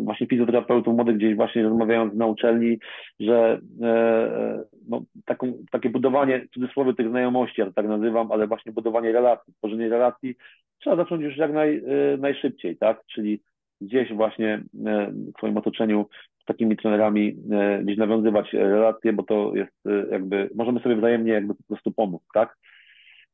[0.04, 2.78] właśnie fizjoterapeutów młodych gdzieś właśnie rozmawiając na uczelni,
[3.20, 8.46] że e, no, taką, takie budowanie, w cudzysłowie tych znajomości, ja to tak nazywam, ale
[8.46, 10.36] właśnie budowanie relacji, tworzenie relacji
[10.78, 11.82] trzeba zacząć już jak naj,
[12.18, 13.04] najszybciej, tak?
[13.06, 13.40] Czyli
[13.80, 16.06] gdzieś właśnie w swoim otoczeniu
[16.42, 21.32] z takimi trenerami e, gdzieś nawiązywać relacje, bo to jest e, jakby, możemy sobie wzajemnie
[21.32, 22.56] jakby po prostu pomóc, tak?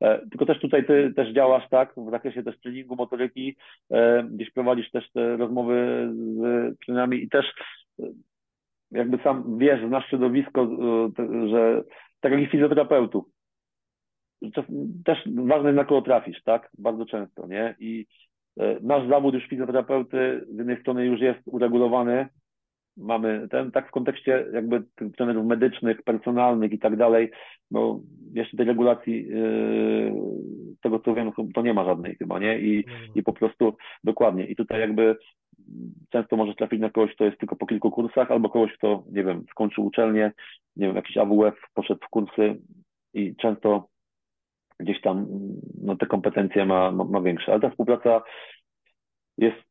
[0.01, 3.57] E, tylko też tutaj ty też działasz, tak, w zakresie też treningu, motoryki,
[4.31, 7.47] gdzieś prowadzisz też te rozmowy z trenerami i też
[8.91, 10.69] jakby sam wiesz, znasz środowisko,
[11.51, 11.83] że
[12.21, 13.25] tak jak i fizjoterapeutów,
[15.05, 18.07] też ważne jest na kogo trafisz, tak, bardzo często, nie, i
[18.81, 22.29] nasz zawód już fizjoterapeuty z jednej strony już jest uregulowany,
[22.99, 24.83] mamy ten, tak w kontekście jakby
[25.17, 27.31] trenerów medycznych, personalnych i tak dalej,
[27.71, 28.01] bo
[28.33, 30.13] jeszcze tej regulacji yy,
[30.83, 32.59] tego co wiem, to nie ma żadnej chyba, nie?
[32.61, 32.85] I,
[33.15, 34.47] i po prostu dokładnie.
[34.47, 35.17] I tutaj jakby
[36.11, 39.25] często możesz trafić na kogoś, kto jest tylko po kilku kursach, albo kogoś, kto, nie
[39.25, 40.33] wiem, skończył uczelnię,
[40.77, 42.61] nie wiem, jakiś AWF, poszedł w kursy
[43.15, 43.89] i często
[44.81, 45.27] gdzieś tam
[45.83, 47.53] no, te kompetencje ma, ma, ma większe.
[47.53, 48.23] Ale ta współpraca
[49.39, 49.68] jest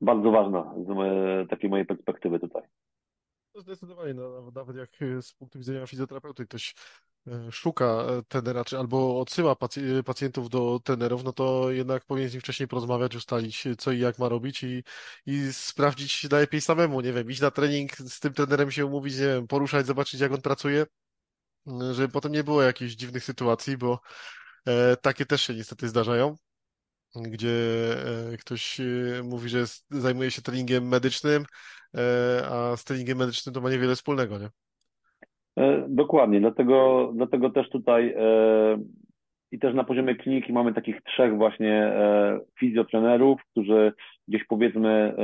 [0.00, 2.62] bardzo ważna z takiej mojej perspektywy tutaj.
[3.54, 6.74] No zdecydowanie, no, nawet jak e, z punktu widzenia fizjoterapeuty ktoś
[7.26, 9.56] e, szuka e, tenera, czy albo odsyła
[10.04, 14.18] pacjentów do tenerów, no to jednak powinien z nim wcześniej porozmawiać, ustalić co i jak
[14.18, 14.82] ma robić i,
[15.26, 19.26] i sprawdzić najlepiej samemu, nie wiem, iść na trening, z tym trenerem się umówić, nie
[19.26, 20.86] wiem, poruszać, zobaczyć jak on pracuje,
[21.92, 24.00] żeby potem nie było jakichś dziwnych sytuacji, bo
[25.02, 26.36] takie też się niestety zdarzają
[27.16, 27.48] gdzie
[28.32, 28.84] e, ktoś e,
[29.24, 29.58] mówi, że
[29.90, 31.42] zajmuje się treningiem medycznym,
[31.96, 32.00] e,
[32.50, 34.48] a z treningiem medycznym to ma niewiele wspólnego, nie?
[35.88, 38.14] Dokładnie, dlatego, dlatego też tutaj
[39.52, 41.92] i też na poziomie kliniki mamy takich trzech właśnie
[42.58, 43.92] fizjotrenerów, którzy
[44.28, 45.14] gdzieś powiedzmy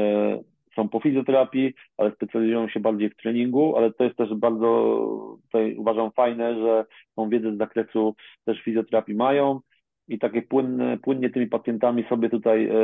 [0.76, 4.98] są po fizjoterapii, ale specjalizują się bardziej w treningu, ale to jest też bardzo
[5.42, 6.84] tutaj uważam fajne, że
[7.16, 8.14] tą wiedzę z zakresu
[8.44, 9.60] też fizjoterapii mają
[10.08, 12.74] i takie płynne, płynnie tymi pacjentami sobie tutaj, e,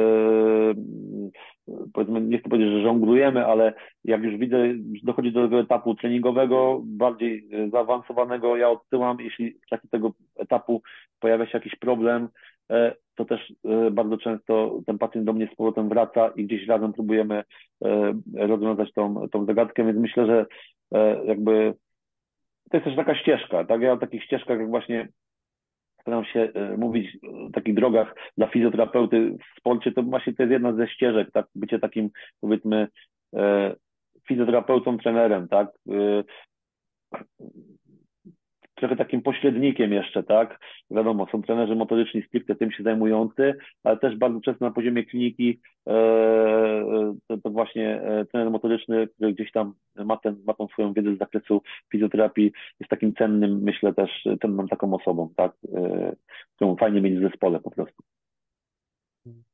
[1.93, 3.73] powiedzmy, nie chcę powiedzieć, że żonglujemy, ale
[4.05, 4.57] jak już widzę,
[5.03, 10.83] dochodzi do tego etapu treningowego, bardziej e, zaawansowanego, ja odsyłam, jeśli w trakcie tego etapu
[11.21, 12.29] pojawia się jakiś problem,
[12.71, 13.53] e, to też
[13.93, 17.43] bardzo często ten pacjent do mnie z powrotem wraca i gdzieś razem próbujemy
[18.35, 20.47] rozwiązać tą, tą zagadkę, więc myślę, że
[21.25, 21.75] jakby
[22.71, 23.81] to jest też taka ścieżka, tak?
[23.81, 25.09] Ja o takich ścieżkach jak właśnie
[26.03, 30.53] staram się e, mówić o takich drogach dla fizjoterapeuty w sporcie, to właśnie to jest
[30.53, 32.11] jedna ze ścieżek, tak, bycie takim
[32.41, 32.89] powiedzmy
[33.37, 33.75] e,
[34.29, 36.25] fizjoterapeutą, trenerem, tak, e,
[38.83, 40.59] trochę takim pośrednikiem jeszcze, tak?
[40.91, 43.55] Wiadomo, są trenerzy motoryczni stricte tym się zajmujący,
[43.85, 49.33] ale też bardzo często na poziomie kliniki e, to, to, właśnie e, trener motoryczny, który
[49.33, 53.95] gdzieś tam ma, ten, ma tą swoją wiedzę z zakresu fizjoterapii, jest takim cennym, myślę
[53.95, 54.11] też,
[54.43, 55.53] cenną taką osobą, tak?
[55.75, 56.13] E,
[56.57, 58.03] którą fajnie mieć w zespole po prostu.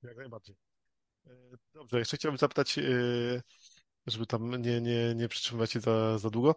[0.02, 0.56] Jak najbardziej.
[1.26, 1.30] E,
[1.74, 2.82] dobrze, jeszcze chciałbym zapytać, e,
[4.06, 6.54] żeby tam nie, nie, nie przytrzymywać się za, za długo.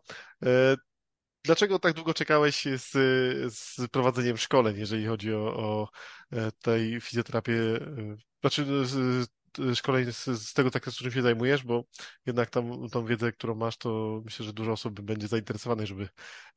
[1.42, 2.92] E, Dlaczego tak długo czekałeś z,
[3.54, 5.88] z prowadzeniem szkoleń, jeżeli chodzi o, o
[6.32, 9.30] e, tej fizjoterapię, e, znaczy z,
[9.76, 11.84] szkoleń z, z tego zakresu, którym się zajmujesz, bo
[12.26, 16.08] jednak tam, tą wiedzę, którą masz, to myślę, że dużo osób będzie zainteresowanych, żeby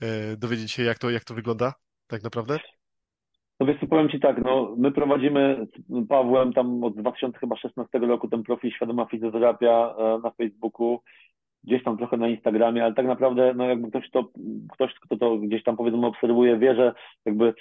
[0.00, 1.74] e, dowiedzieć się, jak to, jak to wygląda
[2.06, 2.58] tak naprawdę.
[3.60, 8.42] No więc powiem Ci tak, no my prowadzimy z Pawłem tam od 2016 roku ten
[8.42, 11.00] profil Świadoma Fizjoterapia na Facebooku
[11.64, 14.28] gdzieś tam trochę na Instagramie, ale tak naprawdę, no jakby ktoś to,
[14.72, 17.54] ktoś, kto to gdzieś tam powiedzmy obserwuje, wie, że jakby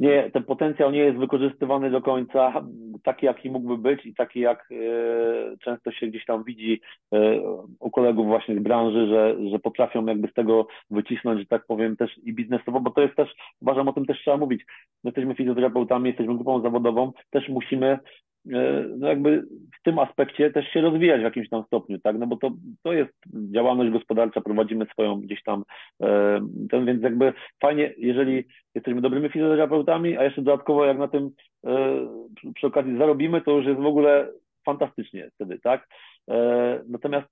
[0.00, 2.66] nie, ten potencjał nie jest wykorzystywany do końca,
[3.02, 6.80] taki jaki mógłby być i taki jak e, często się gdzieś tam widzi
[7.12, 7.40] e,
[7.80, 11.96] u kolegów właśnie z branży, że, że potrafią jakby z tego wycisnąć, że tak powiem
[11.96, 14.62] też i biznesowo, bo to jest też, uważam o tym też trzeba mówić,
[15.04, 17.98] my jesteśmy fizjoterapeutami, jesteśmy grupą zawodową, też musimy
[18.98, 19.42] no jakby
[19.80, 22.18] w tym aspekcie też się rozwijać w jakimś tam stopniu, tak?
[22.18, 22.50] No bo to,
[22.82, 23.12] to jest
[23.52, 25.64] działalność gospodarcza, prowadzimy swoją gdzieś tam,
[26.70, 28.44] ten, więc jakby fajnie, jeżeli
[28.74, 31.30] jesteśmy dobrymi fizjoterapeutami, a jeszcze dodatkowo jak na tym
[32.54, 34.28] przy okazji zarobimy, to już jest w ogóle
[34.64, 35.88] fantastycznie wtedy, tak?
[36.88, 37.28] Natomiast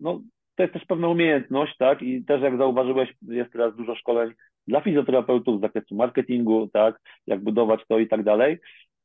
[0.00, 0.20] no,
[0.56, 2.02] to jest też pewna umiejętność, tak?
[2.02, 4.32] I też jak zauważyłeś, jest teraz dużo szkoleń
[4.66, 7.00] dla fizjoterapeutów z zakresu marketingu, tak?
[7.26, 8.58] Jak budować to i tak dalej.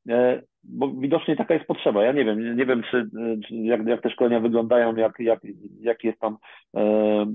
[0.10, 2.04] E, bo widocznie taka jest potrzeba.
[2.04, 3.10] Ja nie wiem, nie wiem, czy,
[3.48, 5.40] czy jak, jak te szkolenia wyglądają, jak, jak,
[5.80, 6.38] jak jest tam,
[6.76, 7.26] e, e,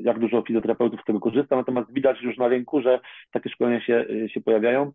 [0.00, 3.00] jak dużo fizjoterapeutów z tego korzysta, natomiast widać już na rynku, że
[3.32, 4.92] takie szkolenia się, się pojawiają.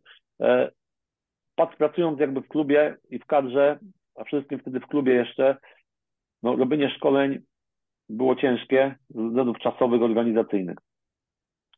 [1.56, 3.80] Patrz, pracując jakby w klubie i w kadrze,
[4.16, 5.58] a przede wszystkim wtedy w klubie jeszcze,
[6.44, 7.40] no, robienie szkoleń
[8.10, 10.78] było ciężkie ze względów czasowych, organizacyjnych.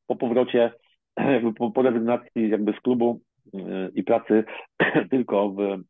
[0.07, 0.73] Po powrocie,
[1.17, 3.21] jakby po, po rezygnacji jakby z klubu
[3.95, 4.43] i pracy
[5.11, 5.81] tylko w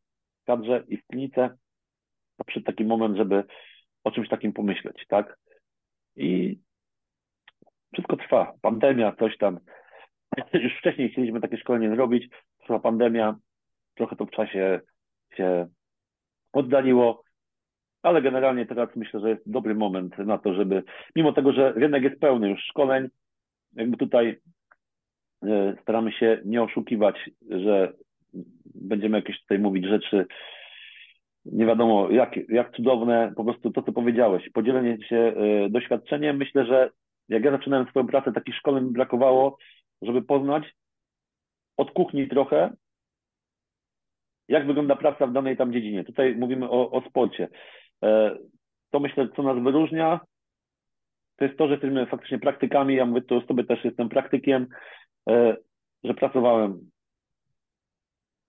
[0.46, 1.56] kadrze i w klinice,
[2.36, 3.44] to przyszedł taki moment, żeby
[4.04, 5.38] o czymś takim pomyśleć, tak?
[6.16, 6.58] I
[7.92, 8.52] wszystko trwa.
[8.62, 9.60] Pandemia, coś tam.
[10.64, 12.28] Już wcześniej chcieliśmy takie szkolenie zrobić,
[12.62, 13.36] trwa pandemia,
[13.94, 14.80] trochę to w czasie
[15.36, 15.68] się
[16.52, 17.22] oddaliło,
[18.02, 20.82] ale generalnie teraz myślę, że jest dobry moment na to, żeby,
[21.16, 23.08] mimo tego, że rynek jest pełny już szkoleń,
[23.72, 24.40] jakby tutaj
[25.82, 27.92] staramy się nie oszukiwać, że
[28.74, 30.26] będziemy jakieś tutaj mówić rzeczy
[31.44, 36.36] nie wiadomo jak, jak cudowne, po prostu to, co powiedziałeś, podzielenie się e, doświadczeniem.
[36.36, 36.90] Myślę, że
[37.28, 39.58] jak ja zaczynałem swoją pracę, takich szkoleń mi brakowało,
[40.02, 40.64] żeby poznać
[41.76, 42.70] od kuchni trochę,
[44.48, 46.04] jak wygląda praca w danej tam dziedzinie.
[46.04, 47.48] Tutaj mówimy o, o sporcie.
[48.04, 48.36] E,
[48.90, 50.20] to myślę, co nas wyróżnia,
[51.36, 52.94] to jest to, że jesteśmy faktycznie praktykami.
[52.94, 54.68] Ja mówię to sobie też jestem praktykiem, e,
[56.04, 56.90] że pracowałem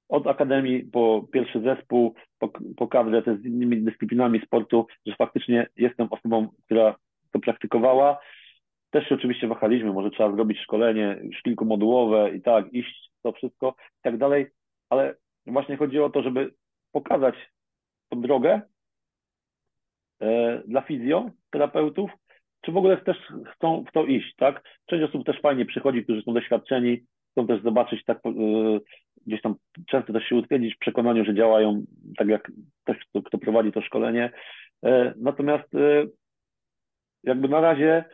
[0.10, 2.90] od akademii po pierwszy zespół, po, po
[3.26, 6.96] z innymi dyscyplinami sportu, że faktycznie jestem osobą, która
[7.32, 8.20] to praktykowała.
[8.90, 13.76] Też się oczywiście wahaliśmy, może trzeba zrobić szkolenie już kilkumodułowe i tak, iść to wszystko
[13.80, 14.48] i tak dalej,
[14.90, 15.16] ale
[15.48, 16.54] właśnie chodziło o to, żeby
[16.92, 17.36] pokazać
[18.10, 18.62] tą drogę,
[20.22, 22.12] E, dla fizjoterapeutów,
[22.66, 23.18] czy w ogóle też
[23.54, 24.64] chcą w to iść, tak?
[24.86, 28.30] Część osób też fajnie przychodzi, którzy są doświadczeni, chcą też zobaczyć, tak e,
[29.28, 29.56] gdzieś tam
[29.90, 31.86] często też się utwierdzić w przekonaniu, że działają
[32.18, 32.52] tak jak
[32.84, 34.32] ktoś, kto, kto prowadzi to szkolenie.
[34.86, 35.70] E, natomiast
[37.24, 38.06] jakby na razie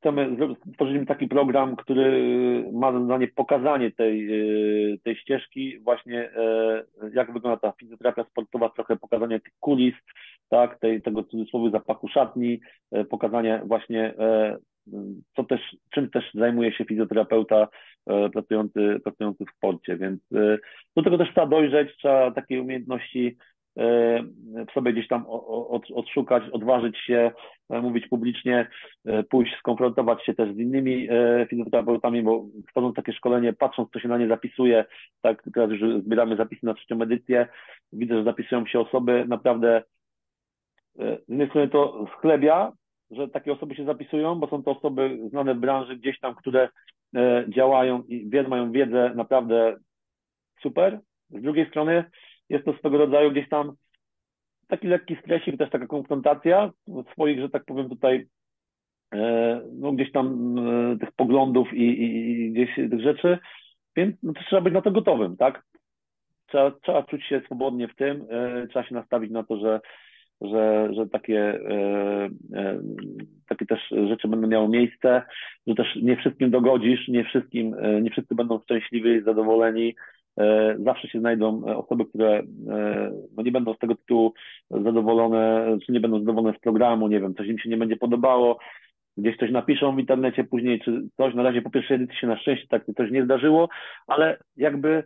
[0.00, 0.36] chcemy
[0.72, 4.28] stworzyć taki program, który ma za zadanie pokazanie tej,
[5.02, 6.30] tej ścieżki, właśnie
[7.12, 9.94] jak wygląda ta fizjoterapia sportowa, trochę pokazanie tych kulis,
[10.50, 12.60] tak, tej, tego cudzysłowie zapachu szatni,
[12.92, 14.56] e, pokazanie właśnie, e,
[15.36, 17.68] co też, czym też zajmuje się fizjoterapeuta
[18.06, 20.20] e, pracujący, pracujący w sporcie, więc
[20.96, 23.36] do tego też trzeba dojrzeć, trzeba takiej umiejętności
[24.74, 25.24] sobie gdzieś tam
[25.94, 27.30] odszukać, odważyć się,
[27.70, 28.68] mówić publicznie,
[29.30, 31.08] pójść, skonfrontować się też z innymi
[31.48, 34.84] fizjoterapeutami, bo wchodząc takie szkolenie, patrząc, co się na nie zapisuje,
[35.22, 37.48] tak teraz już zbieramy zapisy na trzecią edycję,
[37.92, 39.82] widzę, że zapisują się osoby naprawdę
[40.98, 42.72] E, z jednej strony to schlebia,
[43.10, 46.68] że takie osoby się zapisują, bo są to osoby znane w branży gdzieś tam, które
[47.16, 49.76] e, działają i mają wiedzę naprawdę
[50.62, 51.00] super.
[51.30, 52.04] Z drugiej strony
[52.50, 53.72] jest to swego rodzaju gdzieś tam
[54.68, 56.70] taki lekki stresik, też taka konfrontacja
[57.12, 58.26] swoich, że tak powiem tutaj
[59.14, 60.56] e, no gdzieś tam
[61.00, 63.38] tych poglądów i, i, i gdzieś tych rzeczy,
[63.96, 65.62] więc no, to trzeba być na to gotowym, tak?
[66.46, 68.26] Trzeba, trzeba czuć się swobodnie w tym,
[68.70, 69.80] trzeba się nastawić na to, że
[70.40, 72.80] że, że takie, e, e,
[73.48, 75.22] takie też rzeczy będą miały miejsce,
[75.66, 79.94] że też nie wszystkim dogodzisz, nie wszystkim, e, nie wszyscy będą szczęśliwi, zadowoleni.
[80.84, 82.42] Zawsze się znajdą osoby, które
[83.36, 84.34] no nie będą z tego tytułu
[84.70, 88.58] zadowolone, czy nie będą zadowolone z programu, nie wiem, coś im się nie będzie podobało,
[89.16, 92.38] gdzieś coś napiszą w internecie później, czy coś, na razie po pierwszej edycji się na
[92.38, 93.68] szczęście tak coś nie zdarzyło,
[94.06, 95.02] ale jakby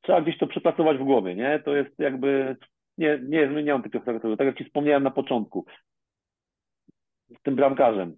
[0.00, 1.62] trzeba gdzieś to przepracować w głowie, nie?
[1.64, 2.56] To jest jakby
[2.98, 4.36] nie, nie zmieniałem takiego charakteru.
[4.36, 5.64] Tak jak Ci wspomniałem na początku,
[7.38, 8.16] z tym bramkarzem.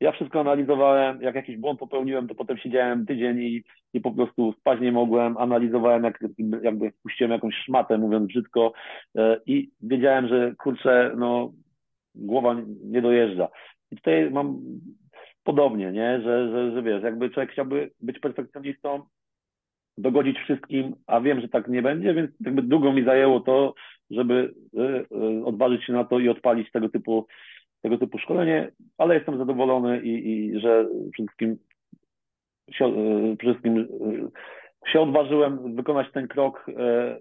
[0.00, 3.64] Ja wszystko analizowałem, jak jakiś błąd popełniłem, to potem siedziałem tydzień i,
[3.94, 6.24] i po prostu spać nie mogłem, analizowałem, jak,
[6.62, 8.72] jakby puściłem jakąś szmatę, mówiąc brzydko
[9.18, 11.52] e, i wiedziałem, że kurczę, no
[12.14, 13.48] głowa nie dojeżdża.
[13.90, 14.58] I tutaj mam
[15.44, 19.02] podobnie, nie, że, że, że wiesz, jakby człowiek chciałby być perfekcjonistą,
[19.98, 23.74] dogodzić wszystkim, a wiem, że tak nie będzie, więc jakby długo mi zajęło to,
[24.10, 27.26] żeby e, e, odważyć się na to i odpalić tego typu,
[27.86, 31.58] tego typu szkolenie, ale jestem zadowolony i, i że wszystkim,
[32.80, 33.88] e, przede wszystkim
[34.86, 36.66] się odważyłem wykonać ten krok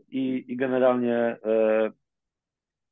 [0.09, 1.37] i, i generalnie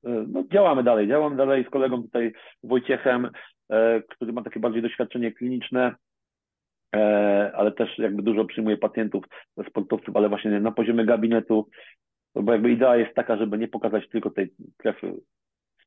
[0.04, 1.08] no, działamy dalej.
[1.08, 2.34] Działamy dalej z kolegą tutaj
[2.64, 3.30] Wojciechem,
[4.10, 5.96] który ma takie bardziej doświadczenie kliniczne,
[7.54, 9.24] ale też jakby dużo przyjmuje pacjentów,
[9.70, 11.70] sportowców, ale właśnie na poziomie gabinetu,
[12.36, 15.14] bo jakby idea jest taka, żeby nie pokazać tylko tej strefy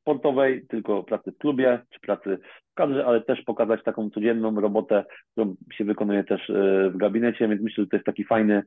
[0.07, 2.37] sportowej, tylko pracy w klubie czy pracy
[2.71, 7.47] w kadrze, ale też pokazać taką codzienną robotę, którą się wykonuje też e, w gabinecie,
[7.47, 8.63] więc myślę, że to jest taki fajny,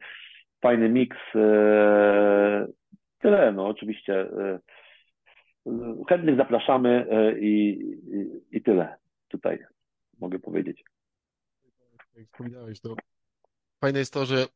[0.63, 1.17] fajny miks.
[1.35, 2.67] E,
[3.19, 4.21] tyle, no oczywiście.
[4.21, 4.59] E,
[6.09, 7.07] chętnych zapraszamy
[7.41, 7.81] i,
[8.53, 8.97] i, i tyle
[9.29, 9.59] tutaj
[10.21, 10.85] mogę powiedzieć.
[12.17, 12.95] Jak wspominałeś, to
[13.81, 14.47] fajne jest to, że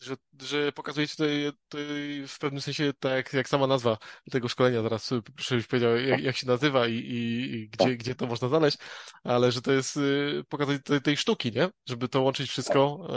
[0.00, 3.98] że, że pokazujecie tutaj, tutaj w pewnym sensie, tak jak sama nazwa
[4.30, 8.26] tego szkolenia, zaraz proszę powiedział, jak, jak się nazywa i, i, i gdzie, gdzie to
[8.26, 8.78] można znaleźć,
[9.24, 11.68] ale że to jest y, pokazanie tej, tej sztuki, nie?
[11.88, 13.08] Żeby to łączyć wszystko,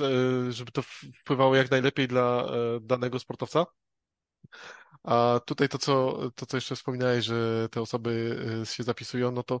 [0.00, 0.82] e, e, żeby to
[1.20, 2.46] wpływało jak najlepiej dla
[2.80, 3.66] danego sportowca.
[5.04, 9.60] A tutaj to, co, to, co jeszcze wspominałeś, że te osoby się zapisują, no to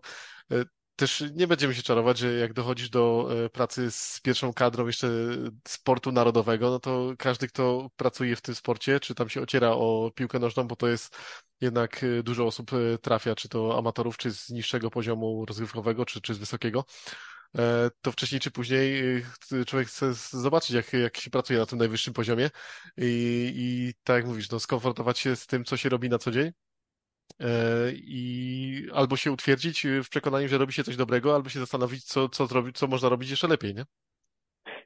[0.98, 5.08] też nie będziemy się czarować, że jak dochodzisz do e, pracy z pierwszą kadrą jeszcze
[5.68, 10.10] sportu narodowego, no to każdy, kto pracuje w tym sporcie, czy tam się ociera o
[10.14, 11.16] piłkę nożną, bo to jest
[11.60, 16.20] jednak e, dużo osób e, trafia, czy to amatorów, czy z niższego poziomu rozgrywkowego, czy,
[16.20, 16.84] czy z wysokiego,
[18.00, 19.02] to wcześniej czy później
[19.66, 22.50] człowiek chce zobaczyć, jak, jak się pracuje na tym najwyższym poziomie.
[22.96, 26.30] I, i tak jak mówisz, no, skonfrontować się z tym, co się robi na co
[26.30, 26.52] dzień,
[27.94, 32.28] i albo się utwierdzić w przekonaniu, że robi się coś dobrego, albo się zastanowić, co,
[32.28, 33.84] co, zrobić, co można robić jeszcze lepiej, nie?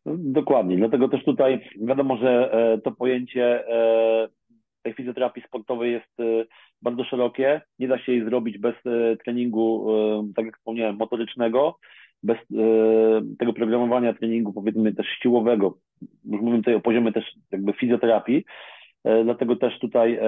[0.07, 4.29] No, dokładnie, dlatego też tutaj wiadomo, że e, to pojęcie e,
[4.83, 6.47] tej fizjoterapii sportowej jest
[6.83, 7.61] bardzo szerokie.
[7.79, 8.75] Nie da się jej zrobić bez
[9.25, 9.87] treningu,
[10.37, 11.79] tak jak wspomniałem, motorycznego,
[12.23, 12.39] bez
[13.39, 15.79] tego programowania treningu, powiedzmy też siłowego.
[16.03, 18.45] Już mówimy tutaj o poziomie też jakby fizjoterapii,
[19.25, 20.19] dlatego też tutaj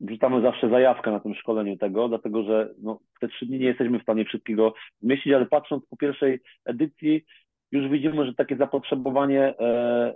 [0.00, 3.98] wrzucamy zawsze zajawkę na tym szkoleniu tego, dlatego że no, te trzy dni nie jesteśmy
[3.98, 7.24] w stanie wszystkiego zmieścić, ale patrząc po pierwszej edycji,
[7.72, 10.14] już widzimy, że takie zapotrzebowanie e,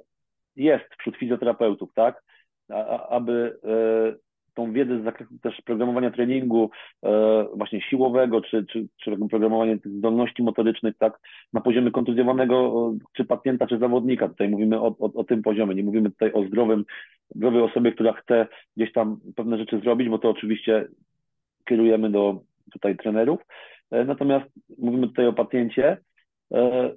[0.56, 2.22] jest wśród fizjoterapeutów, tak?
[2.68, 4.27] A, aby e,
[4.58, 6.70] tą wiedzę z zakresu też programowania treningu
[7.02, 11.20] e, właśnie siłowego, czy, czy, czy programowania tych zdolności motorycznych, tak,
[11.52, 14.28] na poziomie kontuzjowanego czy pacjenta, czy zawodnika.
[14.28, 16.84] Tutaj mówimy o, o, o tym poziomie, nie mówimy tutaj o zdrowym,
[17.34, 20.88] zdrowej osobie, która chce gdzieś tam pewne rzeczy zrobić, bo to oczywiście
[21.68, 22.40] kierujemy do
[22.72, 23.40] tutaj trenerów.
[23.90, 24.46] E, natomiast
[24.78, 25.96] mówimy tutaj o pacjencie.
[26.52, 26.90] E,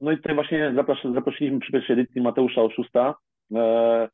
[0.00, 0.74] no i tutaj właśnie
[1.14, 3.14] zaprosiliśmy przy pierwszej edycji Mateusza Oszusta,
[3.54, 4.08] E,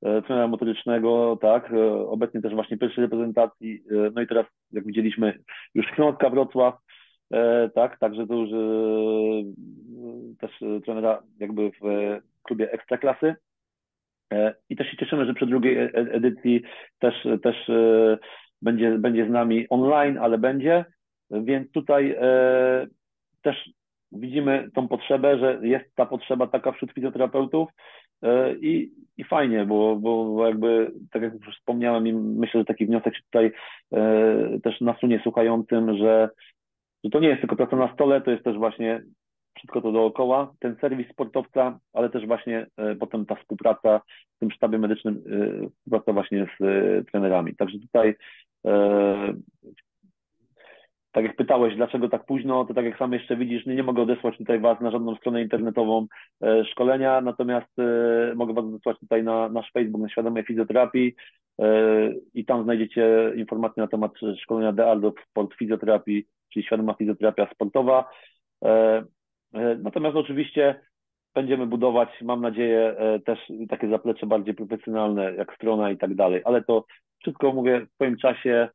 [0.00, 5.38] trenera motorycznego, tak, e, obecnie też właśnie pierwszej reprezentacji, e, no i teraz, jak widzieliśmy,
[5.74, 6.74] już Śląska Wrocław,
[7.74, 8.50] tak, także to już
[10.38, 10.50] też
[10.84, 11.82] trenera jakby w
[12.42, 13.34] klubie Ekstraklasy.
[14.68, 16.62] I też się cieszymy, że przy drugiej edycji
[16.98, 17.70] też, też
[18.62, 20.84] będzie, będzie z nami online, ale będzie,
[21.30, 22.16] więc tutaj
[23.42, 23.70] też
[24.12, 27.68] widzimy tą potrzebę, że jest ta potrzeba taka wśród fizjoterapeutów
[28.60, 33.16] i, i fajnie, bo, bo jakby, tak jak już wspomniałem, i myślę, że taki wniosek
[33.16, 33.52] się tutaj
[33.92, 36.30] e, też nasunie słuchającym, że,
[37.04, 39.02] że to nie jest tylko praca na stole, to jest też właśnie
[39.56, 44.00] wszystko to dookoła, ten serwis sportowca, ale też właśnie e, potem ta współpraca
[44.36, 45.22] w tym sztabie medycznym,
[45.64, 47.56] e, współpraca właśnie z e, trenerami.
[47.56, 48.14] Także tutaj
[48.66, 49.34] e,
[51.12, 54.02] tak jak pytałeś, dlaczego tak późno, to tak jak sam jeszcze widzisz, nie, nie mogę
[54.02, 56.06] odesłać tutaj Was na żadną stronę internetową
[56.42, 61.14] e, szkolenia, natomiast e, mogę Was odesłać tutaj na nasz Facebook, na Świadomej Fizjoterapii
[61.60, 61.66] e,
[62.34, 64.12] i tam znajdziecie informacje na temat
[64.42, 68.10] szkolenia DEALDO Sport Fizjoterapii, czyli Świadoma Fizjoterapia Sportowa.
[68.64, 68.68] E,
[69.54, 70.80] e, natomiast oczywiście
[71.34, 73.38] będziemy budować, mam nadzieję, e, też
[73.68, 76.84] takie zaplecze bardziej profesjonalne, jak strona i tak dalej, ale to
[77.18, 78.68] wszystko mówię w swoim czasie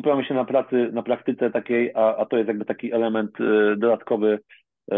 [0.00, 3.76] skupiamy się na pracy, na praktyce takiej, a, a to jest jakby taki element y,
[3.76, 4.38] dodatkowy
[4.92, 4.96] y,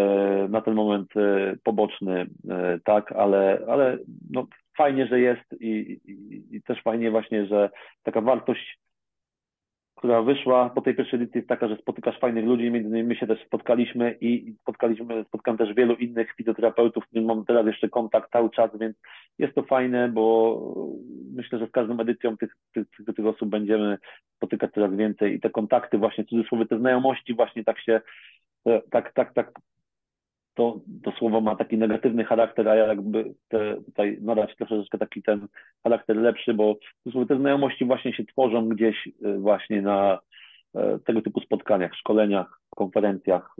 [0.49, 2.27] na ten moment y, poboczny,
[2.85, 3.99] tak, ale, ale
[4.31, 4.47] no,
[4.77, 7.71] fajnie, że jest i, i, i też fajnie właśnie, że
[8.03, 8.79] taka wartość
[10.03, 13.17] która wyszła po tej pierwszej edycji jest taka, że spotykasz fajnych ludzi, między innymi my
[13.17, 17.89] się też spotkaliśmy i spotkaliśmy, spotkałem też wielu innych fizjoterapeutów, z którymi mam teraz jeszcze
[17.89, 18.97] kontakt cały czas, więc
[19.39, 20.59] jest to fajne, bo
[21.35, 23.99] myślę, że z każdą edycją tych, tych, tych, tych osób będziemy
[24.37, 28.01] spotykać coraz więcej i te kontakty właśnie, cudzysłowie, te znajomości właśnie tak się,
[28.91, 29.53] tak, tak, tak
[30.55, 35.23] to, to słowo ma taki negatywny charakter, a ja jakby chcę tutaj nadać troszeczkę taki
[35.23, 35.49] ten
[35.83, 36.77] charakter lepszy, bo
[37.29, 40.19] te znajomości właśnie się tworzą gdzieś y, właśnie na,
[41.05, 43.57] tego typu spotkaniach, szkoleniach, konferencjach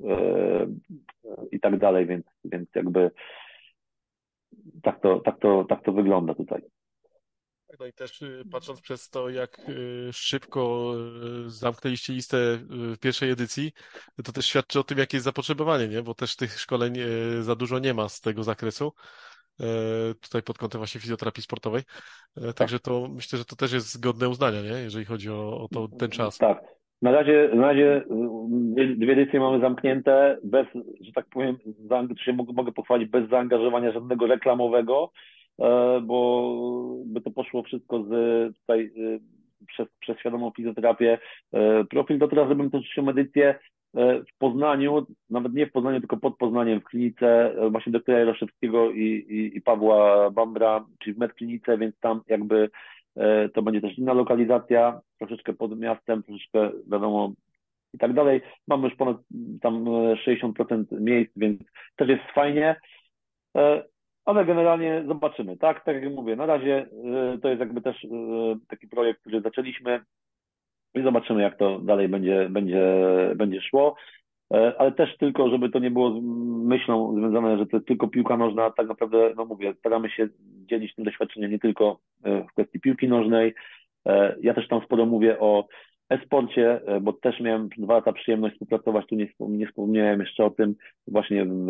[1.53, 3.11] i tak dalej, więc, więc jakby
[4.83, 6.63] tak to, tak, to, tak to wygląda tutaj.
[7.81, 10.93] No i też y, patrząc przez to, jak y, szybko
[11.47, 12.37] y, zamknęliście listę
[12.69, 13.73] w pierwszej edycji,
[14.25, 16.03] to też świadczy o tym, jakie jest zapotrzebowanie, nie?
[16.03, 16.95] Bo też tych szkoleń
[17.41, 18.93] za dużo nie ma z tego zakresu.
[20.23, 21.83] Tutaj pod kątem właśnie fizjoterapii sportowej.
[22.57, 24.69] Także to myślę, że to też jest godne uznania, nie?
[24.83, 26.39] Jeżeli chodzi o, o to, ten czas.
[26.39, 26.63] Tak.
[27.03, 28.05] Na razie, na razie
[28.97, 30.67] dwie edycje mamy zamknięte bez,
[31.01, 31.59] że tak powiem,
[32.55, 35.13] mogę pochwalić, bez zaangażowania żadnego reklamowego.
[35.61, 38.11] E, bo by to poszło wszystko z
[38.57, 39.19] tutaj e,
[39.67, 41.19] przez, przez świadomą fizjoterapię.
[41.53, 43.59] E, profil doktora zrobimy tę trzecią edycję
[43.95, 49.01] w Poznaniu, nawet nie w Poznaniu, tylko pod Poznaniem, w klinice właśnie doktora Jaroszewskiego i,
[49.01, 52.71] i, i Pawła Bambra, czyli w medklinice, więc tam jakby
[53.55, 57.33] to będzie też inna lokalizacja, troszeczkę pod miastem, troszeczkę wiadomo
[57.95, 58.41] i tak dalej.
[58.69, 59.17] Mamy już ponad
[59.61, 61.61] tam 60% miejsc, więc
[61.97, 62.77] też jest fajnie
[64.25, 65.85] ale generalnie zobaczymy, tak?
[65.85, 66.87] Tak jak mówię, na razie
[67.35, 68.09] y, to jest jakby też y,
[68.69, 70.01] taki projekt, który zaczęliśmy
[70.95, 72.83] i zobaczymy, jak to dalej będzie, będzie,
[73.37, 73.97] będzie szło.
[74.53, 76.21] E, ale też tylko, żeby to nie było
[76.65, 80.29] myślą związane, że to jest tylko piłka nożna, tak naprawdę, no mówię, staramy się
[80.67, 83.55] dzielić tym doświadczeniem nie tylko e, w kwestii piłki nożnej.
[84.07, 85.67] E, ja też tam sporo mówię o
[86.13, 90.51] e-sporcie, e, bo też miałem dwa lata przyjemność współpracować, tu nie, nie wspomniałem jeszcze o
[90.51, 90.75] tym,
[91.07, 91.69] właśnie w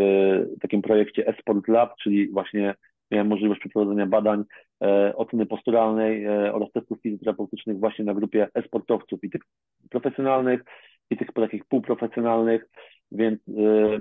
[0.60, 2.74] takim projekcie e-sport lab, czyli właśnie
[3.10, 4.44] miałem możliwość przeprowadzenia badań
[4.82, 9.42] e, oceny posturalnej e, oraz testów fizjoterapeutycznych właśnie na grupie e-sportowców i tych
[9.90, 10.64] profesjonalnych,
[11.10, 12.64] i tych takich półprofesjonalnych,
[13.12, 14.00] więc e,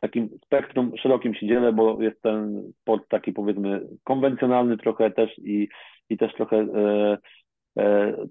[0.00, 5.68] takim spektrum szerokim się dzielę, bo jest ten sport taki powiedzmy konwencjonalny trochę też i,
[6.10, 7.18] i też trochę e,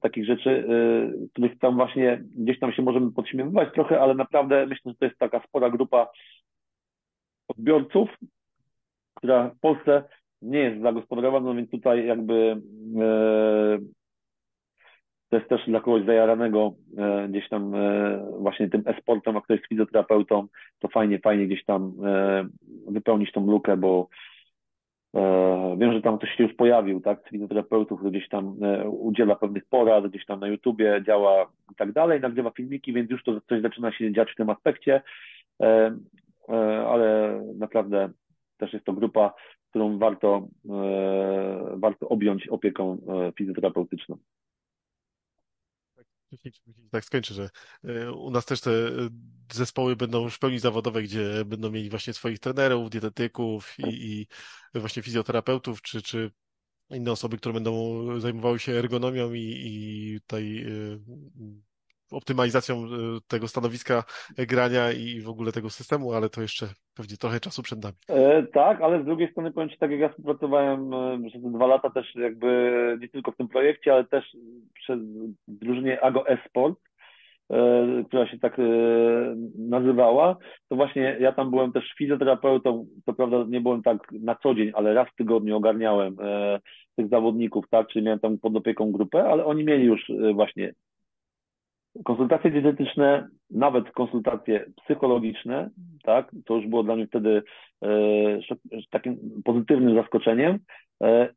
[0.01, 4.91] takich rzeczy, e, których tam właśnie gdzieś tam się możemy podśmiewywać trochę, ale naprawdę myślę,
[4.91, 6.11] że to jest taka spora grupa
[7.47, 8.09] odbiorców,
[9.15, 10.03] która w Polsce
[10.41, 12.61] nie jest zagospodarowana, więc tutaj jakby
[13.01, 13.77] e,
[15.29, 16.73] to jest też dla kogoś zajaranego
[17.29, 17.73] gdzieś tam
[18.39, 20.47] właśnie tym e-sportem, a ktoś jest fizjoterapeutą,
[20.79, 21.93] to fajnie, fajnie gdzieś tam
[22.87, 24.32] wypełnić tą lukę, bo E,
[25.77, 29.65] wiem, że tam ktoś się już pojawił, tak, fizjoterapeutów, który gdzieś tam e, udziela pewnych
[29.65, 33.61] porad, gdzieś tam na YouTubie działa i tak dalej, nagrywa filmiki, więc już to coś
[33.61, 35.01] zaczyna się dziać w tym aspekcie,
[35.61, 35.97] e,
[36.87, 38.09] ale naprawdę
[38.57, 39.33] też jest to grupa,
[39.69, 40.47] którą warto,
[41.75, 42.97] warto objąć opieką
[43.37, 44.17] fizjoterapeutyczną
[46.91, 47.49] tak skończę, że
[48.13, 48.71] u nas też te
[49.51, 54.27] zespoły będą już w pełni zawodowe, gdzie będą mieli właśnie swoich trenerów, dietetyków i,
[54.73, 56.31] i właśnie fizjoterapeutów, czy, czy
[56.89, 60.99] inne osoby, które będą zajmowały się ergonomią i, i tutaj y,
[62.11, 62.87] optymalizacją
[63.27, 64.03] tego stanowiska
[64.37, 67.95] grania i w ogóle tego systemu, ale to jeszcze pewnie trochę czasu przed nami.
[68.09, 71.67] E, tak, ale z drugiej strony powiem Ci, tak jak ja współpracowałem e, przez dwa
[71.67, 72.47] lata też jakby
[73.01, 74.35] nie tylko w tym projekcie, ale też
[74.83, 74.99] przez
[75.47, 76.79] drużynie Ago Esport,
[77.51, 78.63] E, która się tak e,
[79.57, 80.37] nazywała,
[80.69, 84.71] to właśnie ja tam byłem też fizjoterapeutą, to prawda nie byłem tak na co dzień,
[84.73, 86.59] ale raz w tygodniu ogarniałem e,
[86.95, 90.73] tych zawodników, tak, czyli miałem tam pod opieką grupę, ale oni mieli już właśnie
[92.03, 95.69] konsultacje dietetyczne, nawet konsultacje psychologiczne,
[96.03, 97.43] tak, to już było dla mnie wtedy
[98.89, 100.59] takim pozytywnym zaskoczeniem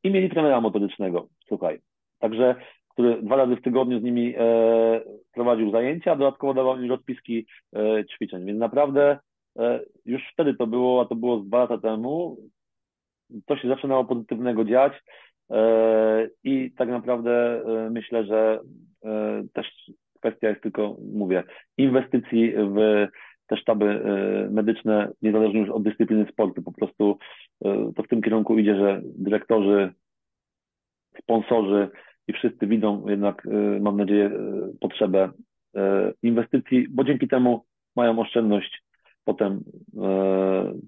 [0.02, 1.78] i mieli trenera metodycznego, słuchaj.
[2.18, 2.54] Także
[2.96, 5.00] który dwa razy w tygodniu z nimi e,
[5.34, 7.46] prowadził zajęcia, dodatkowo dawał im rozpiski
[7.76, 8.44] e, ćwiczeń.
[8.44, 9.18] Więc naprawdę
[9.58, 12.36] e, już wtedy to było, a to było dwa lata temu,
[13.46, 14.92] to się zaczynało pozytywnego dziać
[16.44, 18.60] i tak naprawdę myślę, że
[19.52, 21.44] też kwestia jest tylko, mówię,
[21.78, 23.06] inwestycji w
[23.46, 24.04] te sztaby
[24.50, 26.62] medyczne, niezależnie już od dyscypliny sportu.
[26.62, 27.18] Po prostu
[27.96, 29.92] to w tym kierunku idzie, że dyrektorzy,
[31.22, 31.88] sponsorzy
[32.28, 35.30] i wszyscy widzą jednak, y, mam nadzieję, y, potrzebę
[35.76, 35.80] y,
[36.22, 37.64] inwestycji, bo dzięki temu
[37.96, 38.86] mają oszczędność
[39.24, 39.64] potem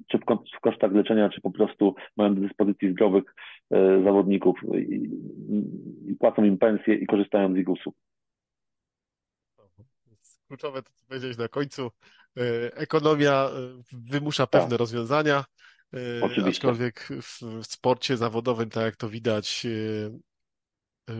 [0.08, 0.18] czy
[0.56, 3.24] w kosztach leczenia, czy po prostu mają do dyspozycji zdrowych
[4.04, 5.10] zawodników i,
[6.06, 7.94] i płacą im pensje i korzystają z ich usług.
[10.48, 11.90] Kluczowe to, co powiedziałeś na końcu.
[12.74, 13.48] Ekonomia
[13.92, 14.78] wymusza pewne tak.
[14.78, 15.44] rozwiązania.
[16.22, 16.48] Oczywiście.
[16.48, 19.66] Aczkolwiek w sporcie zawodowym, tak jak to widać,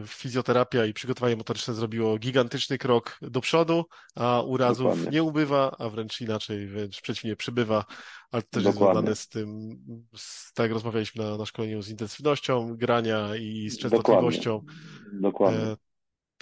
[0.07, 3.85] fizjoterapia i przygotowanie motoryczne zrobiło gigantyczny krok do przodu,
[4.17, 5.11] a urazów Dokładnie.
[5.11, 7.85] nie ubywa, a wręcz inaczej, wręcz przeciwnie, przybywa,
[8.33, 8.71] ale to też Dokładnie.
[8.71, 9.49] jest związane z tym,
[10.15, 14.61] z, tak jak rozmawialiśmy na, na szkoleniu, z intensywnością grania i z częstotliwością.
[15.13, 15.21] Dokładnie.
[15.21, 15.65] Dokładnie.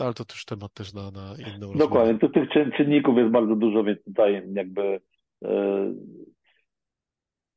[0.00, 3.56] E, ale to już temat też na, na inną Dokładnie, tu tych czynników jest bardzo
[3.56, 5.00] dużo, więc tutaj jakby
[5.44, 5.92] e,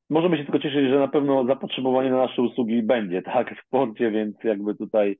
[0.10, 4.12] możemy się tylko cieszyć, że na pewno zapotrzebowanie na nasze usługi będzie, tak, w sporcie,
[4.12, 5.18] więc jakby tutaj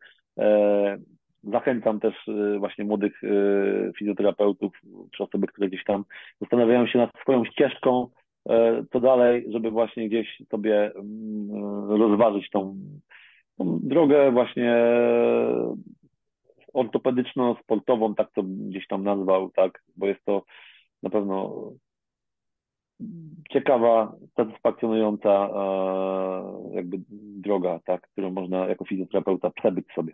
[1.44, 3.28] zachęcam też e, właśnie młodych e,
[3.98, 4.82] fizjoterapeutów,
[5.12, 6.06] czy osoby, które gdzieś tam
[6.42, 8.08] zastanawiają się nad swoją ścieżką,
[8.50, 12.76] e, co dalej, żeby właśnie gdzieś sobie mm, rozważyć tą,
[13.58, 14.76] tą drogę właśnie
[16.74, 20.44] ortopedyczno-sportową, tak to gdzieś tam nazwał, tak, bo jest to
[21.04, 21.54] na pewno
[23.50, 26.98] ciekawa, satysfakcjonująca e, jakby
[27.42, 30.14] droga, tak, którą można jako fizjoterapeuta przebyć sobie.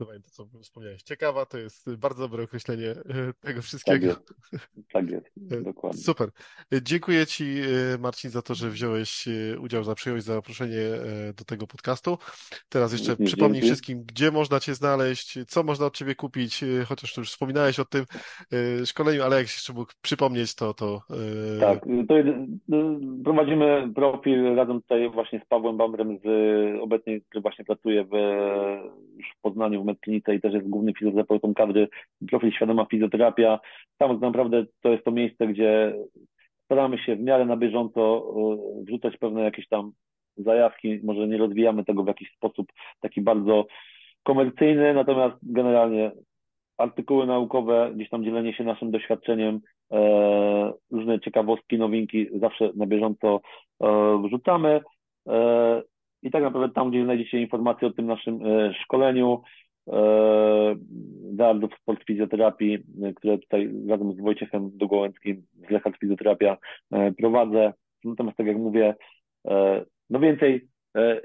[0.00, 1.02] Słuchaj, to co wspomniałeś.
[1.02, 2.94] Ciekawa to jest bardzo dobre określenie e,
[3.40, 4.14] tego wszystkiego.
[4.14, 4.34] Tak jest,
[4.92, 5.26] tak jest.
[5.50, 6.00] E, dokładnie.
[6.00, 6.28] Super.
[6.82, 7.44] Dziękuję Ci,
[7.98, 9.28] Marcin, za to, że wziąłeś
[9.60, 10.78] udział, za przyjąłeś zaproszenie
[11.38, 12.18] do tego podcastu.
[12.68, 13.24] Teraz jeszcze Dzięki.
[13.24, 17.84] przypomnij wszystkim, gdzie można Cię znaleźć, co można od Ciebie kupić, chociaż już wspominałeś o
[17.84, 18.04] tym
[18.84, 20.74] szkoleniu, ale jak jeszcze mógł przypomnieć, to...
[20.74, 21.02] to
[21.60, 22.14] tak, to
[23.24, 26.26] prowadzimy profil razem tutaj właśnie z Pawłem Bambrem, z
[26.80, 28.10] obecnie, który właśnie pracuje w,
[29.26, 31.88] w Poznaniu, w medklinice i też jest głównym fizjoterapeutą kadry,
[32.30, 33.60] profil Świadoma Fizjoterapia.
[33.98, 35.94] Tam tak naprawdę to jest to miejsce, gdzie
[36.64, 38.32] staramy się w miarę na bieżąco
[38.80, 39.92] e, wrzucać pewne jakieś tam
[40.36, 42.66] zajawki, może nie rozwijamy tego w jakiś sposób
[43.00, 43.66] taki bardzo
[44.22, 46.10] komercyjny, natomiast generalnie
[46.78, 49.60] artykuły naukowe, gdzieś tam dzielenie się naszym doświadczeniem,
[49.92, 53.40] e, różne ciekawostki, nowinki zawsze na bieżąco
[53.80, 54.80] e, wrzucamy.
[55.28, 55.82] E,
[56.22, 59.42] I tak naprawdę tam, gdzie znajdziecie informacje o tym naszym e, szkoleniu,
[61.32, 62.78] Dardo e, Sport Fizjoterapii,
[63.16, 66.56] które tutaj razem z Wojciechem Dogołęckim z Lechat Fizjoterapia
[66.92, 67.72] e, prowadzę.
[68.04, 68.94] Natomiast tak jak mówię,
[70.10, 70.68] no więcej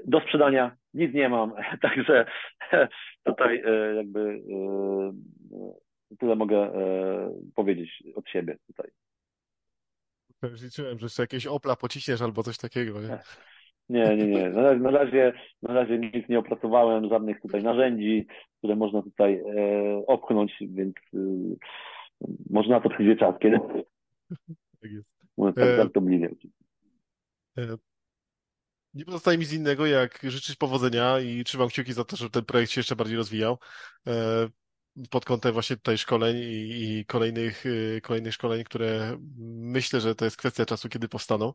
[0.04, 1.52] do sprzedania nic nie mam,
[1.82, 2.26] także
[3.26, 3.62] tutaj
[3.96, 4.40] jakby
[6.18, 6.72] tyle mogę
[7.54, 8.90] powiedzieć od siebie tutaj.
[10.62, 13.00] Liczyłem, że jeszcze jakieś Opla pociśniesz albo coś takiego.
[13.00, 13.18] Nie?
[13.88, 14.50] Nie, nie, nie.
[14.50, 15.32] Na, na, razie,
[15.62, 18.26] na razie nic nie opracowałem, żadnych tutaj narzędzi,
[18.58, 21.18] które można tutaj e, opchnąć, więc e,
[22.50, 23.58] może na to przyjdzie czas, kiedy.
[24.80, 25.08] Tak jest.
[25.36, 26.30] Mówię tak e, żartobliwie.
[27.58, 27.76] E,
[28.94, 32.44] nie pozostaje mi z innego, jak życzyć powodzenia i trzymam kciuki za to, żeby ten
[32.44, 33.58] projekt się jeszcze bardziej rozwijał.
[34.06, 34.12] E,
[35.10, 40.24] pod kątem właśnie tutaj szkoleń i, i, kolejnych, y, kolejnych szkoleń, które myślę, że to
[40.24, 41.52] jest kwestia czasu, kiedy powstaną.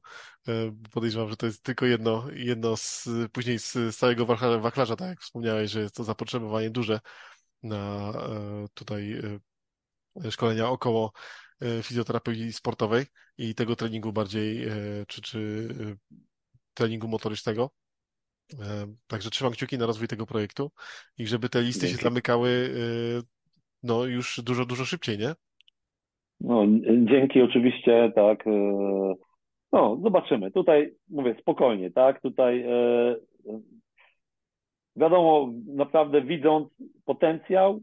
[0.48, 0.52] E,
[0.92, 4.26] podejrzewam, że to jest tylko jedno, jedno z, później z całego
[4.60, 7.00] wachlarza, tak jak wspomniałeś, że jest to zapotrzebowanie duże
[7.64, 9.22] na e, tutaj
[10.30, 11.12] szkolenia około
[11.84, 13.06] fizjoterapii sportowej
[13.38, 14.68] i tego treningu bardziej,
[15.08, 15.68] czy, czy
[16.74, 17.72] treningu motorycznego.
[19.08, 20.72] Także trzymam kciuki na rozwój tego projektu
[21.18, 21.98] i żeby te listy Dzięki.
[21.98, 23.22] się zamykały y,
[23.84, 25.34] no już dużo, dużo szybciej, nie?
[26.40, 26.66] No,
[27.06, 28.48] dzięki oczywiście, tak.
[28.48, 28.52] Y,
[29.72, 30.52] no, zobaczymy.
[30.52, 32.22] Tutaj mówię spokojnie, tak.
[32.22, 32.66] Tutaj
[34.96, 36.68] wiadomo, naprawdę widząc
[37.06, 37.82] potencjał,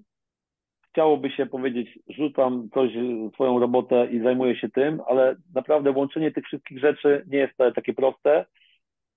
[0.90, 2.90] chciałoby się powiedzieć, rzucam coś,
[3.34, 7.94] swoją robotę i zajmuję się tym, ale naprawdę łączenie tych wszystkich rzeczy nie jest takie
[7.94, 8.46] proste.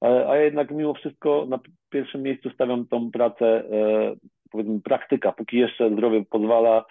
[0.03, 1.59] E, a jednak mimo wszystko na
[1.89, 4.15] pierwszym miejscu stawiam tą pracę, e,
[4.51, 6.85] powiedzmy, praktyka, póki jeszcze zdrowie pozwala,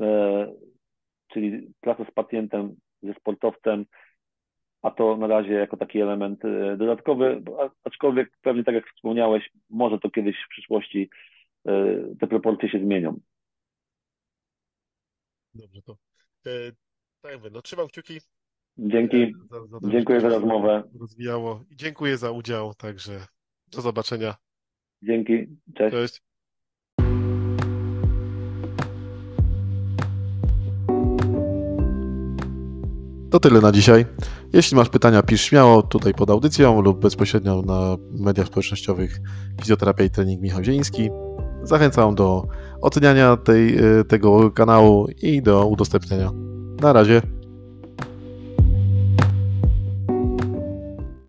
[0.00, 0.52] e,
[1.28, 3.86] czyli praca z pacjentem, ze sportowcem,
[4.82, 6.40] a to na razie jako taki element
[6.76, 7.42] dodatkowy,
[7.84, 11.10] aczkolwiek pewnie tak jak wspomniałeś, może to kiedyś w przyszłości
[12.20, 13.20] te proporcje się zmienią.
[15.54, 15.96] Dobrze, to
[17.20, 18.20] tak jakby, no trzymam kciuki,
[18.78, 19.32] Dzięki.
[19.50, 20.82] Za, za to, Dziękuję za rozmowę.
[21.00, 21.64] Rozwijało.
[21.70, 23.26] I dziękuję za udział, także
[23.72, 24.34] do zobaczenia.
[25.02, 25.46] Dzięki.
[25.74, 25.92] Cześć.
[25.94, 26.22] Cześć.
[33.30, 34.06] To tyle na dzisiaj.
[34.52, 39.18] Jeśli masz pytania, pisz śmiało tutaj pod audycją lub bezpośrednio na mediach społecznościowych
[39.60, 41.10] Fizjoterapia i Trening Michał Zieliński.
[41.62, 42.46] Zachęcam do
[42.80, 43.76] oceniania tej,
[44.08, 46.30] tego kanału i do udostępniania.
[46.80, 47.22] Na razie.